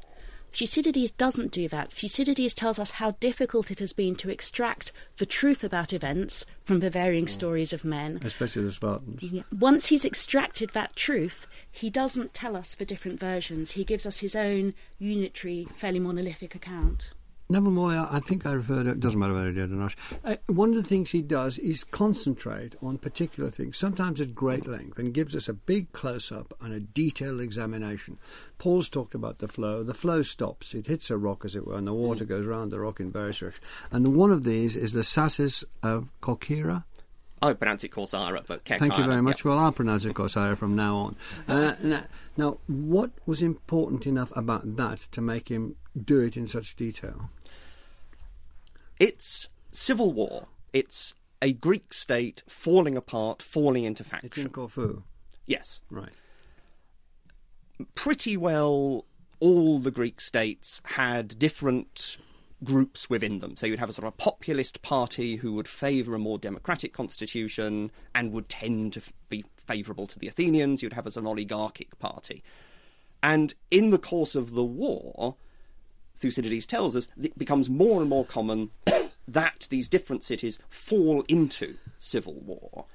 Thucydides 0.52 1.10
doesn't 1.12 1.52
do 1.52 1.68
that. 1.68 1.92
Thucydides 1.92 2.54
tells 2.54 2.78
us 2.78 2.92
how 2.92 3.12
difficult 3.12 3.70
it 3.70 3.80
has 3.80 3.92
been 3.92 4.16
to 4.16 4.30
extract 4.30 4.92
the 5.18 5.26
truth 5.26 5.62
about 5.62 5.92
events 5.92 6.44
from 6.64 6.80
the 6.80 6.90
varying 6.90 7.26
mm. 7.26 7.30
stories 7.30 7.72
of 7.72 7.84
men. 7.84 8.20
Especially 8.24 8.62
the 8.62 8.72
Spartans. 8.72 9.22
Yeah. 9.22 9.42
Once 9.56 9.86
he's 9.86 10.04
extracted 10.04 10.70
that 10.70 10.96
truth, 10.96 11.46
he 11.70 11.90
doesn't 11.90 12.34
tell 12.34 12.56
us 12.56 12.74
the 12.74 12.84
different 12.84 13.20
versions. 13.20 13.72
He 13.72 13.84
gives 13.84 14.06
us 14.06 14.18
his 14.18 14.34
own 14.34 14.74
unitary, 14.98 15.66
fairly 15.76 16.00
monolithic 16.00 16.54
account. 16.54 17.12
Neville 17.50 17.70
Morley, 17.70 17.96
I 17.96 18.20
think 18.20 18.44
I 18.44 18.52
referred 18.52 18.84
to, 18.84 18.90
it 18.90 19.00
doesn't 19.00 19.18
matter 19.18 19.32
whether 19.32 19.48
I 19.48 19.52
did 19.52 19.72
or 19.72 19.76
not. 19.76 19.94
Uh, 20.22 20.36
one 20.48 20.68
of 20.68 20.76
the 20.76 20.82
things 20.82 21.12
he 21.12 21.22
does 21.22 21.56
is 21.56 21.82
concentrate 21.82 22.76
on 22.82 22.98
particular 22.98 23.48
things, 23.48 23.78
sometimes 23.78 24.20
at 24.20 24.34
great 24.34 24.66
length, 24.66 24.98
and 24.98 25.14
gives 25.14 25.34
us 25.34 25.48
a 25.48 25.54
big 25.54 25.90
close 25.92 26.30
up 26.30 26.52
and 26.60 26.74
a 26.74 26.80
detailed 26.80 27.40
examination. 27.40 28.18
Paul's 28.58 28.90
talked 28.90 29.14
about 29.14 29.38
the 29.38 29.48
flow. 29.48 29.82
The 29.82 29.94
flow 29.94 30.20
stops, 30.20 30.74
it 30.74 30.88
hits 30.88 31.08
a 31.08 31.16
rock, 31.16 31.46
as 31.46 31.56
it 31.56 31.66
were, 31.66 31.78
and 31.78 31.86
the 31.86 31.94
water 31.94 32.26
mm. 32.26 32.28
goes 32.28 32.44
round 32.44 32.70
the 32.70 32.80
rock 32.80 33.00
in 33.00 33.10
various 33.10 33.38
directions. 33.38 33.66
And 33.90 34.14
one 34.14 34.30
of 34.30 34.44
these 34.44 34.76
is 34.76 34.92
the 34.92 35.02
stasis 35.02 35.64
of 35.82 36.08
Kerkyra. 36.20 36.84
I 37.40 37.52
pronounce 37.52 37.84
it 37.84 37.92
Corcyra, 37.92 38.44
but 38.46 38.64
Thank 38.64 38.98
you 38.98 39.04
very 39.04 39.22
much. 39.22 39.44
Well, 39.44 39.58
I'll 39.58 39.72
pronounce 39.72 40.04
it 40.04 40.14
Corcyra 40.14 40.56
from 40.56 40.76
now 40.76 40.96
on. 40.96 41.16
Uh, 41.48 41.74
now, 41.82 42.04
now, 42.36 42.58
what 42.66 43.10
was 43.24 43.40
important 43.42 44.06
enough 44.06 44.32
about 44.36 44.76
that 44.76 45.00
to 45.12 45.20
make 45.20 45.48
him 45.48 45.76
do 46.04 46.20
it 46.20 46.36
in 46.36 46.46
such 46.46 46.76
detail? 46.76 47.30
It's 48.98 49.48
civil 49.72 50.12
war. 50.12 50.48
It's 50.72 51.14
a 51.40 51.52
Greek 51.52 51.92
state 51.92 52.42
falling 52.48 52.96
apart, 52.96 53.42
falling 53.42 53.84
into 53.84 54.04
faction. 54.04 54.26
It's 54.26 54.38
in 54.38 54.48
Corfu. 54.50 55.02
Yes. 55.46 55.82
Right. 55.90 56.12
Pretty 57.94 58.36
well 58.36 59.04
all 59.40 59.78
the 59.78 59.90
Greek 59.90 60.20
states 60.20 60.82
had 60.84 61.38
different 61.38 62.16
groups 62.64 63.08
within 63.08 63.38
them. 63.38 63.56
So 63.56 63.66
you'd 63.66 63.78
have 63.78 63.90
a 63.90 63.92
sort 63.92 64.06
of 64.06 64.14
a 64.14 64.16
populist 64.16 64.82
party 64.82 65.36
who 65.36 65.52
would 65.54 65.68
favour 65.68 66.14
a 66.14 66.18
more 66.18 66.38
democratic 66.38 66.92
constitution 66.92 67.92
and 68.14 68.32
would 68.32 68.48
tend 68.48 68.94
to 68.94 69.02
be 69.28 69.44
favourable 69.66 70.06
to 70.08 70.18
the 70.18 70.26
Athenians. 70.26 70.82
You'd 70.82 70.94
have 70.94 71.06
as 71.06 71.16
an 71.16 71.26
oligarchic 71.26 71.98
party. 71.98 72.42
And 73.22 73.54
in 73.70 73.90
the 73.90 73.98
course 73.98 74.34
of 74.34 74.52
the 74.52 74.64
war, 74.64 75.36
Thucydides 76.18 76.66
tells 76.66 76.96
us, 76.96 77.08
it 77.20 77.38
becomes 77.38 77.70
more 77.70 78.00
and 78.00 78.10
more 78.10 78.24
common 78.24 78.70
that 79.28 79.66
these 79.70 79.88
different 79.88 80.22
cities 80.22 80.58
fall 80.68 81.24
into 81.28 81.76
civil 81.98 82.34
war. 82.34 82.86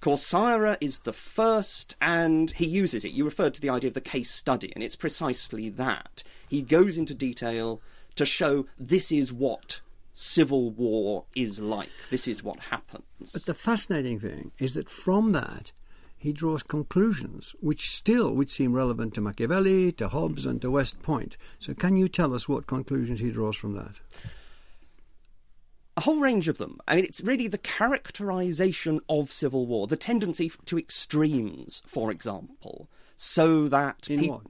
Corcyra 0.00 0.78
is 0.80 1.00
the 1.00 1.12
first, 1.12 1.94
and 2.00 2.52
he 2.52 2.64
uses 2.64 3.04
it. 3.04 3.12
You 3.12 3.24
referred 3.24 3.52
to 3.54 3.60
the 3.60 3.68
idea 3.68 3.88
of 3.88 3.94
the 3.94 4.00
case 4.00 4.30
study, 4.30 4.72
and 4.74 4.82
it's 4.82 4.96
precisely 4.96 5.68
that. 5.68 6.22
He 6.48 6.62
goes 6.62 6.96
into 6.96 7.12
detail 7.12 7.82
to 8.16 8.24
show 8.24 8.66
this 8.78 9.12
is 9.12 9.30
what 9.30 9.80
civil 10.14 10.70
war 10.70 11.24
is 11.34 11.60
like. 11.60 11.90
This 12.08 12.26
is 12.26 12.42
what 12.42 12.58
happens. 12.60 13.32
But 13.32 13.44
the 13.44 13.54
fascinating 13.54 14.20
thing 14.20 14.52
is 14.58 14.72
that 14.74 14.88
from 14.88 15.32
that, 15.32 15.72
he 16.20 16.34
draws 16.34 16.62
conclusions 16.62 17.54
which 17.60 17.90
still 17.90 18.34
would 18.34 18.50
seem 18.50 18.74
relevant 18.74 19.14
to 19.14 19.22
Machiavelli, 19.22 19.90
to 19.92 20.08
Hobbes, 20.08 20.44
and 20.44 20.60
to 20.60 20.70
West 20.70 21.00
Point. 21.02 21.38
So, 21.58 21.72
can 21.72 21.96
you 21.96 22.08
tell 22.08 22.34
us 22.34 22.46
what 22.46 22.66
conclusions 22.66 23.20
he 23.20 23.30
draws 23.30 23.56
from 23.56 23.72
that? 23.72 23.96
A 25.96 26.02
whole 26.02 26.20
range 26.20 26.46
of 26.46 26.58
them. 26.58 26.78
I 26.86 26.96
mean, 26.96 27.04
it's 27.04 27.22
really 27.22 27.48
the 27.48 27.56
characterization 27.56 29.00
of 29.08 29.32
civil 29.32 29.64
war, 29.66 29.86
the 29.86 29.96
tendency 29.96 30.52
to 30.66 30.78
extremes, 30.78 31.80
for 31.86 32.10
example, 32.10 32.90
so 33.16 33.66
that. 33.68 34.10
In 34.10 34.28
what? 34.28 34.42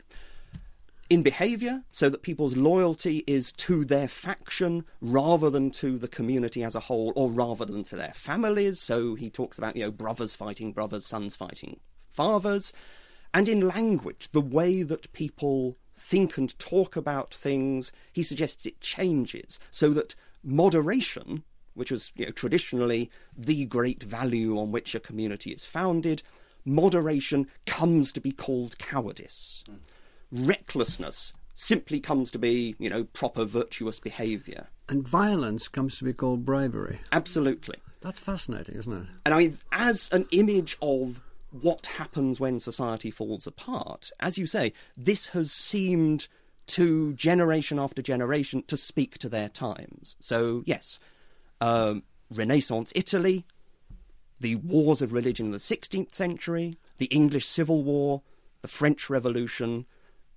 In 1.11 1.25
behaviour, 1.25 1.83
so 1.90 2.09
that 2.09 2.23
people's 2.23 2.57
loyalty 2.57 3.25
is 3.27 3.51
to 3.51 3.85
their 3.85 4.07
faction 4.07 4.85
rather 5.01 5.51
than 5.51 5.73
to 5.73 5.99
the 5.99 6.07
community 6.07 6.62
as 6.62 6.77
a 6.77 6.81
whole, 6.81 7.12
or 7.16 7.29
rather 7.29 7.64
than 7.64 7.83
to 7.83 7.96
their 7.96 8.12
families. 8.14 8.79
So 8.79 9.16
he 9.16 9.29
talks 9.29 9.59
about, 9.59 9.75
you 9.75 9.83
know, 9.83 9.90
brothers 9.90 10.37
fighting 10.37 10.73
brothers, 10.73 11.05
sons 11.05 11.35
fighting 11.35 11.81
fathers. 12.12 12.73
And 13.35 13.49
in 13.49 13.66
language, 13.66 14.29
the 14.31 14.40
way 14.40 14.85
that 14.85 15.12
people 15.12 15.77
think 15.96 16.38
and 16.38 16.57
talk 16.61 16.94
about 16.94 17.35
things, 17.35 17.90
he 18.12 18.23
suggests 18.23 18.64
it 18.64 18.81
changes 18.81 19.59
so 19.73 19.90
that 19.90 20.14
moderation, 20.44 21.42
which 21.75 21.90
was 21.90 22.12
you 22.14 22.27
know, 22.27 22.33
traditionally 22.33 23.11
the 23.37 23.64
great 23.64 24.05
value 24.05 24.57
on 24.59 24.70
which 24.70 24.94
a 24.94 25.01
community 25.01 25.51
is 25.51 25.64
founded, 25.64 26.23
moderation 26.64 27.49
comes 27.66 28.12
to 28.12 28.20
be 28.20 28.31
called 28.31 28.79
cowardice. 28.79 29.64
Mm 29.68 29.79
recklessness 30.33 31.35
simply 31.55 32.01
comes 32.01 32.31
to 32.31 32.38
be, 32.38 32.75
you 32.79 32.88
know, 32.88 33.05
proper 33.05 33.45
virtuous 33.45 34.01
behaviour. 34.01 34.69
And 34.88 35.07
violence 35.07 35.69
comes 35.69 35.99
to 35.99 36.05
be 36.05 36.12
called 36.12 36.45
bravery. 36.45 37.01
Absolutely. 37.12 37.77
That's 38.01 38.19
fascinating, 38.19 38.77
isn't 38.77 38.93
it? 38.93 39.07
And 39.27 39.35
I 39.35 39.38
mean, 39.38 39.59
as 39.71 40.09
an 40.11 40.27
image 40.31 40.79
of 40.81 41.21
what 41.51 41.87
happens 41.87 42.40
when 42.40 42.61
society 42.61 43.11
falls 43.11 43.47
apart, 43.47 44.11
as 44.21 44.38
you 44.38 44.47
say, 44.47 44.73
this 44.97 45.29
has 45.29 45.53
seemed 45.53 46.29
to 46.69 47.12
generation 47.14 47.79
after 47.79 48.01
generation 48.01 48.62
to 48.69 48.77
speak 48.77 49.19
to 49.19 49.29
their 49.29 49.49
times. 49.49 50.16
So, 50.21 50.62
yes, 50.64 51.01
um, 51.61 52.05
Renaissance 52.31 52.93
Italy, 52.95 53.45
the 54.38 54.55
wars 54.57 55.03
of 55.03 55.12
religion 55.12 55.47
in 55.47 55.53
the 55.53 55.59
16th 55.59 56.14
century, 56.14 56.79
the 56.99 57.07
English 57.07 57.47
Civil 57.47 57.83
War, 57.83 58.23
the 58.62 58.69
French 58.69 59.11
Revolution, 59.11 59.85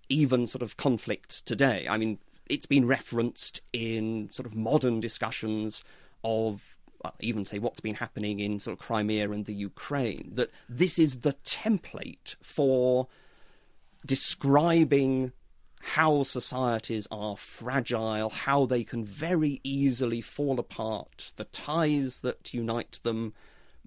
even 0.09 0.47
sort 0.47 0.61
of 0.61 0.77
conflicts 0.77 1.41
today. 1.41 1.85
I 1.89 1.97
mean, 1.97 2.19
it's 2.47 2.65
been 2.65 2.87
referenced 2.87 3.61
in 3.71 4.29
sort 4.31 4.45
of 4.45 4.55
modern 4.55 4.99
discussions 4.99 5.83
of 6.23 6.77
well, 7.03 7.13
even 7.19 7.45
say 7.45 7.59
what's 7.59 7.81
been 7.81 7.95
happening 7.95 8.39
in 8.39 8.59
sort 8.59 8.79
of 8.79 8.85
Crimea 8.85 9.29
and 9.31 9.45
the 9.45 9.53
Ukraine, 9.53 10.31
that 10.35 10.49
this 10.69 10.97
is 10.97 11.19
the 11.19 11.33
template 11.43 12.35
for 12.41 13.07
describing 14.05 15.33
how 15.81 16.23
societies 16.23 17.07
are 17.11 17.35
fragile, 17.35 18.29
how 18.29 18.65
they 18.65 18.85
can 18.85 19.03
very 19.03 19.59
easily 19.65 20.21
fall 20.21 20.59
apart, 20.59 21.33
the 21.35 21.43
ties 21.45 22.19
that 22.19 22.53
unite 22.53 22.99
them 23.03 23.33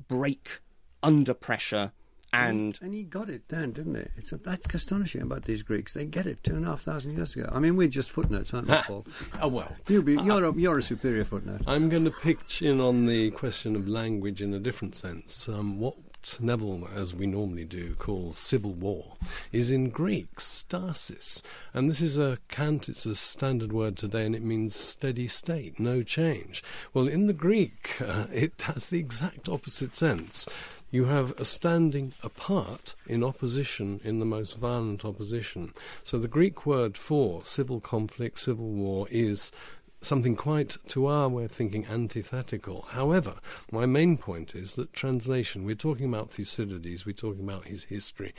break 0.09 0.61
under 1.02 1.33
pressure 1.33 1.92
and 2.37 2.79
and 2.81 2.94
he 2.94 3.03
got 3.05 3.29
it 3.29 3.49
then, 3.49 3.72
didn't 3.72 3.94
he? 3.94 4.05
It's 4.16 4.33
a, 4.33 4.37
that's 4.37 4.72
astonishing 4.75 5.22
about 5.22 5.44
these 5.44 5.62
Greeks. 5.62 5.94
They 5.94 6.05
get 6.05 6.27
it 6.27 6.42
two 6.42 6.55
and 6.55 6.64
a 6.64 6.68
half 6.68 6.83
thousand 6.83 7.16
years 7.16 7.35
ago. 7.35 7.49
I 7.53 7.59
mean, 7.59 7.77
we're 7.77 7.88
just 7.88 8.11
footnotes, 8.11 8.53
aren't 8.53 8.68
we, 8.68 8.77
Paul? 8.77 9.07
oh 9.42 9.49
well, 9.49 9.75
you 9.88 10.03
be, 10.03 10.14
you're 10.14 10.44
a, 10.44 10.55
you're 10.55 10.79
a 10.79 10.83
superior 10.83 11.25
footnote. 11.25 11.62
I'm 11.66 11.88
going 11.88 12.05
to 12.05 12.11
pitch 12.11 12.62
in 12.62 12.81
on 12.81 13.07
the 13.07 13.31
question 13.33 13.77
of 13.77 13.88
language 13.88 14.42
in 14.42 14.53
a 14.55 14.59
different 14.59 14.94
sense. 14.94 15.49
Um, 15.49 15.81
what 15.81 15.96
what 16.27 16.40
Neville, 16.40 16.88
as 16.94 17.14
we 17.14 17.27
normally 17.27 17.64
do, 17.64 17.94
calls 17.94 18.38
civil 18.38 18.72
war, 18.72 19.16
is 19.53 19.70
in 19.70 19.90
Greek, 19.90 20.40
stasis. 20.40 21.42
And 21.72 21.88
this 21.88 22.03
is 22.03 22.18
a 22.18 22.38
cant, 22.49 22.88
it's 22.88 23.07
a 23.07 23.14
standard 23.14 23.72
word 23.72 23.96
today, 23.96 24.27
and 24.27 24.35
it 24.35 24.42
means 24.42 24.75
steady 24.75 25.29
state, 25.29 25.79
no 25.79 26.03
change. 26.03 26.64
Well, 26.92 27.07
in 27.07 27.27
the 27.27 27.33
Greek, 27.33 28.01
uh, 28.01 28.27
it 28.33 28.61
has 28.62 28.88
the 28.88 28.99
exact 28.99 29.49
opposite 29.49 29.94
sense 29.94 30.46
you 30.90 31.07
have 31.07 31.33
a 31.38 31.44
standing 31.44 32.14
apart 32.22 32.94
in 33.07 33.25
opposition, 33.25 34.01
in 34.05 34.18
the 34.18 34.25
most 34.25 34.57
violent 34.57 35.05
opposition. 35.05 35.72
So 36.03 36.18
the 36.18 36.29
Greek 36.29 36.66
word 36.66 36.96
for 36.96 37.44
civil 37.44 37.81
conflict, 37.81 38.38
civil 38.38 38.70
war, 38.70 39.07
is 39.11 39.51
something 40.03 40.37
quite, 40.37 40.77
to 40.88 41.07
our 41.07 41.29
way 41.29 41.44
of 41.44 41.53
thinking, 41.53 41.87
antithetical. 41.87 42.87
However, 42.90 43.37
my 43.72 43.87
main 43.87 44.16
point 44.16 44.55
is 44.55 44.75
that 44.75 44.92
translation, 44.92 45.64
we're 45.64 45.75
talking 45.75 46.07
about 46.07 46.31
Thucydides, 46.31 47.05
we're 47.05 47.12
talking 47.12 47.44
about 47.44 47.66
his 47.66 47.85
history 47.85 48.33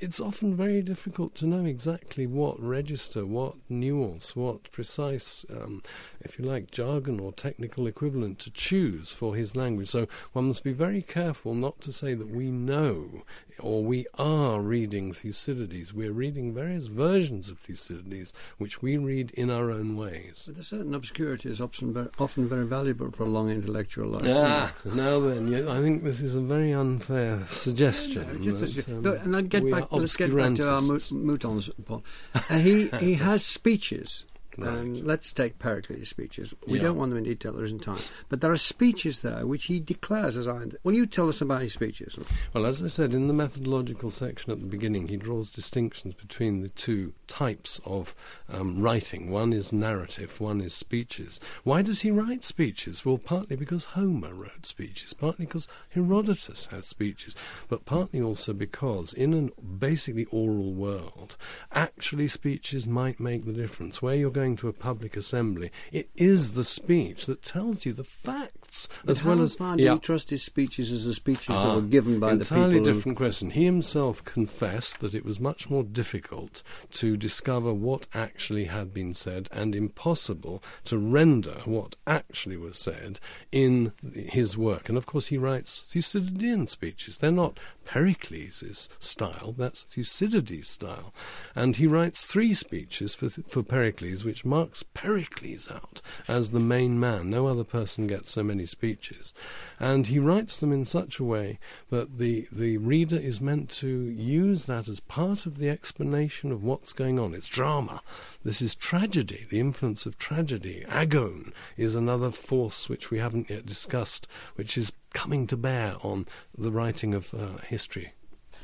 it's 0.00 0.20
often 0.20 0.54
very 0.54 0.82
difficult 0.82 1.34
to 1.36 1.46
know 1.46 1.64
exactly 1.64 2.26
what 2.26 2.60
register, 2.60 3.26
what 3.26 3.54
nuance, 3.68 4.36
what 4.36 4.70
precise, 4.70 5.44
um, 5.50 5.82
if 6.24 6.38
you 6.38 6.44
like, 6.44 6.70
jargon 6.70 7.20
or 7.20 7.32
technical 7.32 7.86
equivalent 7.86 8.38
to 8.40 8.50
choose 8.50 9.10
for 9.10 9.34
his 9.34 9.56
language. 9.56 9.88
So 9.88 10.06
one 10.32 10.46
must 10.46 10.64
be 10.64 10.72
very 10.72 11.02
careful 11.02 11.54
not 11.54 11.80
to 11.82 11.92
say 11.92 12.14
that 12.14 12.28
we 12.28 12.50
know 12.50 13.22
or 13.58 13.82
we 13.82 14.06
are 14.18 14.60
reading 14.60 15.12
Thucydides. 15.12 15.92
We're 15.92 16.12
reading 16.12 16.54
various 16.54 16.88
versions 16.88 17.50
of 17.50 17.58
Thucydides, 17.58 18.32
which 18.58 18.82
we 18.82 18.96
read 18.96 19.30
in 19.32 19.50
our 19.50 19.70
own 19.70 19.96
ways. 19.96 20.44
But 20.46 20.58
a 20.58 20.64
certain 20.64 20.94
obscurity 20.94 21.50
is 21.50 21.60
often 21.60 21.92
very, 21.92 22.08
often 22.18 22.48
very 22.48 22.66
valuable 22.66 23.10
for 23.12 23.24
a 23.24 23.28
long 23.28 23.50
intellectual 23.50 24.08
life. 24.08 24.24
Ah, 24.26 24.72
now 24.84 25.20
then, 25.20 25.68
I 25.68 25.80
think 25.80 26.02
this 26.02 26.20
is 26.20 26.34
a 26.34 26.40
very 26.40 26.72
unfair 26.72 27.44
suggestion. 27.48 28.26
No, 28.42 28.52
that, 28.52 28.88
um, 28.88 29.02
no, 29.02 29.12
and 29.14 29.36
I'd 29.36 29.48
get 29.48 29.70
back, 29.70 29.92
let's 29.92 30.16
get 30.16 30.34
back 30.34 30.54
to 30.56 30.68
our 30.68 30.80
moutons, 30.80 31.70
Paul. 31.84 32.04
Uh, 32.34 32.58
he, 32.58 32.88
he 32.98 33.14
has 33.22 33.44
speeches 33.44 34.24
Right. 34.58 34.68
And 34.68 35.06
let's 35.06 35.32
take 35.32 35.58
Pericles' 35.58 36.08
speeches. 36.08 36.54
We 36.66 36.78
yeah. 36.78 36.84
don't 36.84 36.96
want 36.96 37.10
them 37.10 37.18
in 37.18 37.24
detail, 37.24 37.52
there 37.52 37.64
isn't 37.64 37.80
time. 37.80 37.98
But 38.28 38.40
there 38.40 38.52
are 38.52 38.58
speeches 38.58 39.20
there 39.22 39.46
which 39.46 39.64
he 39.66 39.80
declares 39.80 40.36
as 40.36 40.46
I. 40.46 40.66
Will 40.84 40.94
you 40.94 41.06
tell 41.06 41.28
us 41.28 41.40
about 41.40 41.62
his 41.62 41.72
speeches? 41.72 42.18
Well, 42.52 42.66
as 42.66 42.82
I 42.82 42.88
said, 42.88 43.12
in 43.12 43.28
the 43.28 43.34
methodological 43.34 44.10
section 44.10 44.52
at 44.52 44.60
the 44.60 44.66
beginning, 44.66 45.08
he 45.08 45.16
draws 45.16 45.50
distinctions 45.50 46.14
between 46.14 46.60
the 46.60 46.68
two 46.68 47.14
types 47.26 47.80
of 47.84 48.14
um, 48.48 48.80
writing. 48.80 49.30
One 49.30 49.52
is 49.52 49.72
narrative, 49.72 50.40
one 50.40 50.60
is 50.60 50.74
speeches. 50.74 51.40
Why 51.64 51.82
does 51.82 52.02
he 52.02 52.10
write 52.10 52.44
speeches? 52.44 53.04
Well, 53.04 53.18
partly 53.18 53.56
because 53.56 53.86
Homer 53.86 54.34
wrote 54.34 54.66
speeches, 54.66 55.14
partly 55.14 55.46
because 55.46 55.68
Herodotus 55.90 56.66
has 56.66 56.86
speeches, 56.86 57.34
but 57.68 57.84
partly 57.84 58.20
also 58.20 58.52
because 58.52 59.14
in 59.14 59.32
a 59.32 59.62
basically 59.62 60.26
oral 60.26 60.72
world, 60.72 61.36
actually 61.72 62.28
speeches 62.28 62.86
might 62.86 63.18
make 63.18 63.46
the 63.46 63.52
difference. 63.52 64.02
Where 64.02 64.14
you're 64.14 64.30
going 64.30 64.41
going 64.42 64.56
to 64.56 64.66
a 64.66 64.72
public 64.72 65.16
assembly, 65.16 65.70
it 65.92 66.10
is 66.16 66.54
the 66.54 66.64
speech 66.64 67.26
that 67.26 67.44
tells 67.44 67.86
you 67.86 67.92
the 67.92 68.02
facts 68.02 68.61
but 69.04 69.10
as 69.10 69.24
well 69.24 69.40
as. 69.42 69.54
Far 69.54 69.76
do 69.76 69.82
yeah. 69.82 69.98
trust 69.98 70.30
his 70.30 70.42
speeches 70.42 70.92
as 70.92 71.04
the 71.04 71.14
speeches 71.14 71.50
ah, 71.50 71.64
that 71.64 71.74
were 71.74 71.82
given 71.82 72.18
by 72.18 72.34
the 72.34 72.44
people? 72.44 72.64
Entirely 72.64 72.84
different 72.84 73.16
question. 73.16 73.50
He 73.50 73.64
himself 73.64 74.24
confessed 74.24 75.00
that 75.00 75.14
it 75.14 75.24
was 75.24 75.40
much 75.40 75.68
more 75.70 75.82
difficult 75.82 76.62
to 76.92 77.16
discover 77.16 77.72
what 77.72 78.06
actually 78.14 78.64
had 78.64 78.92
been 78.92 79.14
said 79.14 79.48
and 79.52 79.74
impossible 79.74 80.62
to 80.84 80.98
render 80.98 81.60
what 81.64 81.96
actually 82.06 82.56
was 82.56 82.78
said 82.78 83.20
in 83.50 83.92
his 84.14 84.56
work. 84.56 84.88
And 84.88 84.98
of 84.98 85.06
course, 85.06 85.28
he 85.28 85.38
writes 85.38 85.82
Thucydidean 85.86 86.66
speeches. 86.66 87.18
They're 87.18 87.30
not 87.30 87.58
Pericles' 87.84 88.88
style, 88.98 89.54
that's 89.56 89.82
Thucydides' 89.82 90.68
style. 90.68 91.12
And 91.54 91.76
he 91.76 91.86
writes 91.86 92.26
three 92.26 92.54
speeches 92.54 93.14
for, 93.14 93.28
for 93.28 93.62
Pericles, 93.62 94.24
which 94.24 94.44
marks 94.44 94.82
Pericles 94.82 95.70
out 95.70 96.00
as 96.28 96.50
the 96.50 96.60
main 96.60 96.98
man. 96.98 97.30
No 97.30 97.46
other 97.46 97.64
person 97.64 98.06
gets 98.06 98.30
so 98.30 98.42
many 98.42 98.61
speeches. 98.66 99.32
And 99.78 100.06
he 100.06 100.18
writes 100.18 100.56
them 100.56 100.72
in 100.72 100.84
such 100.84 101.18
a 101.18 101.24
way 101.24 101.58
that 101.90 102.18
the, 102.18 102.46
the 102.52 102.78
reader 102.78 103.18
is 103.18 103.40
meant 103.40 103.70
to 103.70 103.88
use 103.88 104.66
that 104.66 104.88
as 104.88 105.00
part 105.00 105.46
of 105.46 105.58
the 105.58 105.68
explanation 105.68 106.52
of 106.52 106.62
what's 106.62 106.92
going 106.92 107.18
on. 107.18 107.34
It's 107.34 107.48
drama. 107.48 108.02
This 108.44 108.62
is 108.62 108.74
tragedy, 108.74 109.46
the 109.50 109.60
influence 109.60 110.06
of 110.06 110.18
tragedy. 110.18 110.84
Agon 110.88 111.52
is 111.76 111.94
another 111.94 112.30
force 112.30 112.88
which 112.88 113.10
we 113.10 113.18
haven't 113.18 113.50
yet 113.50 113.66
discussed, 113.66 114.26
which 114.54 114.78
is 114.78 114.92
coming 115.12 115.46
to 115.46 115.56
bear 115.56 115.96
on 116.02 116.26
the 116.56 116.70
writing 116.70 117.14
of 117.14 117.34
uh, 117.34 117.58
history. 117.66 118.12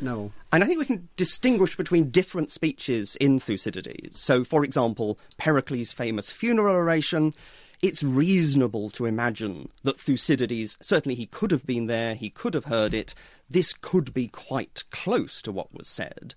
No. 0.00 0.32
And 0.52 0.62
I 0.62 0.66
think 0.66 0.78
we 0.78 0.84
can 0.84 1.08
distinguish 1.16 1.76
between 1.76 2.10
different 2.10 2.50
speeches 2.50 3.16
in 3.16 3.40
Thucydides. 3.40 4.18
So, 4.20 4.44
for 4.44 4.64
example, 4.64 5.18
Pericles' 5.36 5.92
famous 5.92 6.30
funeral 6.30 6.76
oration. 6.76 7.34
It's 7.80 8.02
reasonable 8.02 8.90
to 8.90 9.06
imagine 9.06 9.68
that 9.84 10.00
Thucydides, 10.00 10.76
certainly 10.80 11.14
he 11.14 11.26
could 11.26 11.52
have 11.52 11.64
been 11.64 11.86
there, 11.86 12.14
he 12.14 12.28
could 12.28 12.54
have 12.54 12.64
heard 12.64 12.92
it, 12.92 13.14
this 13.48 13.72
could 13.72 14.12
be 14.12 14.26
quite 14.26 14.82
close 14.90 15.40
to 15.42 15.52
what 15.52 15.72
was 15.72 15.86
said. 15.86 16.34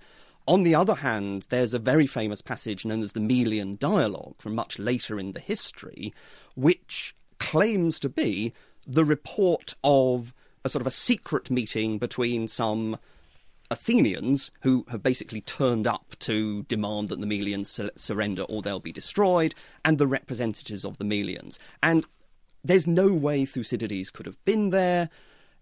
On 0.47 0.63
the 0.63 0.75
other 0.75 0.95
hand, 0.95 1.45
there's 1.49 1.73
a 1.73 1.79
very 1.79 2.05
famous 2.05 2.41
passage 2.41 2.85
known 2.85 3.01
as 3.01 3.13
the 3.13 3.19
Melian 3.19 3.77
Dialogue 3.77 4.35
from 4.37 4.53
much 4.53 4.77
later 4.77 5.19
in 5.19 5.31
the 5.31 5.39
history, 5.39 6.13
which 6.55 7.15
claims 7.39 7.99
to 7.99 8.09
be 8.09 8.53
the 8.85 9.05
report 9.05 9.75
of 9.83 10.33
a 10.63 10.69
sort 10.69 10.81
of 10.81 10.87
a 10.87 10.91
secret 10.91 11.49
meeting 11.49 11.97
between 11.97 12.47
some 12.47 12.97
Athenians 13.71 14.51
who 14.61 14.85
have 14.89 15.01
basically 15.01 15.39
turned 15.41 15.87
up 15.87 16.15
to 16.19 16.63
demand 16.63 17.07
that 17.07 17.21
the 17.21 17.25
Melians 17.25 17.67
su- 17.67 17.89
surrender 17.95 18.43
or 18.43 18.61
they'll 18.61 18.81
be 18.81 18.91
destroyed, 18.91 19.55
and 19.85 19.97
the 19.97 20.07
representatives 20.07 20.83
of 20.83 20.97
the 20.97 21.05
Melians. 21.05 21.57
And 21.81 22.05
there's 22.63 22.85
no 22.85 23.13
way 23.13 23.45
Thucydides 23.45 24.11
could 24.11 24.25
have 24.25 24.43
been 24.43 24.71
there. 24.71 25.09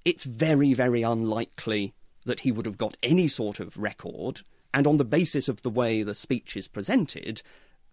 It's 0.04 0.24
very, 0.24 0.74
very 0.74 1.04
unlikely 1.04 1.94
that 2.26 2.42
he 2.42 2.52
would 2.52 2.66
have 2.66 2.78
got 2.78 2.98
any 3.04 3.28
sort 3.28 3.60
of 3.60 3.78
record. 3.78 4.42
And 4.74 4.88
on 4.88 4.98
the 4.98 5.06
basis 5.06 5.48
of 5.48 5.62
the 5.62 5.70
way 5.70 6.02
the 6.02 6.16
speech 6.16 6.58
is 6.58 6.68
presented, 6.68 7.44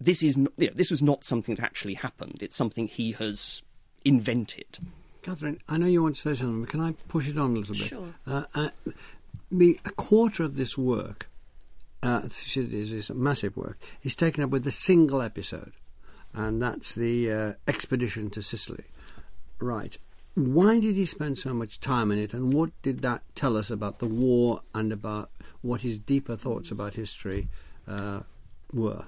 this 0.00 0.22
is 0.22 0.37
you 0.37 0.50
know, 0.57 0.72
this 0.74 0.90
was 0.90 1.02
not 1.02 1.24
something 1.24 1.57
that 1.57 1.64
actually 1.64 1.94
happened. 1.94 2.38
It's 2.42 2.57
something 2.57 2.88
he 2.88 3.12
has 3.12 3.62
invented. 4.05 4.79
Katherine, 5.22 5.61
I 5.68 5.76
know 5.76 5.87
you 5.87 6.02
want 6.02 6.16
to 6.16 6.22
say 6.22 6.40
something, 6.40 6.61
but 6.61 6.70
can 6.70 6.81
I 6.81 6.92
push 7.09 7.29
it 7.29 7.37
on 7.37 7.57
a 7.57 7.59
little 7.59 7.74
bit? 7.74 7.85
Sure. 7.85 8.14
Uh, 8.26 8.44
uh, 8.55 8.68
the, 9.59 9.81
a 9.85 9.90
quarter 9.90 10.42
of 10.42 10.57
this 10.57 10.77
work, 10.77 11.29
uh, 12.03 12.23
is 12.25 13.11
a 13.11 13.14
massive 13.14 13.57
work, 13.57 13.79
is 14.03 14.14
taken 14.14 14.45
up 14.45 14.51
with 14.51 14.66
a 14.66 14.71
single 14.71 15.23
episode, 15.23 15.73
and 16.33 16.61
that's 16.62 16.95
the 16.95 17.33
uh, 17.33 17.53
expedition 17.66 18.31
to 18.31 18.42
Sicily. 18.42 18.85
Right. 19.59 19.97
Why 20.35 20.81
did 20.81 20.97
he 20.97 21.07
spend 21.07 21.38
so 21.38 21.55
much 21.55 21.81
time 21.81 22.12
in 22.12 22.19
it, 22.19 22.35
and 22.35 22.53
what 22.53 22.71
did 22.83 23.01
that 23.01 23.23
tell 23.35 23.57
us 23.57 23.71
about 23.71 23.99
the 23.99 24.07
war 24.07 24.61
and 24.75 24.92
about 24.92 25.31
what 25.62 25.81
his 25.81 25.99
deeper 25.99 26.37
thoughts 26.37 26.71
about 26.71 26.95
history 26.95 27.49
uh, 27.88 28.21
were? 28.73 29.07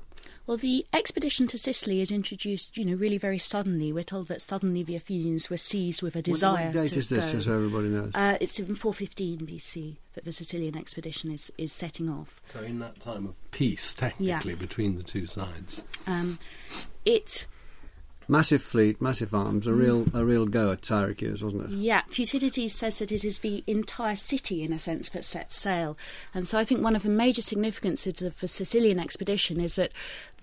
Well, 0.48 0.56
the 0.56 0.86
expedition 0.94 1.46
to 1.48 1.58
Sicily 1.58 2.00
is 2.00 2.10
introduced, 2.10 2.78
you 2.78 2.84
know, 2.86 2.94
really 2.94 3.18
very 3.18 3.36
suddenly. 3.36 3.92
We're 3.92 4.02
told 4.02 4.28
that 4.28 4.40
suddenly 4.40 4.82
the 4.82 4.96
Athenians 4.96 5.50
were 5.50 5.58
seized 5.58 6.00
with 6.00 6.16
a 6.16 6.22
desire 6.22 6.68
what, 6.68 6.74
what 6.74 6.82
date 6.84 6.88
to 6.94 6.98
is 7.00 7.08
this, 7.10 7.24
go. 7.26 7.32
just 7.32 7.44
so 7.44 7.52
everybody 7.52 7.88
knows? 7.88 8.12
Uh, 8.14 8.38
it's 8.40 8.58
in 8.58 8.74
415 8.74 9.40
BC 9.40 9.96
that 10.14 10.24
the 10.24 10.32
Sicilian 10.32 10.74
expedition 10.74 11.30
is, 11.30 11.52
is 11.58 11.70
setting 11.70 12.08
off. 12.08 12.40
So 12.46 12.60
in 12.60 12.78
that 12.78 12.98
time 12.98 13.26
of 13.26 13.50
peace, 13.50 13.92
technically, 13.92 14.52
yeah. 14.52 14.58
between 14.58 14.96
the 14.96 15.02
two 15.02 15.26
sides. 15.26 15.84
Um, 16.06 16.38
it 17.04 17.46
Massive 18.30 18.60
fleet, 18.60 19.00
massive 19.00 19.32
arms, 19.32 19.66
a 19.66 19.72
real 19.72 20.04
a 20.12 20.22
real 20.22 20.44
go 20.44 20.70
at 20.70 20.84
Syracuse, 20.84 21.42
wasn't 21.42 21.64
it? 21.64 21.70
Yeah, 21.70 22.02
Thucydides 22.08 22.74
says 22.74 22.98
that 22.98 23.10
it 23.10 23.24
is 23.24 23.38
the 23.38 23.64
entire 23.66 24.16
city, 24.16 24.62
in 24.62 24.70
a 24.70 24.78
sense, 24.78 25.08
that 25.10 25.24
sets 25.24 25.56
sail. 25.56 25.96
And 26.34 26.46
so 26.46 26.58
I 26.58 26.64
think 26.66 26.82
one 26.82 26.94
of 26.94 27.04
the 27.04 27.08
major 27.08 27.40
significances 27.40 28.20
of 28.20 28.38
the 28.38 28.46
Sicilian 28.46 29.00
expedition 29.00 29.60
is 29.60 29.76
that 29.76 29.92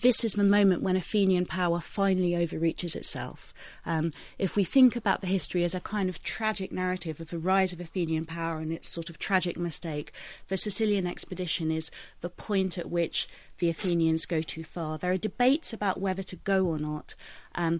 this 0.01 0.23
is 0.23 0.33
the 0.33 0.43
moment 0.43 0.81
when 0.81 0.95
Athenian 0.95 1.45
power 1.45 1.79
finally 1.79 2.35
overreaches 2.35 2.95
itself. 2.95 3.53
Um, 3.85 4.11
if 4.39 4.55
we 4.55 4.63
think 4.63 4.95
about 4.95 5.21
the 5.21 5.27
history 5.27 5.63
as 5.63 5.75
a 5.75 5.79
kind 5.79 6.09
of 6.09 6.23
tragic 6.23 6.71
narrative 6.71 7.19
of 7.19 7.29
the 7.29 7.37
rise 7.37 7.71
of 7.71 7.79
Athenian 7.79 8.25
power 8.25 8.57
and 8.57 8.71
its 8.71 8.89
sort 8.89 9.11
of 9.11 9.19
tragic 9.19 9.57
mistake, 9.57 10.11
the 10.47 10.57
Sicilian 10.57 11.05
expedition 11.05 11.69
is 11.69 11.91
the 12.21 12.29
point 12.29 12.79
at 12.79 12.89
which 12.89 13.27
the 13.59 13.69
Athenians 13.69 14.25
go 14.25 14.41
too 14.41 14.63
far. 14.63 14.97
There 14.97 15.11
are 15.11 15.17
debates 15.17 15.71
about 15.71 16.01
whether 16.01 16.23
to 16.23 16.35
go 16.35 16.65
or 16.65 16.77
not. 16.77 17.15
Um, 17.55 17.79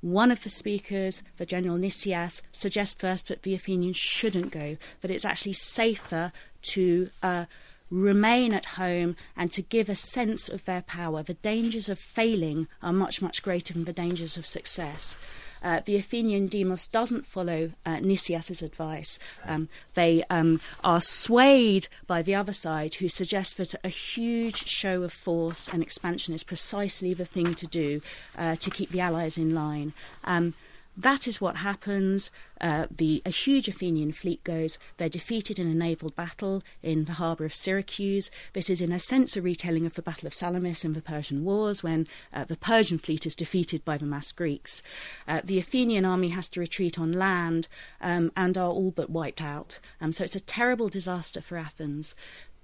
one 0.00 0.30
of 0.30 0.42
the 0.42 0.50
speakers, 0.50 1.22
the 1.38 1.46
General 1.46 1.78
Nicias, 1.78 2.42
suggests 2.52 3.00
first 3.00 3.28
that 3.28 3.42
the 3.42 3.54
Athenians 3.54 3.96
shouldn't 3.96 4.52
go, 4.52 4.76
that 5.00 5.10
it's 5.10 5.24
actually 5.24 5.54
safer 5.54 6.30
to 6.62 7.10
uh, 7.22 7.46
remain 7.90 8.52
at 8.52 8.66
home 8.66 9.16
and 9.36 9.50
to 9.52 9.62
give 9.62 9.88
a 9.88 9.94
sense 9.94 10.48
of 10.48 10.64
their 10.66 10.82
power. 10.82 11.22
The 11.22 11.34
dangers 11.34 11.88
of 11.88 11.98
failing 11.98 12.68
are 12.82 12.92
much, 12.92 13.22
much 13.22 13.42
greater 13.42 13.72
than 13.72 13.84
the 13.84 13.92
dangers 13.92 14.36
of 14.36 14.44
success. 14.44 15.16
Uh, 15.64 15.80
the 15.84 15.96
Athenian 15.96 16.46
demos 16.46 16.86
doesn't 16.86 17.26
follow 17.26 17.72
uh, 17.86 17.98
Nicias's 18.00 18.62
advice. 18.62 19.18
Um, 19.46 19.68
they 19.94 20.22
um, 20.28 20.60
are 20.84 21.00
swayed 21.00 21.88
by 22.06 22.22
the 22.22 22.34
other 22.34 22.52
side, 22.52 22.96
who 22.96 23.08
suggests 23.08 23.54
that 23.54 23.74
a 23.82 23.88
huge 23.88 24.68
show 24.68 25.02
of 25.02 25.12
force 25.12 25.68
and 25.68 25.82
expansion 25.82 26.34
is 26.34 26.44
precisely 26.44 27.14
the 27.14 27.24
thing 27.24 27.54
to 27.54 27.66
do 27.66 28.02
uh, 28.36 28.56
to 28.56 28.70
keep 28.70 28.90
the 28.90 29.00
allies 29.00 29.38
in 29.38 29.54
line. 29.54 29.94
Um, 30.24 30.54
that 30.96 31.26
is 31.26 31.40
what 31.40 31.56
happens. 31.56 32.30
Uh, 32.60 32.86
the 32.90 33.20
a 33.26 33.30
huge 33.30 33.68
Athenian 33.68 34.12
fleet 34.12 34.42
goes. 34.44 34.78
They're 34.96 35.08
defeated 35.08 35.58
in 35.58 35.66
a 35.66 35.74
naval 35.74 36.10
battle 36.10 36.62
in 36.82 37.04
the 37.04 37.14
harbour 37.14 37.44
of 37.44 37.54
Syracuse. 37.54 38.30
This 38.52 38.70
is, 38.70 38.80
in 38.80 38.92
a 38.92 39.00
sense, 39.00 39.36
a 39.36 39.42
retelling 39.42 39.86
of 39.86 39.94
the 39.94 40.02
Battle 40.02 40.28
of 40.28 40.34
Salamis 40.34 40.84
in 40.84 40.92
the 40.92 41.02
Persian 41.02 41.44
Wars, 41.44 41.82
when 41.82 42.06
uh, 42.32 42.44
the 42.44 42.56
Persian 42.56 42.98
fleet 42.98 43.26
is 43.26 43.34
defeated 43.34 43.84
by 43.84 43.98
the 43.98 44.06
massed 44.06 44.36
Greeks. 44.36 44.82
Uh, 45.26 45.40
the 45.42 45.58
Athenian 45.58 46.04
army 46.04 46.28
has 46.28 46.48
to 46.50 46.60
retreat 46.60 46.98
on 46.98 47.12
land 47.12 47.66
um, 48.00 48.30
and 48.36 48.56
are 48.56 48.70
all 48.70 48.92
but 48.92 49.10
wiped 49.10 49.42
out. 49.42 49.80
Um, 50.00 50.12
so 50.12 50.22
it's 50.22 50.36
a 50.36 50.40
terrible 50.40 50.88
disaster 50.88 51.40
for 51.40 51.58
Athens. 51.58 52.14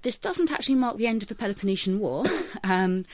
This 0.02 0.18
doesn't 0.18 0.50
actually 0.50 0.76
mark 0.76 0.96
the 0.96 1.06
end 1.06 1.22
of 1.22 1.28
the 1.28 1.34
Peloponnesian 1.34 1.98
War. 1.98 2.24
um, 2.64 3.04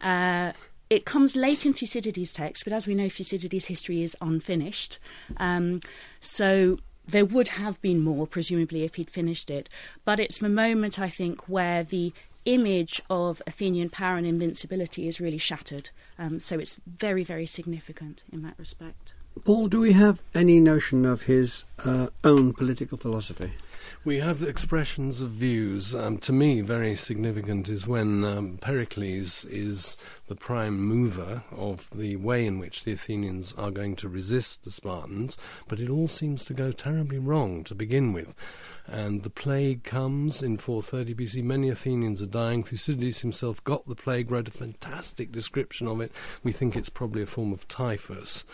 uh, 0.00 0.52
it 0.94 1.04
comes 1.04 1.34
late 1.34 1.66
in 1.66 1.72
Thucydides' 1.72 2.32
text, 2.32 2.62
but 2.62 2.72
as 2.72 2.86
we 2.86 2.94
know, 2.94 3.08
Thucydides' 3.08 3.64
history 3.64 4.02
is 4.02 4.16
unfinished. 4.20 5.00
Um, 5.38 5.80
so 6.20 6.78
there 7.06 7.24
would 7.24 7.48
have 7.48 7.82
been 7.82 8.00
more, 8.00 8.28
presumably, 8.28 8.84
if 8.84 8.94
he'd 8.94 9.10
finished 9.10 9.50
it. 9.50 9.68
But 10.04 10.20
it's 10.20 10.38
the 10.38 10.48
moment, 10.48 11.00
I 11.00 11.08
think, 11.08 11.48
where 11.48 11.82
the 11.82 12.12
image 12.44 13.02
of 13.10 13.42
Athenian 13.44 13.90
power 13.90 14.16
and 14.16 14.26
invincibility 14.26 15.08
is 15.08 15.20
really 15.20 15.38
shattered. 15.38 15.90
Um, 16.16 16.38
so 16.38 16.60
it's 16.60 16.80
very, 16.86 17.24
very 17.24 17.46
significant 17.46 18.22
in 18.32 18.42
that 18.42 18.54
respect. 18.56 19.14
Paul, 19.42 19.68
do 19.68 19.80
we 19.80 19.92
have 19.92 20.20
any 20.34 20.58
notion 20.58 21.04
of 21.04 21.22
his 21.22 21.64
uh, 21.84 22.06
own 22.22 22.54
political 22.54 22.96
philosophy? 22.96 23.52
We 24.02 24.18
have 24.18 24.42
expressions 24.42 25.20
of 25.20 25.30
views. 25.30 25.94
Um, 25.94 26.18
to 26.18 26.32
me, 26.32 26.60
very 26.60 26.94
significant 26.94 27.68
is 27.68 27.86
when 27.86 28.24
um, 28.24 28.58
Pericles 28.58 29.44
is 29.46 29.96
the 30.28 30.34
prime 30.34 30.78
mover 30.78 31.42
of 31.50 31.90
the 31.90 32.16
way 32.16 32.46
in 32.46 32.58
which 32.58 32.84
the 32.84 32.92
Athenians 32.92 33.52
are 33.54 33.70
going 33.70 33.96
to 33.96 34.08
resist 34.08 34.64
the 34.64 34.70
Spartans, 34.70 35.36
but 35.68 35.80
it 35.80 35.90
all 35.90 36.08
seems 36.08 36.44
to 36.46 36.54
go 36.54 36.70
terribly 36.70 37.18
wrong 37.18 37.64
to 37.64 37.74
begin 37.74 38.12
with. 38.12 38.34
And 38.86 39.22
the 39.22 39.30
plague 39.30 39.84
comes 39.84 40.42
in 40.42 40.58
430 40.58 41.14
BC. 41.14 41.42
Many 41.42 41.68
Athenians 41.70 42.22
are 42.22 42.26
dying. 42.26 42.62
Thucydides 42.62 43.20
himself 43.20 43.62
got 43.64 43.86
the 43.86 43.94
plague, 43.94 44.30
wrote 44.30 44.48
a 44.48 44.52
fantastic 44.52 45.32
description 45.32 45.86
of 45.86 46.00
it. 46.00 46.12
We 46.42 46.52
think 46.52 46.76
it's 46.76 46.90
probably 46.90 47.22
a 47.22 47.26
form 47.26 47.52
of 47.52 47.66
typhus. 47.68 48.44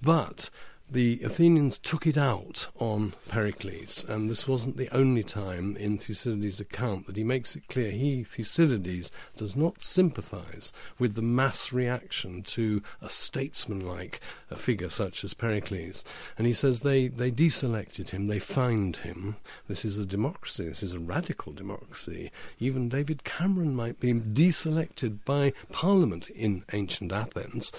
But 0.00 0.50
the 0.90 1.20
Athenians 1.22 1.78
took 1.78 2.06
it 2.06 2.16
out 2.16 2.68
on 2.78 3.12
Pericles, 3.28 4.06
and 4.08 4.30
this 4.30 4.48
wasn't 4.48 4.78
the 4.78 4.88
only 4.96 5.22
time 5.22 5.76
in 5.76 5.98
Thucydides' 5.98 6.60
account 6.60 7.06
that 7.06 7.16
he 7.16 7.24
makes 7.24 7.54
it 7.54 7.68
clear 7.68 7.90
he, 7.90 8.24
Thucydides, 8.24 9.12
does 9.36 9.54
not 9.54 9.82
sympathize 9.82 10.72
with 10.98 11.14
the 11.14 11.20
mass 11.20 11.74
reaction 11.74 12.42
to 12.44 12.82
a 13.02 13.10
statesmanlike 13.10 14.18
a 14.50 14.56
figure 14.56 14.88
such 14.88 15.24
as 15.24 15.34
Pericles. 15.34 16.04
And 16.38 16.46
he 16.46 16.54
says 16.54 16.80
they, 16.80 17.08
they 17.08 17.30
deselected 17.30 18.08
him, 18.08 18.26
they 18.26 18.38
fined 18.38 18.98
him. 18.98 19.36
This 19.66 19.84
is 19.84 19.98
a 19.98 20.06
democracy, 20.06 20.68
this 20.68 20.82
is 20.82 20.94
a 20.94 21.00
radical 21.00 21.52
democracy. 21.52 22.32
Even 22.60 22.88
David 22.88 23.24
Cameron 23.24 23.76
might 23.76 24.00
be 24.00 24.14
deselected 24.14 25.18
by 25.26 25.52
Parliament 25.70 26.30
in 26.30 26.64
ancient 26.72 27.12
Athens. 27.12 27.72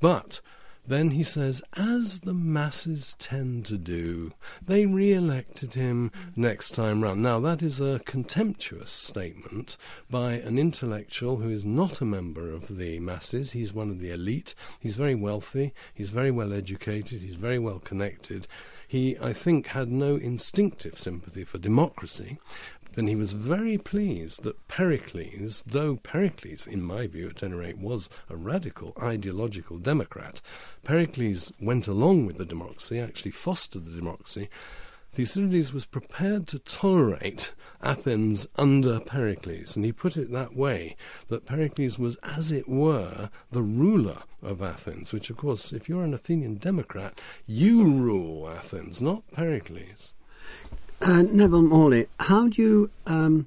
But 0.00 0.40
then 0.88 1.10
he 1.10 1.22
says, 1.22 1.62
as 1.74 2.20
the 2.20 2.34
masses 2.34 3.16
tend 3.18 3.66
to 3.66 3.76
do, 3.76 4.32
they 4.64 4.86
re 4.86 5.12
elected 5.12 5.74
him 5.74 6.10
next 6.34 6.70
time 6.72 7.02
round. 7.02 7.22
Now, 7.22 7.40
that 7.40 7.62
is 7.62 7.80
a 7.80 8.00
contemptuous 8.04 8.90
statement 8.90 9.76
by 10.08 10.34
an 10.34 10.58
intellectual 10.58 11.38
who 11.38 11.50
is 11.50 11.64
not 11.64 12.00
a 12.00 12.04
member 12.04 12.52
of 12.52 12.76
the 12.76 13.00
masses. 13.00 13.52
He's 13.52 13.72
one 13.72 13.90
of 13.90 14.00
the 14.00 14.10
elite. 14.10 14.54
He's 14.80 14.96
very 14.96 15.14
wealthy. 15.14 15.72
He's 15.94 16.10
very 16.10 16.30
well 16.30 16.52
educated. 16.52 17.22
He's 17.22 17.36
very 17.36 17.58
well 17.58 17.78
connected. 17.78 18.46
He, 18.88 19.18
I 19.18 19.32
think, 19.32 19.68
had 19.68 19.90
no 19.90 20.14
instinctive 20.14 20.96
sympathy 20.96 21.42
for 21.42 21.58
democracy, 21.58 22.38
then 22.96 23.06
he 23.06 23.14
was 23.14 23.34
very 23.34 23.76
pleased 23.76 24.42
that 24.42 24.66
Pericles, 24.68 25.62
though 25.66 25.96
Pericles, 25.96 26.66
in 26.66 26.82
my 26.82 27.06
view 27.06 27.28
at 27.28 27.42
any 27.42 27.54
rate, 27.54 27.78
was 27.78 28.08
a 28.30 28.36
radical 28.36 28.94
ideological 29.00 29.76
democrat, 29.76 30.40
Pericles 30.82 31.52
went 31.60 31.86
along 31.86 32.24
with 32.24 32.38
the 32.38 32.46
democracy, 32.46 32.98
actually 32.98 33.32
fostered 33.32 33.84
the 33.84 33.94
democracy. 33.94 34.48
Thucydides 35.12 35.74
was 35.74 35.84
prepared 35.84 36.46
to 36.48 36.58
tolerate 36.58 37.52
Athens 37.82 38.46
under 38.56 39.00
Pericles, 39.00 39.76
and 39.76 39.84
he 39.84 39.92
put 39.92 40.16
it 40.16 40.32
that 40.32 40.56
way 40.56 40.96
that 41.28 41.44
Pericles 41.44 41.98
was, 41.98 42.16
as 42.22 42.50
it 42.50 42.66
were, 42.66 43.28
the 43.50 43.62
ruler 43.62 44.22
of 44.42 44.62
Athens, 44.62 45.12
which, 45.12 45.28
of 45.28 45.36
course, 45.36 45.70
if 45.70 45.86
you're 45.86 46.04
an 46.04 46.14
Athenian 46.14 46.54
democrat, 46.54 47.20
you 47.44 47.84
rule 47.84 48.48
Athens, 48.48 49.02
not 49.02 49.30
Pericles. 49.32 50.14
Uh, 51.00 51.22
Neville 51.22 51.62
Morley, 51.62 52.06
how 52.18 52.48
do 52.48 52.62
you 52.62 52.90
um, 53.06 53.46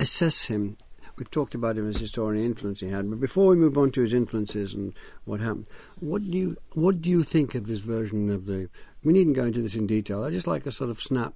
assess 0.00 0.44
him? 0.44 0.76
We've 1.16 1.30
talked 1.30 1.54
about 1.54 1.78
him 1.78 1.88
as 1.88 1.98
historian 1.98 2.44
influence 2.44 2.80
he 2.80 2.88
had, 2.88 3.08
but 3.08 3.20
before 3.20 3.46
we 3.46 3.56
move 3.56 3.78
on 3.78 3.92
to 3.92 4.00
his 4.00 4.12
influences 4.12 4.74
and 4.74 4.92
what 5.24 5.40
happened, 5.40 5.68
what 6.00 6.28
do 6.28 6.36
you 6.36 6.56
what 6.72 7.00
do 7.00 7.08
you 7.08 7.22
think 7.22 7.54
of 7.54 7.68
this 7.68 7.78
version 7.78 8.30
of 8.30 8.46
the? 8.46 8.68
We 9.04 9.12
needn't 9.12 9.36
go 9.36 9.44
into 9.44 9.62
this 9.62 9.76
in 9.76 9.86
detail. 9.86 10.24
I 10.24 10.30
just 10.30 10.48
like 10.48 10.66
a 10.66 10.72
sort 10.72 10.90
of 10.90 11.00
snap, 11.00 11.34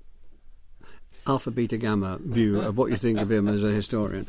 alpha, 1.29 1.53
beta, 1.53 1.77
gamma 1.77 2.18
view 2.20 2.61
of 2.61 2.77
what 2.77 2.90
you 2.90 2.96
think 2.96 3.20
of 3.20 3.31
him 3.31 3.46
as 3.46 3.62
a 3.62 3.70
historian. 3.70 4.27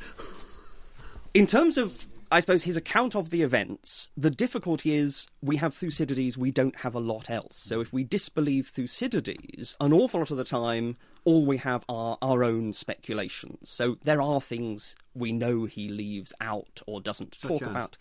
In 1.34 1.48
terms 1.48 1.80
of 1.80 2.06
I 2.32 2.40
suppose 2.40 2.64
his 2.64 2.78
account 2.78 3.16
of 3.16 3.32
the 3.32 3.42
events, 3.42 4.10
the 4.16 4.30
difficulty 4.30 4.94
is 4.94 5.28
we 5.42 5.58
have 5.58 5.74
Thucydides, 5.74 6.38
we 6.38 6.52
don't 6.52 6.78
have 6.78 6.94
a 6.94 7.00
lot 7.00 7.30
else. 7.30 7.58
So 7.58 7.82
if 7.82 7.92
we 7.92 8.04
disbelieve 8.04 8.68
Thucydides, 8.68 9.76
an 9.82 9.94
awful 9.94 10.20
lot 10.20 10.30
of 10.30 10.38
the 10.38 10.44
time, 10.44 10.98
all 11.26 11.46
we 11.46 11.58
have 11.58 11.84
are 11.90 12.18
our 12.22 12.44
own 12.44 12.74
speculations. 12.74 13.70
So 13.70 13.98
there 14.04 14.22
are 14.22 14.40
things 14.40 14.96
we 15.16 15.32
know 15.32 15.66
he 15.66 15.90
leaves 15.90 16.32
out 16.40 16.82
or 16.86 17.02
doesn't 17.02 17.36
Such 17.36 17.50
talk 17.50 17.62
as. 17.62 17.70
about. 17.70 17.98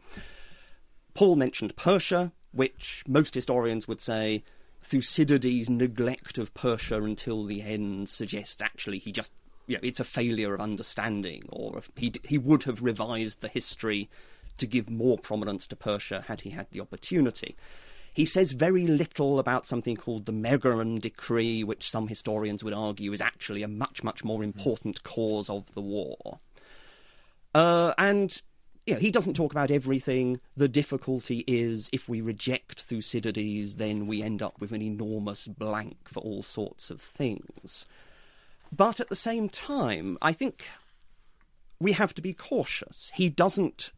Paul 1.15 1.37
mentioned 1.37 1.77
Persia, 1.77 2.33
which 2.53 3.03
most 3.09 3.35
historians 3.35 3.89
would 3.89 4.01
say 4.01 4.45
Thucydides' 4.83 5.71
neglect 5.71 6.39
of 6.39 6.55
Persia 6.55 7.03
until 7.03 7.45
the 7.45 7.63
end 7.63 8.09
suggests 8.09 8.61
actually 8.63 8.99
he 8.99 9.11
just 9.11 9.33
you 9.69 9.77
know, 9.77 9.81
it's 9.83 10.01
a 10.01 10.05
failure 10.05 10.55
of 10.55 10.61
understanding, 10.61 11.45
or 11.51 11.83
he 11.95 12.13
he 12.25 12.39
would 12.39 12.65
have 12.65 12.83
revised 12.83 13.41
the 13.41 13.49
history 13.49 14.09
to 14.57 14.67
give 14.67 14.91
more 14.91 15.19
prominence 15.19 15.67
to 15.69 15.77
Persia 15.77 16.25
had 16.27 16.41
he 16.41 16.51
had 16.51 16.67
the 16.73 16.81
opportunity. 16.81 17.55
He 18.13 18.25
says 18.25 18.53
very 18.53 18.87
little 18.87 19.39
about 19.39 19.67
something 19.67 19.97
called 19.97 20.27
the 20.27 20.33
Megarian 20.33 21.01
Decree, 21.01 21.63
which 21.63 21.91
some 21.91 22.09
historians 22.09 22.65
would 22.65 22.75
argue 22.75 23.13
is 23.13 23.21
actually 23.21 23.63
a 23.63 23.69
much, 23.69 24.03
much 24.03 24.25
more 24.25 24.43
important 24.43 25.05
cause 25.05 25.49
of 25.49 25.73
the 25.75 25.81
war. 25.81 26.39
Uh, 27.55 27.95
and 27.97 28.43
you 28.87 28.95
know, 28.95 29.01
he 29.01 29.11
doesn't 29.11 29.35
talk 29.35 29.53
about 29.53 29.71
everything. 29.71 30.41
The 30.57 30.67
difficulty 30.67 31.45
is 31.47 31.91
if 31.93 32.09
we 32.09 32.21
reject 32.21 32.81
Thucydides, 32.81 33.77
then 33.77 34.07
we 34.07 34.23
end 34.23 34.43
up 34.43 34.61
with 34.61 34.73
an 34.73 34.83
enormous 34.83 35.47
blank 35.47 36.09
for 36.09 36.21
all 36.21 36.43
sorts 36.43 36.91
of 36.91 37.01
things. 37.01 37.87
But 38.71 39.01
at 39.01 39.09
the 39.09 39.17
same 39.17 39.49
time, 39.49 40.19
I 40.21 40.33
think 40.33 40.67
we 41.81 41.93
have 41.93 42.15
to 42.15 42.23
be 42.23 42.33
cautious. 42.33 43.11
He 43.15 43.29
doesn't, 43.29 43.91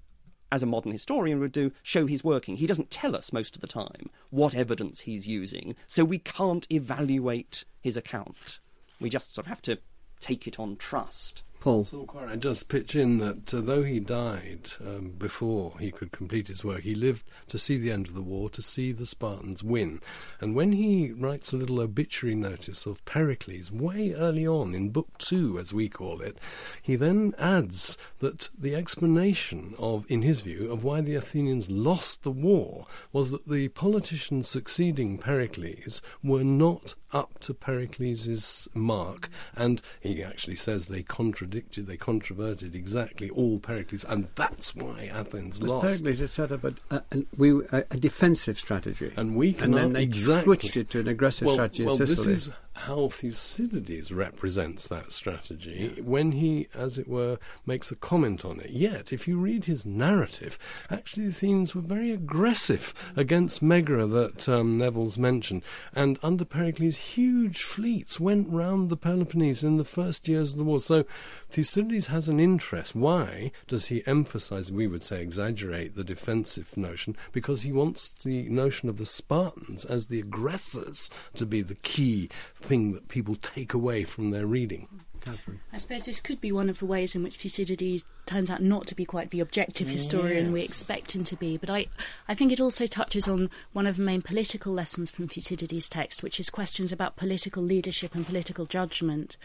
as 0.53 0.63
a 0.63 0.67
modern 0.67 0.93
historian 0.93 1.41
would 1.41 1.53
do, 1.53 1.73
show 1.83 2.07
his 2.07 2.25
working. 2.25 2.57
He 2.57 2.67
doesn't 2.67 2.91
tell 2.91 3.17
us 3.17 3.33
most 3.33 3.55
of 3.55 3.61
the 3.61 3.67
time 3.67 4.11
what 4.31 4.55
evidence 4.55 5.01
he's 5.01 5.27
using, 5.27 5.75
so 5.89 6.05
we 6.05 6.19
can't 6.19 6.67
evaluate 6.71 7.65
his 7.81 7.97
account. 7.97 8.61
We 9.01 9.11
just 9.11 9.35
sort 9.35 9.47
of 9.47 9.51
have 9.51 9.63
to 9.63 9.79
take 10.21 10.47
it 10.47 10.61
on 10.61 10.77
trust. 10.77 11.43
Paul. 11.61 11.87
I 12.19 12.37
just 12.37 12.69
pitch 12.69 12.97
in 12.97 13.19
that 13.19 13.53
uh, 13.53 13.61
though 13.61 13.83
he 13.83 14.01
died 14.01 14.71
um, 14.81 15.11
before 15.19 15.75
he 15.79 15.91
could 15.91 16.11
complete 16.11 16.49
his 16.49 16.65
work, 16.65 16.81
he 16.83 16.95
lived 16.95 17.29
to 17.49 17.59
see 17.59 17.77
the 17.77 17.91
end 17.91 18.09
of 18.09 18.15
the 18.15 18.23
war, 18.23 18.49
to 18.51 18.63
see 18.63 18.93
the 18.93 19.07
Spartans 19.07 19.63
win. 19.63 20.01
And 20.41 20.55
when 20.55 20.73
he 20.73 21.13
writes 21.13 21.53
a 21.53 21.57
little 21.57 21.81
obituary 21.81 22.35
notice 22.35 22.87
of 22.87 23.05
Pericles, 23.05 23.71
way 23.71 24.13
early 24.15 24.47
on 24.47 24.75
in 24.75 24.91
Book 24.91 25.19
Two, 25.19 25.59
as 25.59 25.75
we 25.75 25.89
call 25.89 26.21
it, 26.21 26.39
he 26.83 26.97
then 26.97 27.35
adds 27.39 27.99
that 28.21 28.49
the 28.59 28.75
explanation 28.75 29.75
of, 29.79 30.07
in 30.09 30.23
his 30.23 30.41
view, 30.41 30.73
of 30.73 30.83
why 30.83 31.01
the 31.01 31.15
Athenians 31.15 31.71
lost 31.71 32.23
the 32.23 32.31
war 32.31 32.87
was 33.13 33.31
that 33.33 33.49
the 33.49 33.69
politicians 33.69 34.49
succeeding 34.49 35.19
Pericles 35.19 36.01
were 36.23 36.45
not 36.45 36.95
up 37.13 37.39
to 37.41 37.55
Pericles' 37.55 38.69
mark, 38.75 39.29
and 39.55 39.83
he 40.01 40.23
actually 40.23 40.57
says 40.57 40.87
they 40.87 41.03
contradicted, 41.03 41.87
they 41.87 41.97
controverted 41.97 42.75
exactly 42.75 43.31
all 43.31 43.59
Pericles, 43.59 44.05
and 44.05 44.29
that's 44.35 44.75
why 44.75 45.11
Athens 45.13 45.63
lost. 45.63 45.87
Pericles 45.87 46.19
had 46.21 46.31
set 46.31 46.53
up 46.53 46.65
a, 46.65 46.75
a, 46.91 47.03
a, 47.13 47.25
we, 47.37 47.65
a, 47.73 47.83
defensive 47.97 48.59
strategy, 48.59 49.13
and 49.17 49.37
we 49.37 49.57
and 49.59 49.75
then 49.75 49.93
they 49.93 50.03
exactly. 50.03 50.45
switched 50.45 50.77
it 50.77 50.91
to 50.91 51.01
an 51.01 51.09
aggressive 51.09 51.47
well, 51.47 51.57
strategy. 51.57 51.85
Well, 51.85 51.95
in 51.95 52.01
this 52.01 52.11
Sicily. 52.11 52.33
is 52.33 52.51
how 52.75 53.09
Thucydides 53.09 54.13
represents 54.13 54.89
that 54.89 55.13
strategy 55.13 56.01
when 56.03 56.33
he, 56.33 56.69
as 56.75 56.99
it 56.99 57.09
were, 57.09 57.39
makes 57.67 57.91
a 57.91 57.97
comment 57.97 58.45
on 58.45 58.61
it. 58.61 58.71
Yet, 58.71 59.13
if 59.13 59.27
you 59.27 59.39
read 59.39 59.65
his 59.65 59.85
narrative, 59.85 60.59
actually 60.89 61.25
the 61.25 61.31
Athenians 61.31 61.75
were 61.75 61.83
very 61.83 62.11
aggressive 62.11 62.95
against 63.17 63.61
Megara 63.61 64.07
that 64.07 64.49
um, 64.49 64.79
Neville's 64.79 65.19
mentioned, 65.19 65.63
and 65.95 66.19
under 66.23 66.45
Pericles, 66.45 66.97
huge 66.97 67.63
fleets 67.63 68.19
went 68.21 68.49
round 68.49 68.89
the 68.89 68.97
Peloponnese 68.97 69.65
in 69.65 69.77
the 69.77 69.85
first 69.85 70.29
years 70.29 70.53
of 70.53 70.59
the 70.59 70.65
war. 70.65 70.81
So 70.81 71.05
Thucydides 71.49 72.07
has 72.07 72.29
an 72.29 72.41
interest. 72.41 72.95
Why 72.95 73.53
does 73.69 73.87
he 73.87 74.07
emphasize, 74.07 74.73
we 74.73 74.87
would 74.87 75.05
say 75.05 75.21
exaggerate, 75.21 75.97
the 75.97 76.05
defensive 76.05 76.77
notion? 76.77 77.17
Because 77.33 77.63
he 77.63 77.73
wants 77.73 78.09
the 78.09 78.49
notion 78.49 78.89
of 78.89 78.99
the 78.99 79.07
Spartans 79.07 79.85
as 79.85 80.07
the 80.07 80.21
aggressors 80.21 81.11
to 81.35 81.45
be 81.45 81.63
the 81.63 81.75
key 81.75 82.31
thing 82.61 82.93
that 82.93 83.09
people 83.09 83.37
take 83.37 83.75
away 83.75 84.05
from 84.05 84.31
their 84.31 84.47
reading. 84.47 84.89
Katherine. 85.21 85.61
I 85.73 85.77
suppose 85.77 86.05
this 86.05 86.21
could 86.21 86.41
be 86.41 86.53
one 86.53 86.69
of 86.69 86.79
the 86.79 86.87
ways 86.87 87.15
in 87.15 87.23
which 87.23 87.37
Thucydides 87.37 88.07
turns 88.27 88.51
out 88.51 88.63
not 88.63 88.87
to 88.87 88.95
be 88.95 89.05
quite 89.05 89.31
the 89.31 89.41
objective 89.41 89.89
historian 89.89 90.53
we 90.53 90.63
expect 90.63 91.15
him 91.15 91.25
to 91.25 91.37
be. 91.37 91.57
But 91.57 91.71
I, 91.71 91.87
I 92.29 92.35
think 92.35 92.53
it 92.53 92.61
also 92.61 92.87
touches 92.87 93.27
on 93.27 93.51
one 93.73 93.87
of 93.87 93.97
the 93.97 94.03
main 94.03 94.23
political 94.23 94.73
lessons 94.73 95.11
from 95.11 95.29
Thucydides' 95.29 95.89
text, 95.89 96.23
which 96.23 96.39
is 96.39 96.51
questions 96.51 96.93
about 96.93 97.17
political 97.17 97.63
leadership 97.63 98.15
and 98.15 98.27
political 98.27 98.67
judgment. 98.67 99.37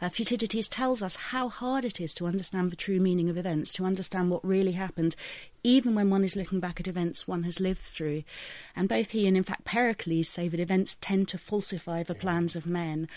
Uh, 0.00 0.08
Thucydides 0.08 0.68
tells 0.68 1.02
us 1.02 1.16
how 1.16 1.48
hard 1.48 1.84
it 1.84 2.00
is 2.00 2.14
to 2.14 2.26
understand 2.26 2.70
the 2.70 2.76
true 2.76 3.00
meaning 3.00 3.28
of 3.28 3.38
events, 3.38 3.72
to 3.74 3.84
understand 3.84 4.30
what 4.30 4.44
really 4.44 4.72
happened, 4.72 5.16
even 5.62 5.94
when 5.94 6.10
one 6.10 6.24
is 6.24 6.36
looking 6.36 6.60
back 6.60 6.78
at 6.78 6.86
events 6.86 7.26
one 7.26 7.44
has 7.44 7.58
lived 7.58 7.80
through. 7.80 8.22
And 8.76 8.88
both 8.88 9.10
he 9.10 9.26
and, 9.26 9.36
in 9.36 9.42
fact, 9.42 9.64
Pericles 9.64 10.28
say 10.28 10.48
that 10.48 10.60
events 10.60 10.98
tend 11.00 11.28
to 11.28 11.38
falsify 11.38 12.02
the 12.02 12.14
plans 12.14 12.54
of 12.54 12.66
men. 12.66 13.08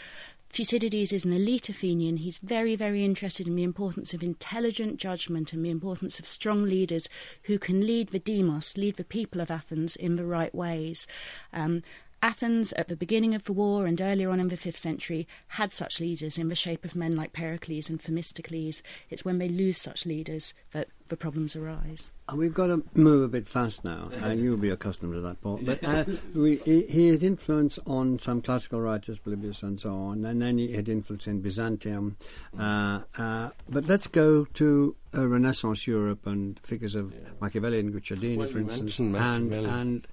Thucydides 0.50 1.14
is 1.14 1.26
an 1.26 1.34
elite 1.34 1.70
Athenian. 1.70 2.18
He's 2.18 2.38
very, 2.40 2.76
very 2.76 3.04
interested 3.04 3.48
in 3.48 3.56
the 3.56 3.64
importance 3.64 4.14
of 4.14 4.24
intelligent 4.24 4.98
judgment 4.98 5.54
and 5.54 5.64
the 5.64 5.70
importance 5.70 6.20
of 6.20 6.28
strong 6.28 6.64
leaders 6.64 7.08
who 7.44 7.60
can 7.60 7.86
lead 7.86 8.10
the 8.10 8.20
demos, 8.20 8.78
lead 8.78 8.96
the 8.96 9.04
people 9.04 9.42
of 9.42 9.52
Athens 9.52 9.96
in 9.96 10.16
the 10.16 10.26
right 10.26 10.54
ways. 10.56 11.06
Um, 11.54 11.84
Athens, 12.22 12.74
at 12.74 12.88
the 12.88 12.96
beginning 12.96 13.36
of 13.36 13.44
the 13.44 13.54
war 13.54 13.86
and 13.86 14.02
earlier 14.02 14.30
on 14.30 14.40
in 14.40 14.48
the 14.48 14.58
5th 14.58 14.78
century, 14.78 15.28
had 15.50 15.72
such 15.72 16.00
leaders 16.00 16.38
in 16.38 16.48
the 16.50 16.56
shape 16.56 16.84
of 16.84 16.96
men 16.96 17.16
like 17.16 17.32
Pericles 17.32 17.90
and 17.90 18.02
Themistocles. 18.02 18.82
It's 19.10 19.24
when 19.24 19.38
they 19.38 19.48
lose 19.48 19.78
such 19.78 20.06
leaders 20.06 20.54
that 20.72 20.88
the 21.10 21.16
problems 21.16 21.56
arise. 21.56 22.12
And 22.28 22.40
we've 22.40 22.54
got 22.54 22.68
to 22.68 22.84
move 22.96 23.24
a 23.24 23.28
bit 23.28 23.48
fast 23.48 23.86
now. 23.86 24.10
Uh, 24.24 24.30
you'll 24.38 24.58
be 24.58 24.70
accustomed 24.70 25.14
to 25.14 25.22
that, 25.22 25.42
Paul. 25.42 25.60
But 25.62 25.84
uh, 25.84 26.06
we, 26.34 26.58
he, 26.58 26.82
he 26.84 27.10
had 27.10 27.24
influence 27.24 27.78
on 27.86 28.20
some 28.20 28.42
classical 28.42 28.82
writers, 28.82 29.20
Polybius 29.20 29.62
and 29.62 29.80
so 29.80 29.94
on, 29.94 30.26
and 30.26 30.42
then 30.42 30.58
he 30.58 30.74
had 30.74 30.90
influence 30.90 31.28
in 31.28 31.42
Byzantium. 31.42 32.18
Uh, 32.58 33.02
uh, 33.18 33.50
but 33.70 33.86
let's 33.86 34.08
go 34.08 34.46
to 34.46 34.96
uh, 35.16 35.28
Renaissance 35.28 35.86
Europe 35.86 36.26
and 36.26 36.60
figures 36.64 36.96
of 36.96 37.14
Machiavelli 37.40 37.80
and 37.80 37.94
Guicciardini, 37.94 38.38
Well, 38.38 38.48
for 38.48 38.60
instance. 38.60 38.98
And, 39.00 39.54
and 39.54 40.08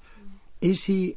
is 0.60 0.84
he 0.84 1.16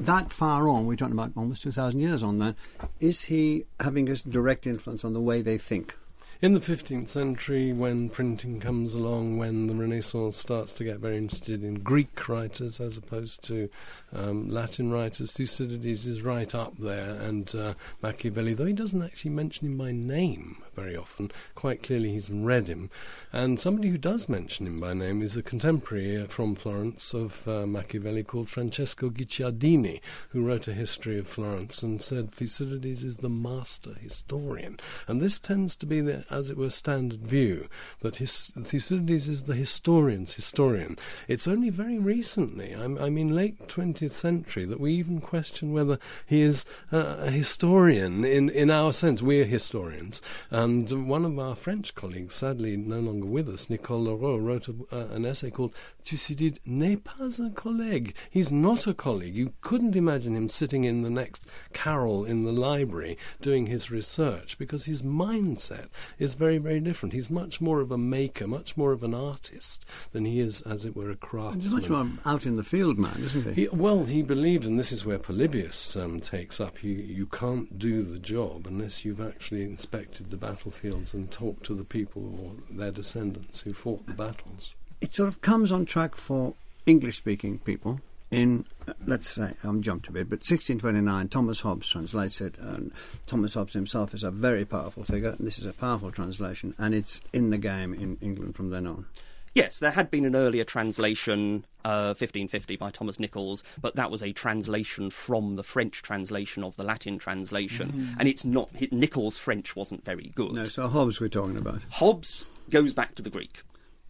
that 0.00 0.32
far 0.32 0.68
on? 0.68 0.86
We're 0.86 0.96
talking 0.96 1.14
about 1.14 1.32
almost 1.36 1.62
2,000 1.62 2.00
years 2.00 2.22
on 2.22 2.38
that. 2.38 2.56
Is 3.00 3.22
he 3.22 3.64
having 3.80 4.08
a 4.08 4.16
direct 4.16 4.66
influence 4.66 5.04
on 5.04 5.12
the 5.12 5.20
way 5.20 5.42
they 5.42 5.58
think? 5.58 5.94
In 6.42 6.52
the 6.52 6.60
15th 6.60 7.08
century, 7.08 7.72
when 7.72 8.10
printing 8.10 8.60
comes 8.60 8.92
along, 8.92 9.38
when 9.38 9.66
the 9.66 9.74
Renaissance 9.74 10.36
starts 10.36 10.72
to 10.74 10.84
get 10.84 10.98
very 10.98 11.16
interested 11.16 11.62
in 11.64 11.76
Greek 11.76 12.28
writers 12.28 12.80
as 12.80 12.98
opposed 12.98 13.42
to 13.44 13.70
um, 14.12 14.48
Latin 14.48 14.92
writers, 14.92 15.32
Thucydides 15.32 16.06
is 16.06 16.22
right 16.22 16.54
up 16.54 16.76
there, 16.76 17.14
and 17.14 17.54
uh, 17.54 17.74
Machiavelli, 18.02 18.52
though 18.52 18.66
he 18.66 18.74
doesn't 18.74 19.02
actually 19.02 19.30
mention 19.30 19.68
him 19.68 19.78
by 19.78 19.92
name 19.92 20.58
very 20.74 20.96
often, 20.96 21.30
quite 21.54 21.82
clearly 21.82 22.12
he's 22.12 22.30
read 22.30 22.68
him. 22.68 22.90
And 23.32 23.58
somebody 23.58 23.88
who 23.88 23.98
does 23.98 24.28
mention 24.28 24.66
him 24.66 24.80
by 24.80 24.94
name 24.94 25.22
is 25.22 25.36
a 25.36 25.42
contemporary 25.42 26.16
uh, 26.16 26.26
from 26.26 26.54
Florence 26.54 27.14
of 27.14 27.46
uh, 27.48 27.66
Machiavelli 27.66 28.22
called 28.22 28.48
Francesco 28.48 29.10
Guicciardini, 29.10 30.00
who 30.30 30.46
wrote 30.46 30.68
a 30.68 30.72
history 30.72 31.18
of 31.18 31.26
Florence 31.26 31.82
and 31.82 32.02
said 32.02 32.32
Thucydides 32.32 33.04
is 33.04 33.18
the 33.18 33.28
master 33.28 33.94
historian. 33.94 34.78
And 35.06 35.20
this 35.20 35.38
tends 35.38 35.76
to 35.76 35.86
be, 35.86 36.00
the, 36.00 36.24
as 36.30 36.50
it 36.50 36.56
were, 36.56 36.70
standard 36.70 37.20
view 37.20 37.68
that 38.00 38.16
his, 38.16 38.52
Thucydides 38.62 39.28
is 39.28 39.44
the 39.44 39.54
historian's 39.54 40.34
historian. 40.34 40.98
It's 41.28 41.48
only 41.48 41.70
very 41.70 41.98
recently, 41.98 42.74
I, 42.74 42.84
I 42.84 43.10
mean 43.10 43.34
late 43.34 43.68
20th 43.68 44.12
century, 44.12 44.64
that 44.66 44.80
we 44.80 44.92
even 44.94 45.20
question 45.20 45.72
whether 45.72 45.98
he 46.26 46.42
is 46.42 46.64
uh, 46.92 47.16
a 47.18 47.30
historian 47.30 48.24
in, 48.24 48.50
in 48.50 48.70
our 48.70 48.92
sense. 48.92 49.22
We're 49.22 49.44
historians. 49.44 50.20
And 50.64 51.08
one 51.10 51.26
of 51.26 51.38
our 51.38 51.54
French 51.54 51.94
colleagues, 51.94 52.36
sadly 52.36 52.74
no 52.74 52.98
longer 52.98 53.26
with 53.26 53.50
us, 53.50 53.68
Nicole 53.68 54.06
Loraux, 54.06 54.42
wrote 54.42 54.66
a, 54.66 54.74
uh, 54.90 55.14
an 55.14 55.26
essay 55.26 55.50
called 55.50 55.74
Thucydide 56.02 56.58
n'est 56.64 57.04
pas 57.04 57.38
un 57.38 57.52
collègue. 57.52 58.14
He's 58.30 58.50
not 58.50 58.86
a 58.86 58.94
colleague. 58.94 59.34
You 59.34 59.52
couldn't 59.60 59.94
imagine 59.94 60.34
him 60.34 60.48
sitting 60.48 60.84
in 60.84 61.02
the 61.02 61.10
next 61.10 61.44
carrel 61.74 62.24
in 62.24 62.44
the 62.44 62.52
library 62.52 63.18
doing 63.42 63.66
his 63.66 63.90
research 63.90 64.56
because 64.56 64.86
his 64.86 65.02
mindset 65.02 65.88
is 66.18 66.34
very, 66.34 66.56
very 66.56 66.80
different. 66.80 67.12
He's 67.12 67.28
much 67.28 67.60
more 67.60 67.82
of 67.82 67.92
a 67.92 67.98
maker, 67.98 68.46
much 68.46 68.74
more 68.74 68.92
of 68.92 69.02
an 69.02 69.12
artist 69.12 69.84
than 70.12 70.24
he 70.24 70.40
is, 70.40 70.62
as 70.62 70.86
it 70.86 70.96
were, 70.96 71.10
a 71.10 71.16
craftsman. 71.16 71.60
He's 71.60 71.74
much 71.74 71.90
more 71.90 72.08
out 72.24 72.46
in 72.46 72.56
the 72.56 72.62
field 72.62 72.98
man, 72.98 73.20
isn't 73.22 73.48
he? 73.48 73.52
He, 73.52 73.68
well, 73.68 74.04
he 74.04 74.22
believed, 74.22 74.64
and 74.64 74.80
this 74.80 74.92
is 74.92 75.04
where 75.04 75.18
Polybius 75.18 75.94
um, 75.94 76.20
takes 76.20 76.58
up, 76.58 76.82
you, 76.82 76.94
you 76.94 77.26
can't 77.26 77.78
do 77.78 78.02
the 78.02 78.18
job 78.18 78.66
unless 78.66 79.04
you've 79.04 79.20
actually 79.20 79.62
inspected 79.62 80.30
the 80.30 80.38
battlefields 80.54 81.14
and 81.14 81.30
talked 81.30 81.64
to 81.64 81.74
the 81.74 81.84
people 81.84 82.22
or 82.40 82.52
their 82.70 82.90
descendants 82.90 83.60
who 83.60 83.72
fought 83.72 84.06
the 84.06 84.12
battles. 84.12 84.74
it 85.00 85.12
sort 85.14 85.28
of 85.28 85.40
comes 85.40 85.72
on 85.72 85.84
track 85.84 86.14
for 86.16 86.54
English 86.86 87.18
speaking 87.18 87.58
people 87.58 88.00
in, 88.30 88.64
let's 89.06 89.28
say, 89.28 89.54
I'm 89.62 89.82
jumped 89.82 90.08
a 90.08 90.12
bit, 90.12 90.28
but 90.28 90.38
1629, 90.38 91.28
Thomas 91.28 91.60
Hobbes 91.60 91.88
translates 91.88 92.40
it, 92.40 92.58
and 92.58 92.90
Thomas 93.26 93.54
Hobbes 93.54 93.74
himself 93.74 94.12
is 94.12 94.24
a 94.24 94.30
very 94.30 94.64
powerful 94.64 95.04
figure, 95.04 95.30
and 95.30 95.46
this 95.46 95.58
is 95.58 95.66
a 95.66 95.72
powerful 95.72 96.10
translation, 96.10 96.74
and 96.78 96.94
it's 96.94 97.20
in 97.32 97.50
the 97.50 97.58
game 97.58 97.94
in 97.94 98.18
England 98.20 98.56
from 98.56 98.70
then 98.70 98.86
on. 98.86 99.06
Yes, 99.54 99.78
there 99.78 99.92
had 99.92 100.10
been 100.10 100.24
an 100.24 100.34
earlier 100.34 100.64
translation, 100.64 101.64
uh, 101.84 102.14
1550, 102.18 102.74
by 102.76 102.90
Thomas 102.90 103.20
Nicolls, 103.20 103.62
but 103.80 103.94
that 103.94 104.10
was 104.10 104.20
a 104.22 104.32
translation 104.32 105.10
from 105.10 105.54
the 105.54 105.62
French 105.62 106.02
translation 106.02 106.64
of 106.64 106.76
the 106.76 106.82
Latin 106.82 107.18
translation, 107.18 108.16
and 108.18 108.28
it's 108.28 108.44
not. 108.44 108.68
Nicolls' 108.90 109.38
French 109.38 109.76
wasn't 109.76 110.04
very 110.04 110.32
good. 110.34 110.52
No, 110.52 110.64
so 110.64 110.88
Hobbes 110.88 111.20
we're 111.20 111.28
talking 111.28 111.56
about. 111.56 111.82
Hobbes 111.90 112.46
goes 112.68 112.92
back 112.94 113.14
to 113.14 113.22
the 113.22 113.30
Greek, 113.30 113.62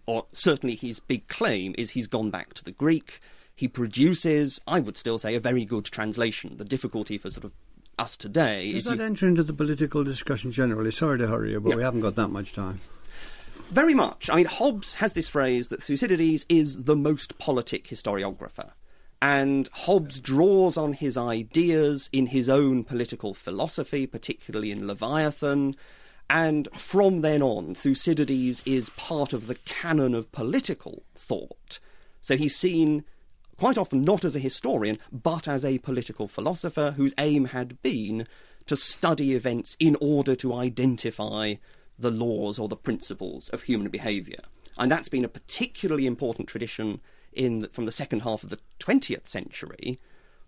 or 0.06 0.24
certainly 0.32 0.76
his 0.76 0.98
big 0.98 1.28
claim 1.28 1.74
is 1.76 1.90
he's 1.90 2.06
gone 2.06 2.30
back 2.30 2.54
to 2.54 2.64
the 2.64 2.72
Greek. 2.72 3.20
He 3.54 3.68
produces, 3.68 4.60
I 4.66 4.80
would 4.80 4.96
still 4.96 5.18
say, 5.18 5.34
a 5.34 5.40
very 5.40 5.64
good 5.66 5.84
translation. 5.84 6.56
The 6.56 6.64
difficulty 6.64 7.18
for 7.18 7.30
sort 7.30 7.44
of 7.44 7.52
us 7.98 8.16
today 8.16 8.72
Does 8.72 8.86
is 8.86 8.90
you- 8.90 8.96
that 8.96 9.04
enter 9.04 9.28
into 9.28 9.42
the 9.42 9.52
political 9.52 10.04
discussion 10.04 10.52
generally? 10.52 10.90
Sorry 10.90 11.18
to 11.18 11.26
hurry 11.28 11.52
you, 11.52 11.60
but 11.60 11.76
we 11.76 11.82
haven't 11.82 12.00
got 12.00 12.14
that 12.16 12.28
much 12.28 12.54
time. 12.54 12.80
Very 13.70 13.94
much. 13.94 14.30
I 14.30 14.36
mean, 14.36 14.46
Hobbes 14.46 14.94
has 14.94 15.14
this 15.14 15.28
phrase 15.28 15.68
that 15.68 15.82
Thucydides 15.82 16.46
is 16.48 16.84
the 16.84 16.96
most 16.96 17.38
politic 17.38 17.88
historiographer. 17.88 18.70
And 19.20 19.68
Hobbes 19.72 20.20
draws 20.20 20.76
on 20.76 20.92
his 20.92 21.16
ideas 21.16 22.10
in 22.12 22.26
his 22.26 22.48
own 22.48 22.84
political 22.84 23.34
philosophy, 23.34 24.06
particularly 24.06 24.70
in 24.70 24.86
Leviathan. 24.86 25.76
And 26.28 26.68
from 26.76 27.22
then 27.22 27.42
on, 27.42 27.74
Thucydides 27.74 28.62
is 28.66 28.90
part 28.90 29.32
of 29.32 29.46
the 29.46 29.56
canon 29.56 30.14
of 30.14 30.30
political 30.30 31.02
thought. 31.14 31.78
So 32.22 32.36
he's 32.36 32.56
seen 32.56 33.04
quite 33.56 33.78
often 33.78 34.02
not 34.02 34.24
as 34.24 34.36
a 34.36 34.40
historian, 34.40 34.98
but 35.10 35.48
as 35.48 35.64
a 35.64 35.78
political 35.78 36.28
philosopher 36.28 36.92
whose 36.96 37.14
aim 37.18 37.46
had 37.46 37.80
been 37.82 38.26
to 38.66 38.76
study 38.76 39.34
events 39.34 39.76
in 39.78 39.96
order 40.00 40.34
to 40.36 40.54
identify 40.54 41.54
the 41.98 42.10
laws 42.10 42.58
or 42.58 42.68
the 42.68 42.76
principles 42.76 43.48
of 43.50 43.62
human 43.62 43.88
behaviour. 43.88 44.40
And 44.76 44.90
that's 44.90 45.08
been 45.08 45.24
a 45.24 45.28
particularly 45.28 46.06
important 46.06 46.48
tradition 46.48 47.00
in 47.32 47.60
the, 47.60 47.68
from 47.68 47.86
the 47.86 47.92
second 47.92 48.20
half 48.20 48.42
of 48.42 48.50
the 48.50 48.58
20th 48.80 49.28
century, 49.28 50.00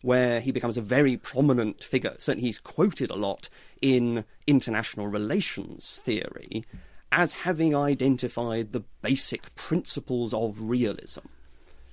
where 0.02 0.40
he 0.40 0.52
becomes 0.52 0.76
a 0.76 0.82
very 0.82 1.16
prominent 1.16 1.82
figure. 1.82 2.16
Certainly, 2.18 2.46
he's 2.46 2.58
quoted 2.58 3.10
a 3.10 3.16
lot 3.16 3.48
in 3.80 4.24
international 4.46 5.06
relations 5.06 6.00
theory 6.04 6.64
as 7.12 7.32
having 7.32 7.74
identified 7.74 8.72
the 8.72 8.84
basic 9.00 9.54
principles 9.54 10.34
of 10.34 10.60
realism. 10.60 11.20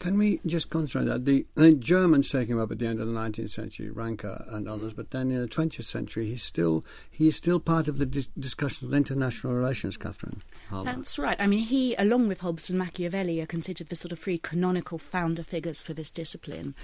Can 0.03 0.17
we 0.17 0.41
just 0.45 0.69
concentrate 0.69 1.03
on 1.03 1.07
that? 1.07 1.25
The, 1.25 1.45
the 1.55 1.71
Germans 1.71 2.29
take 2.29 2.49
him 2.49 2.59
up 2.59 2.69
at 2.71 2.79
the 2.79 2.87
end 2.87 2.99
of 2.99 3.07
the 3.07 3.13
19th 3.13 3.51
century, 3.51 3.89
Ranke 3.89 4.25
and 4.49 4.67
others, 4.67 4.91
but 4.91 5.11
then 5.11 5.31
in 5.31 5.39
the 5.39 5.47
20th 5.47 5.85
century, 5.85 6.27
he's 6.27 6.43
still 6.43 6.83
he's 7.09 7.37
still 7.37 7.57
part 7.57 7.87
of 7.87 7.99
the 7.99 8.05
dis- 8.05 8.27
discussion 8.37 8.85
of 8.85 8.93
international 8.93 9.53
relations, 9.53 9.95
Katherine. 9.95 10.41
That's 10.83 11.17
right. 11.17 11.39
I 11.39 11.47
mean, 11.47 11.59
he, 11.59 11.95
along 11.95 12.27
with 12.27 12.41
Hobbes 12.41 12.69
and 12.69 12.77
Machiavelli, 12.77 13.39
are 13.39 13.45
considered 13.45 13.87
the 13.87 13.95
sort 13.95 14.11
of 14.11 14.19
three 14.19 14.39
canonical 14.39 14.97
founder 14.97 15.41
figures 15.41 15.79
for 15.79 15.93
this 15.93 16.11
discipline. 16.11 16.75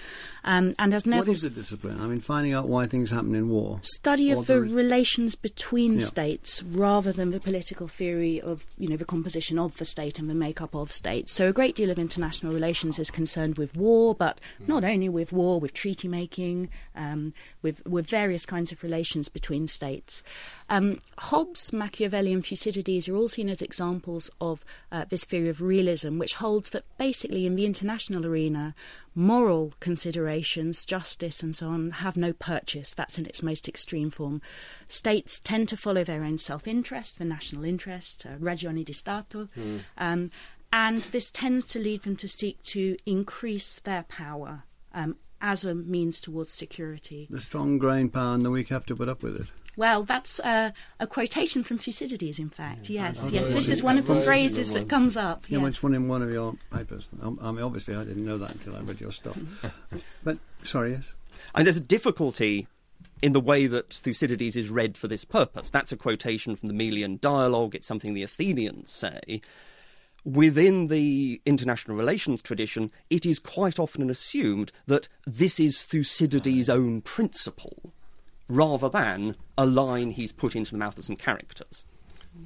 Um, 0.45 0.73
and 0.79 0.93
as 0.93 1.05
Neville, 1.05 1.25
what 1.25 1.33
is 1.33 1.41
the 1.41 1.49
discipline? 1.49 1.99
I 1.99 2.07
mean, 2.07 2.21
finding 2.21 2.53
out 2.53 2.69
why 2.69 2.85
things 2.85 3.11
happen 3.11 3.35
in 3.35 3.49
war. 3.49 3.79
Study 3.81 4.31
of 4.31 4.47
the 4.47 4.61
relations 4.61 5.35
between 5.35 5.95
Yeah. 5.95 6.05
states, 6.05 6.63
rather 6.63 7.11
than 7.11 7.31
the 7.31 7.41
political 7.41 7.89
theory 7.89 8.39
of 8.39 8.63
you 8.77 8.87
know 8.87 8.95
the 8.95 9.03
composition 9.03 9.59
of 9.59 9.77
the 9.77 9.85
state 9.85 10.19
and 10.19 10.29
the 10.29 10.33
makeup 10.35 10.73
of 10.73 10.93
states. 10.93 11.33
So 11.33 11.49
a 11.49 11.53
great 11.53 11.75
deal 11.75 11.89
of 11.89 11.99
international 11.99 12.53
relations 12.53 12.97
is 12.97 13.08
concerned 13.11 13.57
with 13.57 13.75
war, 13.75 14.15
but 14.15 14.41
not 14.67 14.83
only 14.83 15.09
with 15.09 15.31
war, 15.31 15.59
with 15.59 15.73
treaty 15.73 16.07
making, 16.07 16.69
um, 16.95 17.33
with 17.61 17.85
with 17.85 18.07
various 18.07 18.45
kinds 18.45 18.71
of 18.71 18.83
relations 18.83 19.29
between 19.29 19.67
states. 19.67 20.23
Um, 20.69 20.99
Hobbes, 21.17 21.73
Machiavelli, 21.73 22.31
and 22.31 22.45
Thucydides 22.45 23.09
are 23.09 23.15
all 23.15 23.27
seen 23.27 23.49
as 23.49 23.61
examples 23.61 24.29
of 24.39 24.63
uh, 24.91 25.05
this 25.09 25.23
theory 25.23 25.49
of 25.49 25.61
realism, 25.61 26.17
which 26.17 26.35
holds 26.35 26.69
that 26.71 26.85
basically 26.97 27.45
in 27.45 27.55
the 27.55 27.65
international 27.65 28.25
arena, 28.25 28.75
moral 29.15 29.73
considerations, 29.79 30.85
justice, 30.85 31.41
and 31.41 31.55
so 31.55 31.69
on, 31.69 31.91
have 31.91 32.15
no 32.15 32.33
purchase. 32.33 32.93
That's 32.93 33.17
in 33.17 33.25
its 33.25 33.43
most 33.43 33.67
extreme 33.67 34.09
form. 34.09 34.41
States 34.87 35.39
tend 35.39 35.67
to 35.69 35.77
follow 35.77 36.03
their 36.03 36.23
own 36.23 36.37
self 36.37 36.67
interest, 36.67 37.17
the 37.17 37.25
national 37.25 37.63
interest, 37.65 38.25
uh, 38.25 38.37
di 38.37 38.93
Stato. 38.93 39.49
Um, 39.97 40.31
and 40.71 40.99
this 41.03 41.31
tends 41.31 41.65
to 41.67 41.79
lead 41.79 42.03
them 42.03 42.15
to 42.17 42.27
seek 42.27 42.61
to 42.63 42.97
increase 43.05 43.79
their 43.79 44.03
power 44.03 44.63
um, 44.93 45.15
as 45.41 45.65
a 45.65 45.73
means 45.73 46.19
towards 46.19 46.53
security. 46.53 47.27
The 47.29 47.41
strong 47.41 47.77
grain 47.77 48.09
power 48.09 48.35
and 48.35 48.45
the 48.45 48.51
weak 48.51 48.69
have 48.69 48.85
to 48.87 48.95
put 48.95 49.09
up 49.09 49.23
with 49.23 49.39
it. 49.39 49.47
Well, 49.75 50.03
that's 50.03 50.41
uh, 50.41 50.71
a 50.99 51.07
quotation 51.07 51.63
from 51.63 51.77
Thucydides, 51.77 52.37
in 52.37 52.49
fact. 52.49 52.89
Yes, 52.89 53.29
yes. 53.31 53.47
This 53.47 53.69
is 53.69 53.81
one 53.81 53.97
of 53.97 54.07
the 54.07 54.21
phrases 54.21 54.73
that 54.73 54.89
comes 54.89 55.15
up. 55.15 55.45
Yeah, 55.47 55.59
well, 55.59 55.67
yes. 55.67 55.75
it's 55.75 55.83
one 55.83 55.93
in 55.93 56.09
one 56.09 56.21
of 56.21 56.29
your 56.29 56.55
papers. 56.69 57.07
Um, 57.21 57.39
I 57.41 57.51
mean, 57.51 57.63
obviously, 57.63 57.95
I 57.95 58.03
didn't 58.03 58.25
know 58.25 58.37
that 58.39 58.51
until 58.51 58.75
I 58.75 58.81
read 58.81 58.99
your 58.99 59.13
stuff. 59.13 59.37
but 60.23 60.37
sorry, 60.65 60.91
yes. 60.91 61.13
And 61.55 61.65
there's 61.65 61.77
a 61.77 61.81
difficulty 61.81 62.67
in 63.21 63.31
the 63.31 63.39
way 63.39 63.67
that 63.67 63.93
Thucydides 63.93 64.57
is 64.57 64.69
read 64.69 64.97
for 64.97 65.07
this 65.07 65.23
purpose. 65.23 65.69
That's 65.69 65.93
a 65.93 65.97
quotation 65.97 66.57
from 66.57 66.67
the 66.67 66.73
Melian 66.73 67.17
dialogue. 67.21 67.73
It's 67.73 67.87
something 67.87 68.13
the 68.13 68.23
Athenians 68.23 68.91
say. 68.91 69.41
Within 70.25 70.87
the 70.87 71.41
international 71.45 71.95
relations 71.97 72.41
tradition, 72.41 72.91
it 73.09 73.25
is 73.25 73.39
quite 73.39 73.79
often 73.79 74.09
assumed 74.09 74.71
that 74.85 75.07
this 75.25 75.59
is 75.59 75.81
Thucydides' 75.81 76.69
own 76.69 77.01
principle, 77.01 77.93
rather 78.47 78.89
than 78.89 79.35
a 79.57 79.65
line 79.65 80.11
he's 80.11 80.31
put 80.31 80.55
into 80.55 80.71
the 80.71 80.77
mouth 80.77 80.97
of 80.97 81.05
some 81.05 81.15
characters. 81.15 81.85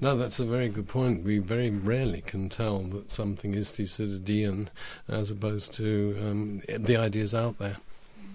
No, 0.02 0.18
that's 0.18 0.40
a 0.40 0.46
very 0.46 0.70
good 0.70 0.88
point. 0.88 1.24
We 1.24 1.40
very 1.40 1.70
rarely 1.70 2.22
can 2.22 2.50
tell 2.50 2.80
that 2.80 3.12
something 3.12 3.54
is 3.54 3.72
Thucydidean 3.72 4.70
as 5.08 5.30
opposed 5.32 5.74
to 5.76 6.18
um, 6.22 6.62
the 6.68 6.98
ideas 6.98 7.36
out 7.36 7.60
there. 7.60 7.78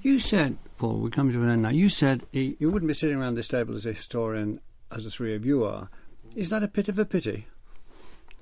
You 0.02 0.20
said, 0.20 0.56
Paul, 0.76 0.98
we're 0.98 1.10
coming 1.10 1.32
to 1.32 1.42
an 1.42 1.50
end 1.50 1.62
now. 1.62 1.70
You 1.70 1.88
said 1.88 2.22
he, 2.30 2.56
you 2.60 2.70
wouldn't 2.70 2.88
be 2.88 2.94
sitting 2.94 3.18
around 3.18 3.34
this 3.34 3.48
table 3.48 3.74
as 3.74 3.86
a 3.86 3.92
historian, 3.92 4.60
as 4.92 5.04
the 5.04 5.10
three 5.10 5.34
of 5.34 5.44
you 5.44 5.64
are. 5.64 5.90
Is 6.36 6.50
that 6.50 6.62
a 6.62 6.68
bit 6.68 6.88
of 6.88 6.98
a 6.98 7.04
pity? 7.04 7.46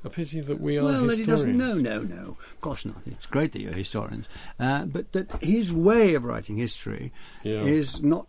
A 0.07 0.09
pity 0.11 0.41
that 0.41 0.61
we 0.61 0.79
are 0.79 0.85
well, 0.85 1.05
historians. 1.09 1.59
No, 1.59 1.75
no, 1.75 2.03
no. 2.03 2.37
Of 2.39 2.61
course 2.61 2.85
not. 2.85 2.97
It's 3.07 3.27
great 3.27 3.51
that 3.53 3.61
you're 3.61 3.73
historians, 3.73 4.27
uh, 4.61 4.85
but 4.85 5.11
that 5.13 5.43
his 5.43 5.73
way 5.73 6.15
of 6.15 6.25
writing 6.25 6.57
history 6.57 7.13
Yeah. 7.43 7.63
is 7.63 8.01
not 8.03 8.29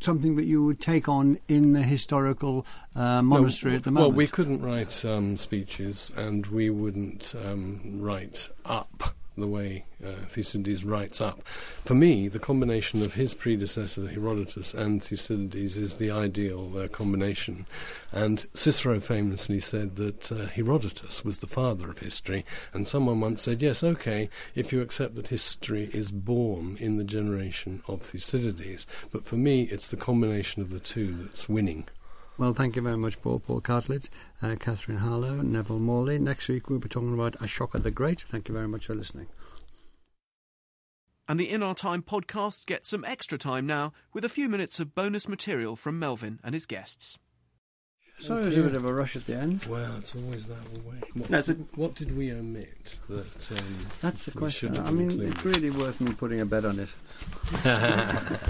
something 0.00 0.36
that 0.36 0.44
you 0.44 0.64
would 0.64 0.80
take 0.80 1.08
on 1.08 1.38
in 1.48 1.72
the 1.72 1.82
historical 1.82 2.64
uh, 2.94 3.20
monastery 3.20 3.74
at 3.74 3.82
the 3.82 3.90
moment? 3.90 4.10
Well, 4.12 4.16
we 4.16 4.28
couldn't 4.28 4.62
write 4.62 5.04
um, 5.04 5.36
speeches, 5.36 6.12
and 6.16 6.46
we 6.46 6.70
wouldn't 6.70 7.34
um, 7.44 7.80
write 8.00 8.48
up 8.64 9.14
the 9.40 9.46
way 9.46 9.84
uh, 10.04 10.12
Thucydides 10.28 10.84
writes 10.84 11.20
up. 11.20 11.42
For 11.84 11.94
me, 11.94 12.28
the 12.28 12.38
combination 12.38 13.02
of 13.02 13.14
his 13.14 13.34
predecessor 13.34 14.08
Herodotus 14.08 14.74
and 14.74 15.02
Thucydides 15.02 15.76
is 15.76 15.96
the 15.96 16.10
ideal 16.10 16.78
uh, 16.78 16.88
combination. 16.88 17.66
And 18.12 18.46
Cicero 18.54 19.00
famously 19.00 19.60
said 19.60 19.96
that 19.96 20.32
uh, 20.32 20.46
Herodotus 20.46 21.24
was 21.24 21.38
the 21.38 21.46
father 21.46 21.90
of 21.90 21.98
history, 21.98 22.44
and 22.72 22.86
someone 22.86 23.20
once 23.20 23.42
said, 23.42 23.62
"Yes, 23.62 23.82
okay, 23.82 24.30
if 24.54 24.72
you 24.72 24.80
accept 24.80 25.14
that 25.16 25.28
history 25.28 25.90
is 25.92 26.10
born 26.10 26.76
in 26.80 26.96
the 26.96 27.04
generation 27.04 27.82
of 27.88 28.02
Thucydides, 28.02 28.86
but 29.10 29.24
for 29.24 29.36
me, 29.36 29.62
it's 29.64 29.88
the 29.88 29.96
combination 29.96 30.62
of 30.62 30.70
the 30.70 30.80
two 30.80 31.12
that's 31.12 31.48
winning." 31.48 31.86
Well, 32.38 32.54
thank 32.54 32.76
you 32.76 32.82
very 32.82 32.96
much, 32.96 33.20
Paul. 33.20 33.40
Paul 33.40 33.60
Cartledge, 33.60 34.08
uh, 34.42 34.54
Katherine 34.60 34.98
Harloe, 34.98 35.42
Neville 35.42 35.80
Morley. 35.80 36.20
Next 36.20 36.48
week 36.48 36.70
we'll 36.70 36.78
be 36.78 36.88
talking 36.88 37.12
about 37.12 37.32
Ashoka 37.40 37.82
the 37.82 37.90
Great. 37.90 38.20
Thank 38.22 38.46
you 38.48 38.54
very 38.54 38.68
much 38.68 38.86
for 38.86 38.94
listening. 38.94 39.26
And 41.28 41.38
the 41.38 41.50
In 41.50 41.62
Our 41.64 41.74
Time 41.74 42.02
podcast 42.02 42.64
gets 42.66 42.88
some 42.88 43.04
extra 43.04 43.36
time 43.38 43.66
now 43.66 43.92
with 44.14 44.24
a 44.24 44.28
few 44.28 44.48
minutes 44.48 44.78
of 44.78 44.94
bonus 44.94 45.28
material 45.28 45.74
from 45.74 46.00
Melvyn 46.00 46.38
and 46.44 46.54
his 46.54 46.64
guests. 46.64 47.18
Sorry, 48.20 48.42
there's 48.44 48.56
a 48.56 48.62
bit 48.62 48.74
of 48.74 48.84
a 48.84 48.92
rush 48.92 49.14
at 49.14 49.26
the 49.26 49.34
end. 49.36 49.64
Well, 49.68 49.96
it's 49.98 50.14
always 50.14 50.46
that 50.48 50.62
way. 50.84 50.96
What, 51.14 51.30
No, 51.30 51.38
it's 51.38 51.48
what 51.74 51.94
did 51.94 52.16
we 52.16 52.32
omit 52.32 52.98
that? 53.08 53.50
Um, 53.50 53.86
That's 54.00 54.24
the 54.24 54.32
question. 54.32 54.76
I 54.78 54.90
mean, 54.90 55.10
included? 55.10 55.32
it's 55.34 55.44
really 55.44 55.70
worth 55.70 56.00
me 56.00 56.12
putting 56.14 56.40
a 56.40 56.46
bet 56.46 56.64
on 56.64 56.80
it. 56.80 56.88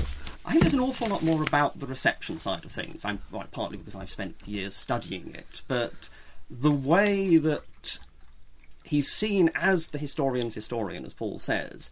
I 0.48 0.52
think 0.52 0.62
there's 0.62 0.72
an 0.72 0.80
awful 0.80 1.08
lot 1.08 1.22
more 1.22 1.42
about 1.42 1.78
the 1.78 1.86
reception 1.86 2.38
side 2.38 2.64
of 2.64 2.72
things. 2.72 3.04
I'm 3.04 3.20
well, 3.30 3.44
partly 3.52 3.76
because 3.76 3.94
I've 3.94 4.08
spent 4.08 4.34
years 4.46 4.74
studying 4.74 5.34
it, 5.34 5.60
but 5.68 6.08
the 6.48 6.70
way 6.70 7.36
that 7.36 7.98
he's 8.82 9.12
seen 9.12 9.50
as 9.54 9.88
the 9.88 9.98
historian's 9.98 10.54
historian, 10.54 11.04
as 11.04 11.12
Paul 11.12 11.38
says, 11.38 11.90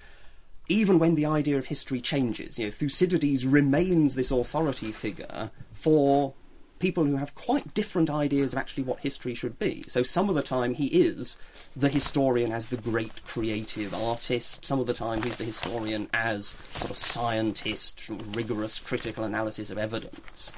even 0.68 0.98
when 0.98 1.16
the 1.16 1.26
idea 1.26 1.58
of 1.58 1.66
history 1.66 2.00
changes, 2.00 2.58
you 2.58 2.64
know, 2.64 2.70
Thucydides 2.70 3.44
remains 3.44 4.14
this 4.14 4.30
authority 4.30 4.90
figure 4.90 5.50
for 5.74 6.32
people 6.78 7.04
who 7.04 7.16
have 7.16 7.34
quite 7.34 7.72
different 7.74 8.10
ideas 8.10 8.52
of 8.52 8.58
actually 8.58 8.82
what 8.82 9.00
history 9.00 9.34
should 9.34 9.58
be. 9.58 9.84
So 9.88 10.02
some 10.02 10.28
of 10.28 10.34
the 10.34 10.42
time 10.42 10.74
he 10.74 10.86
is 10.86 11.38
the 11.74 11.88
historian 11.88 12.52
as 12.52 12.68
the 12.68 12.76
great 12.76 13.24
creative 13.24 13.94
artist, 13.94 14.64
some 14.64 14.78
of 14.80 14.86
the 14.86 14.92
time 14.94 15.22
he's 15.22 15.36
the 15.36 15.44
historian 15.44 16.08
as 16.12 16.54
sort 16.76 16.90
of 16.90 16.96
scientist, 16.96 18.00
sort 18.00 18.20
of 18.20 18.36
rigorous 18.36 18.78
critical 18.78 19.24
analysis 19.24 19.70
of 19.70 19.78
evidence. 19.78 20.52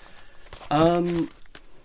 Um, 0.71 1.31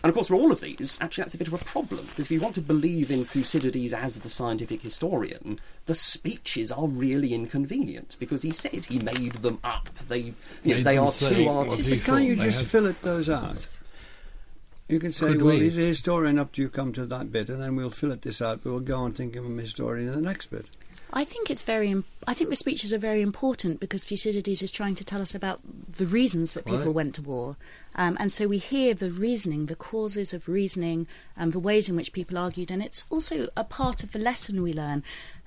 and 0.04 0.10
of 0.10 0.16
course, 0.16 0.28
for 0.28 0.36
all 0.36 0.52
of 0.52 0.60
these, 0.60 0.98
actually, 1.00 1.24
that's 1.24 1.36
a 1.36 1.38
bit 1.38 1.48
of 1.48 1.54
a 1.54 1.60
problem 1.60 2.06
because 2.08 2.26
if 2.26 2.32
you 2.32 2.42
want 2.42 2.56
to 2.56 2.62
believe 2.62 3.10
in 3.10 3.24
Thucydides 3.24 3.94
as 3.94 4.20
the 4.20 4.30
scientific 4.30 4.82
historian, 4.82 5.62
the 5.86 5.96
speeches 5.96 6.74
are 6.74 6.88
really 6.88 7.34
inconvenient 7.34 8.18
because 8.20 8.42
he 8.42 8.52
said 8.52 8.84
he 8.86 9.00
made 9.00 9.34
them 9.36 9.60
up. 9.64 9.90
They, 10.10 10.18
you 10.18 10.34
know, 10.66 10.76
Made 10.76 10.84
they 10.84 10.98
are 10.98 11.10
too 11.10 11.46
what 11.46 11.70
artistic. 11.70 11.94
he 11.94 12.00
But 12.00 12.06
can't 12.06 12.24
you 12.26 12.36
just 12.36 12.58
had- 12.58 12.68
fill 12.68 12.86
it 12.88 13.02
those 13.02 13.30
out? 13.30 13.66
You 14.90 15.00
can 15.00 15.14
say, 15.14 15.28
Could 15.28 15.42
well, 15.42 15.56
we? 15.56 15.62
he's 15.64 15.78
a 15.78 15.82
historian 15.82 16.38
up 16.38 16.52
to 16.54 16.62
you 16.62 16.70
come 16.70 16.92
to 16.94 17.06
that 17.06 17.32
bit, 17.32 17.50
and 17.50 17.62
then 17.62 17.76
we'll 17.76 17.90
fill 17.90 18.12
it 18.12 18.22
this 18.22 18.42
out. 18.42 18.62
We'll 18.64 18.80
go 18.82 18.98
on 19.00 19.14
thinking 19.14 19.40
of 19.40 19.46
him 19.46 19.58
a 19.60 19.62
historian 19.62 20.10
in 20.10 20.16
the 20.16 20.22
next 20.22 20.48
bit. 20.48 20.66
I 21.16 21.24
think 21.24 21.50
it's 21.52 21.62
very. 21.62 21.90
Im- 21.92 22.06
I 22.28 22.34
think 22.34 22.50
the 22.50 22.56
speeches 22.56 22.92
are 22.94 22.98
very 22.98 23.22
important 23.22 23.80
because 23.80 24.04
Thucydides 24.04 24.64
is 24.64 24.72
trying 24.72 24.96
to 24.96 25.04
tell 25.06 25.22
us 25.22 25.36
about 25.36 25.60
the 25.98 26.08
reasons 26.08 26.54
that 26.54 26.66
people 26.66 26.80
Right. 26.86 26.94
went 26.96 27.16
to 27.16 27.22
war, 27.22 27.56
um, 27.96 28.18
and 28.20 28.32
so 28.32 28.48
we 28.48 28.58
hear 28.58 28.94
the 28.96 29.12
reasoning, 29.12 29.68
the 29.68 29.76
causes 29.76 30.34
of 30.34 30.50
reasoning, 30.50 31.06
and 31.38 31.54
the 31.54 31.60
ways 31.60 31.88
in 31.88 31.96
which 31.96 32.14
people 32.14 32.38
argued, 32.38 32.72
and 32.72 32.82
it's 32.82 33.06
also 33.12 33.48
a 33.56 33.64
part 33.64 34.04
of 34.04 34.12
the 34.12 34.20
lesson 34.20 34.64
we 34.64 34.74
learn. 34.74 35.04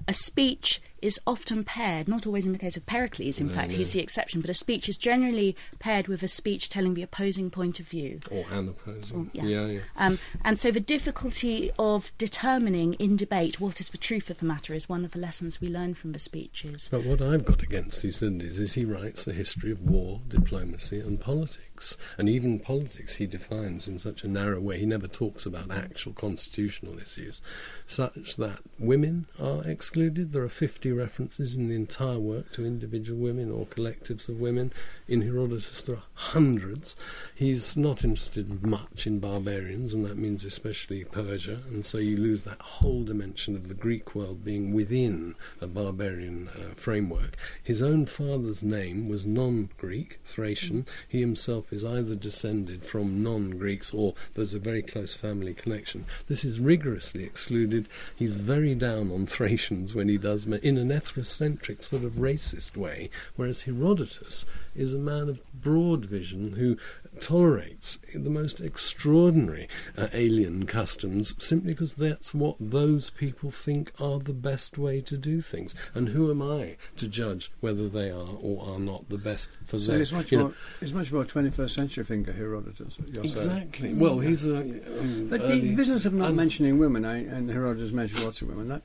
A 0.09 0.12
speech 0.12 0.80
is 1.03 1.20
often 1.26 1.62
paired, 1.64 2.09
not 2.09 2.26
always 2.26 2.47
in 2.47 2.53
the 2.53 2.59
case 2.59 2.76
of 2.76 2.86
Pericles. 2.86 3.38
In 3.40 3.49
No, 3.49 3.55
fact, 3.55 3.72
no. 3.72 3.78
he's 3.78 3.92
the 3.92 4.01
exception, 4.01 4.40
but 4.40 4.49
a 4.51 4.55
speech 4.55 4.88
is 4.88 4.97
generally 4.97 5.57
paired 5.78 6.09
with 6.09 6.22
a 6.22 6.28
speech 6.28 6.68
telling 6.68 6.94
the 6.94 7.03
opposing 7.03 7.51
point 7.51 7.80
of 7.80 7.86
view. 7.88 8.20
or 8.30 8.44
an 8.51 8.68
opposing. 8.68 9.30
Yeah. 9.34 9.44
yeah, 9.44 9.66
yeah. 9.66 9.80
Um, 9.97 10.18
and 10.44 10.59
so 10.59 10.70
the 10.70 10.80
difficulty 10.80 11.70
of 11.78 12.12
determining 12.18 12.94
in 12.94 13.16
debate 13.16 13.61
what 13.61 13.80
is 13.80 13.90
the 13.90 13.99
truth 13.99 14.30
of 14.30 14.38
the 14.38 14.47
matter 14.47 14.74
is 14.74 14.88
one 14.88 15.05
of 15.05 15.11
the 15.12 15.18
lessons 15.18 15.61
we 15.61 15.68
learn 15.68 15.94
from 15.94 16.12
the 16.12 16.18
speeches. 16.18 16.88
But 16.90 17.05
what 17.05 17.20
I've 17.20 17.44
got 17.44 17.62
against 17.62 18.01
Thucydides 18.03 18.59
is 18.59 18.74
he 18.74 18.84
writes 18.84 19.24
the 19.24 19.32
history 19.32 19.70
of 19.72 19.80
war, 19.82 20.20
diplomacy, 20.28 21.01
and 21.01 21.20
politics. 21.20 21.61
Politics, 21.77 21.97
and 22.16 22.29
even 22.29 22.59
politics 22.59 23.16
he 23.16 23.27
defines 23.27 23.87
in 23.87 23.99
such 23.99 24.24
a 24.24 24.29
narrow 24.29 24.61
way. 24.61 24.79
He 24.79 24.87
never 24.87 25.07
talks 25.07 25.45
about 25.45 25.70
actual 25.70 26.12
constitutional 26.12 26.99
issues, 26.99 27.41
such 27.87 28.37
that 28.37 28.61
women 28.79 29.27
are 29.39 29.62
excluded. 29.64 30.33
There 30.33 30.43
are 30.43 30.49
50 30.49 30.93
references 30.93 31.55
in 31.55 31.68
the 31.68 31.74
entire 31.74 32.18
work 32.18 32.53
to 32.53 32.64
individual 32.64 33.20
women 33.20 33.51
or 33.51 33.66
collectives 33.66 34.29
of 34.29 34.41
women. 34.41 34.72
In 35.07 35.22
Herodotus, 35.22 35.83
there 35.83 35.97
are 35.97 36.03
hundreds. 36.14 36.97
He's 37.35 37.77
not 37.77 38.05
interested 38.05 38.64
much 38.64 39.07
in 39.07 39.18
barbarians, 39.18 39.93
and 39.93 40.05
that 40.07 40.16
means 40.16 40.45
especially 40.45 41.05
Persia, 41.05 41.61
and 41.68 41.85
so 41.85 41.99
you 41.99 42.16
lose 42.16 42.43
that 42.43 42.61
whole 42.61 43.05
dimension 43.05 43.55
of 43.55 43.68
the 43.68 43.74
Greek 43.74 44.14
world 44.14 44.45
being 44.45 44.72
within 44.72 45.35
a 45.61 45.66
barbarian 45.66 46.49
uh, 46.49 46.74
framework. 46.74 47.37
His 47.62 47.83
own 47.83 48.07
father's 48.07 48.62
name 48.62 49.09
was 49.09 49.27
non 49.27 49.68
Greek, 49.77 50.20
Thracian. 50.24 50.87
He 51.09 51.20
himself 51.20 51.66
is 51.71 51.85
either 51.85 52.14
descended 52.14 52.85
from 52.85 53.23
non 53.23 53.51
Greeks 53.51 53.93
or 53.93 54.14
there's 54.35 54.55
a 54.55 54.59
very 54.59 54.83
close 54.83 55.14
family 55.14 55.55
connection. 55.55 56.05
This 56.29 56.45
is 56.45 56.61
rigorously 56.61 57.25
excluded. 57.25 57.89
He's 58.14 58.37
very 58.37 58.75
down 58.75 59.11
on 59.11 59.27
Thracians 59.27 59.95
when 59.95 60.09
he 60.09 60.19
does, 60.19 60.47
in 60.47 60.79
an 60.79 60.89
ethnocentric 60.89 61.83
sort 61.83 62.05
of 62.05 62.12
racist 62.12 62.77
way, 62.77 63.11
whereas 63.37 63.62
Herodotus 63.62 64.45
is 64.75 64.93
a 64.93 64.99
man 64.99 65.29
of 65.29 65.41
broad 65.53 66.05
vision 66.05 66.53
who 66.53 66.77
tolerates 67.21 67.99
the 68.14 68.31
most 68.31 68.61
extraordinary 68.61 69.69
uh, 69.97 70.09
alien 70.12 70.67
customs 70.67 71.35
simply 71.39 71.73
because 71.73 71.95
that's 71.95 72.35
what 72.35 72.57
those 72.61 73.11
people 73.11 73.51
think 73.51 73.93
are 74.01 74.19
the 74.19 74.33
best 74.33 74.79
way 74.79 75.01
to 75.01 75.17
do 75.17 75.41
things. 75.41 75.75
And 75.95 76.09
who 76.09 76.31
am 76.31 76.43
I 76.43 76.77
to 76.97 77.09
judge 77.09 77.53
whether 77.61 77.89
they 77.89 78.11
are 78.11 78.37
or 78.41 78.69
are 78.69 78.79
not 78.79 79.09
the 79.09 79.19
best 79.19 79.51
for 79.67 79.79
so 79.79 79.93
them? 79.93 80.03
It's 80.03 80.12
much, 80.12 80.33
more, 80.33 80.53
it's 80.81 80.93
much 80.93 81.12
more 81.12 81.25
21st 81.25 81.71
century 81.71 82.05
thinker, 82.05 82.33
Herodotus. 82.33 82.99
exactly. 82.99 83.89
Saying. 83.89 83.99
Well, 83.99 84.19
he's 84.19 84.47
a. 84.47 84.59
Um, 84.59 85.29
but 85.29 85.47
the 85.47 85.75
business 85.75 86.05
of 86.05 86.12
not 86.12 86.35
mentioning 86.35 86.79
women, 86.79 87.05
I, 87.05 87.19
and 87.19 87.51
Herodotus 87.51 87.93
mentioned 87.93 88.25
lots 88.25 88.43
of 88.43 88.49
women, 88.49 88.69
that 88.69 88.83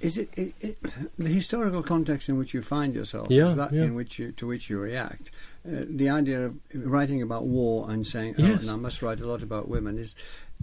is 0.00 0.18
it, 0.18 0.28
it, 0.36 0.54
it, 0.60 0.78
the 1.18 1.28
historical 1.28 1.82
context 1.82 2.28
in 2.28 2.36
which 2.36 2.52
you 2.52 2.62
find 2.62 2.94
yourself 2.94 3.28
yeah, 3.30 3.48
is 3.48 3.56
that 3.56 3.72
yeah. 3.72 3.84
in 3.84 3.94
which 3.94 4.18
you, 4.18 4.32
to 4.32 4.46
which 4.46 4.68
you 4.68 4.78
react 4.78 5.30
Uh, 5.66 5.84
the 5.88 6.08
idea 6.08 6.44
of 6.46 6.54
writing 6.74 7.22
about 7.22 7.44
war 7.44 7.90
and 7.90 8.06
saying 8.06 8.36
oh 8.38 8.42
yes. 8.42 8.62
and 8.62 8.70
I 8.70 8.76
must 8.76 9.02
write 9.02 9.20
a 9.20 9.26
lot 9.26 9.42
about 9.42 9.68
women 9.68 9.98
is 9.98 10.14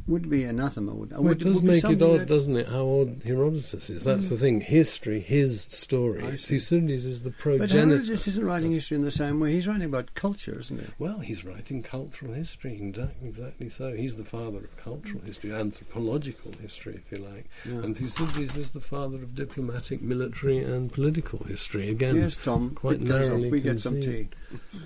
would 0.07 0.29
be 0.29 0.43
anathema. 0.43 0.93
Would, 0.93 1.11
well, 1.11 1.23
would, 1.23 1.41
it 1.41 1.43
does 1.43 1.55
would 1.57 1.65
make 1.65 1.83
it 1.83 2.01
odd, 2.01 2.19
that... 2.21 2.27
doesn't 2.27 2.55
it, 2.57 2.67
how 2.67 2.85
odd 2.85 3.21
Herodotus 3.25 3.89
is? 3.89 4.03
That's 4.03 4.25
mm. 4.25 4.29
the 4.29 4.37
thing. 4.37 4.61
History, 4.61 5.21
his 5.21 5.61
story. 5.69 6.37
Thucydides 6.37 7.05
is 7.05 7.21
the 7.21 7.31
progenitor. 7.31 7.67
But 7.67 7.89
Herodotus 7.89 8.27
isn't 8.27 8.45
writing 8.45 8.73
history 8.73 8.95
in 8.95 9.05
the 9.05 9.11
same 9.11 9.39
way. 9.39 9.53
He's 9.53 9.67
writing 9.67 9.85
about 9.85 10.13
culture, 10.13 10.57
isn't 10.59 10.79
he? 10.79 10.87
Well, 10.99 11.19
he's 11.19 11.45
writing 11.45 11.81
cultural 11.81 12.33
history. 12.33 12.79
Exactly, 12.81 13.27
exactly 13.27 13.69
so. 13.69 13.93
He's 13.93 14.15
the 14.17 14.25
father 14.25 14.59
of 14.59 14.77
cultural 14.77 15.23
history, 15.23 15.53
anthropological 15.53 16.51
history, 16.61 17.01
if 17.05 17.11
you 17.11 17.25
like. 17.25 17.49
Yeah. 17.65 17.83
And 17.83 17.95
Thucydides 17.95 18.57
is 18.57 18.71
the 18.71 18.81
father 18.81 19.17
of 19.17 19.35
diplomatic, 19.35 20.01
military, 20.01 20.59
and 20.59 20.91
political 20.91 21.39
history. 21.45 21.89
Again, 21.89 22.17
yes, 22.17 22.37
Tom. 22.37 22.75
Quite 22.75 23.01
narrowly 23.01 23.49
We 23.49 23.61
get 23.61 23.79
some 23.79 24.01
tea. 24.01 24.29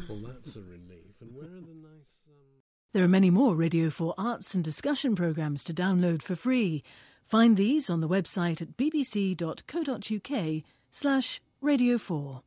well, 0.09 0.19
that's 0.27 0.55
a 0.55 0.59
relief. 0.59 1.15
And 1.21 1.35
where 1.35 1.45
are 1.45 1.61
the? 1.61 1.76
There 2.97 3.05
are 3.05 3.07
many 3.07 3.29
more 3.29 3.53
Radio 3.53 3.91
4 3.91 4.15
arts 4.17 4.55
and 4.55 4.63
discussion 4.63 5.15
programmes 5.15 5.63
to 5.65 5.71
download 5.71 6.23
for 6.23 6.35
free. 6.35 6.81
Find 7.21 7.55
these 7.55 7.91
on 7.91 8.01
the 8.01 8.09
website 8.09 8.59
at 8.59 8.75
bbc.co.uk 8.75 10.63
slash 10.89 11.39
Radio 11.61 11.99
4. 11.99 12.41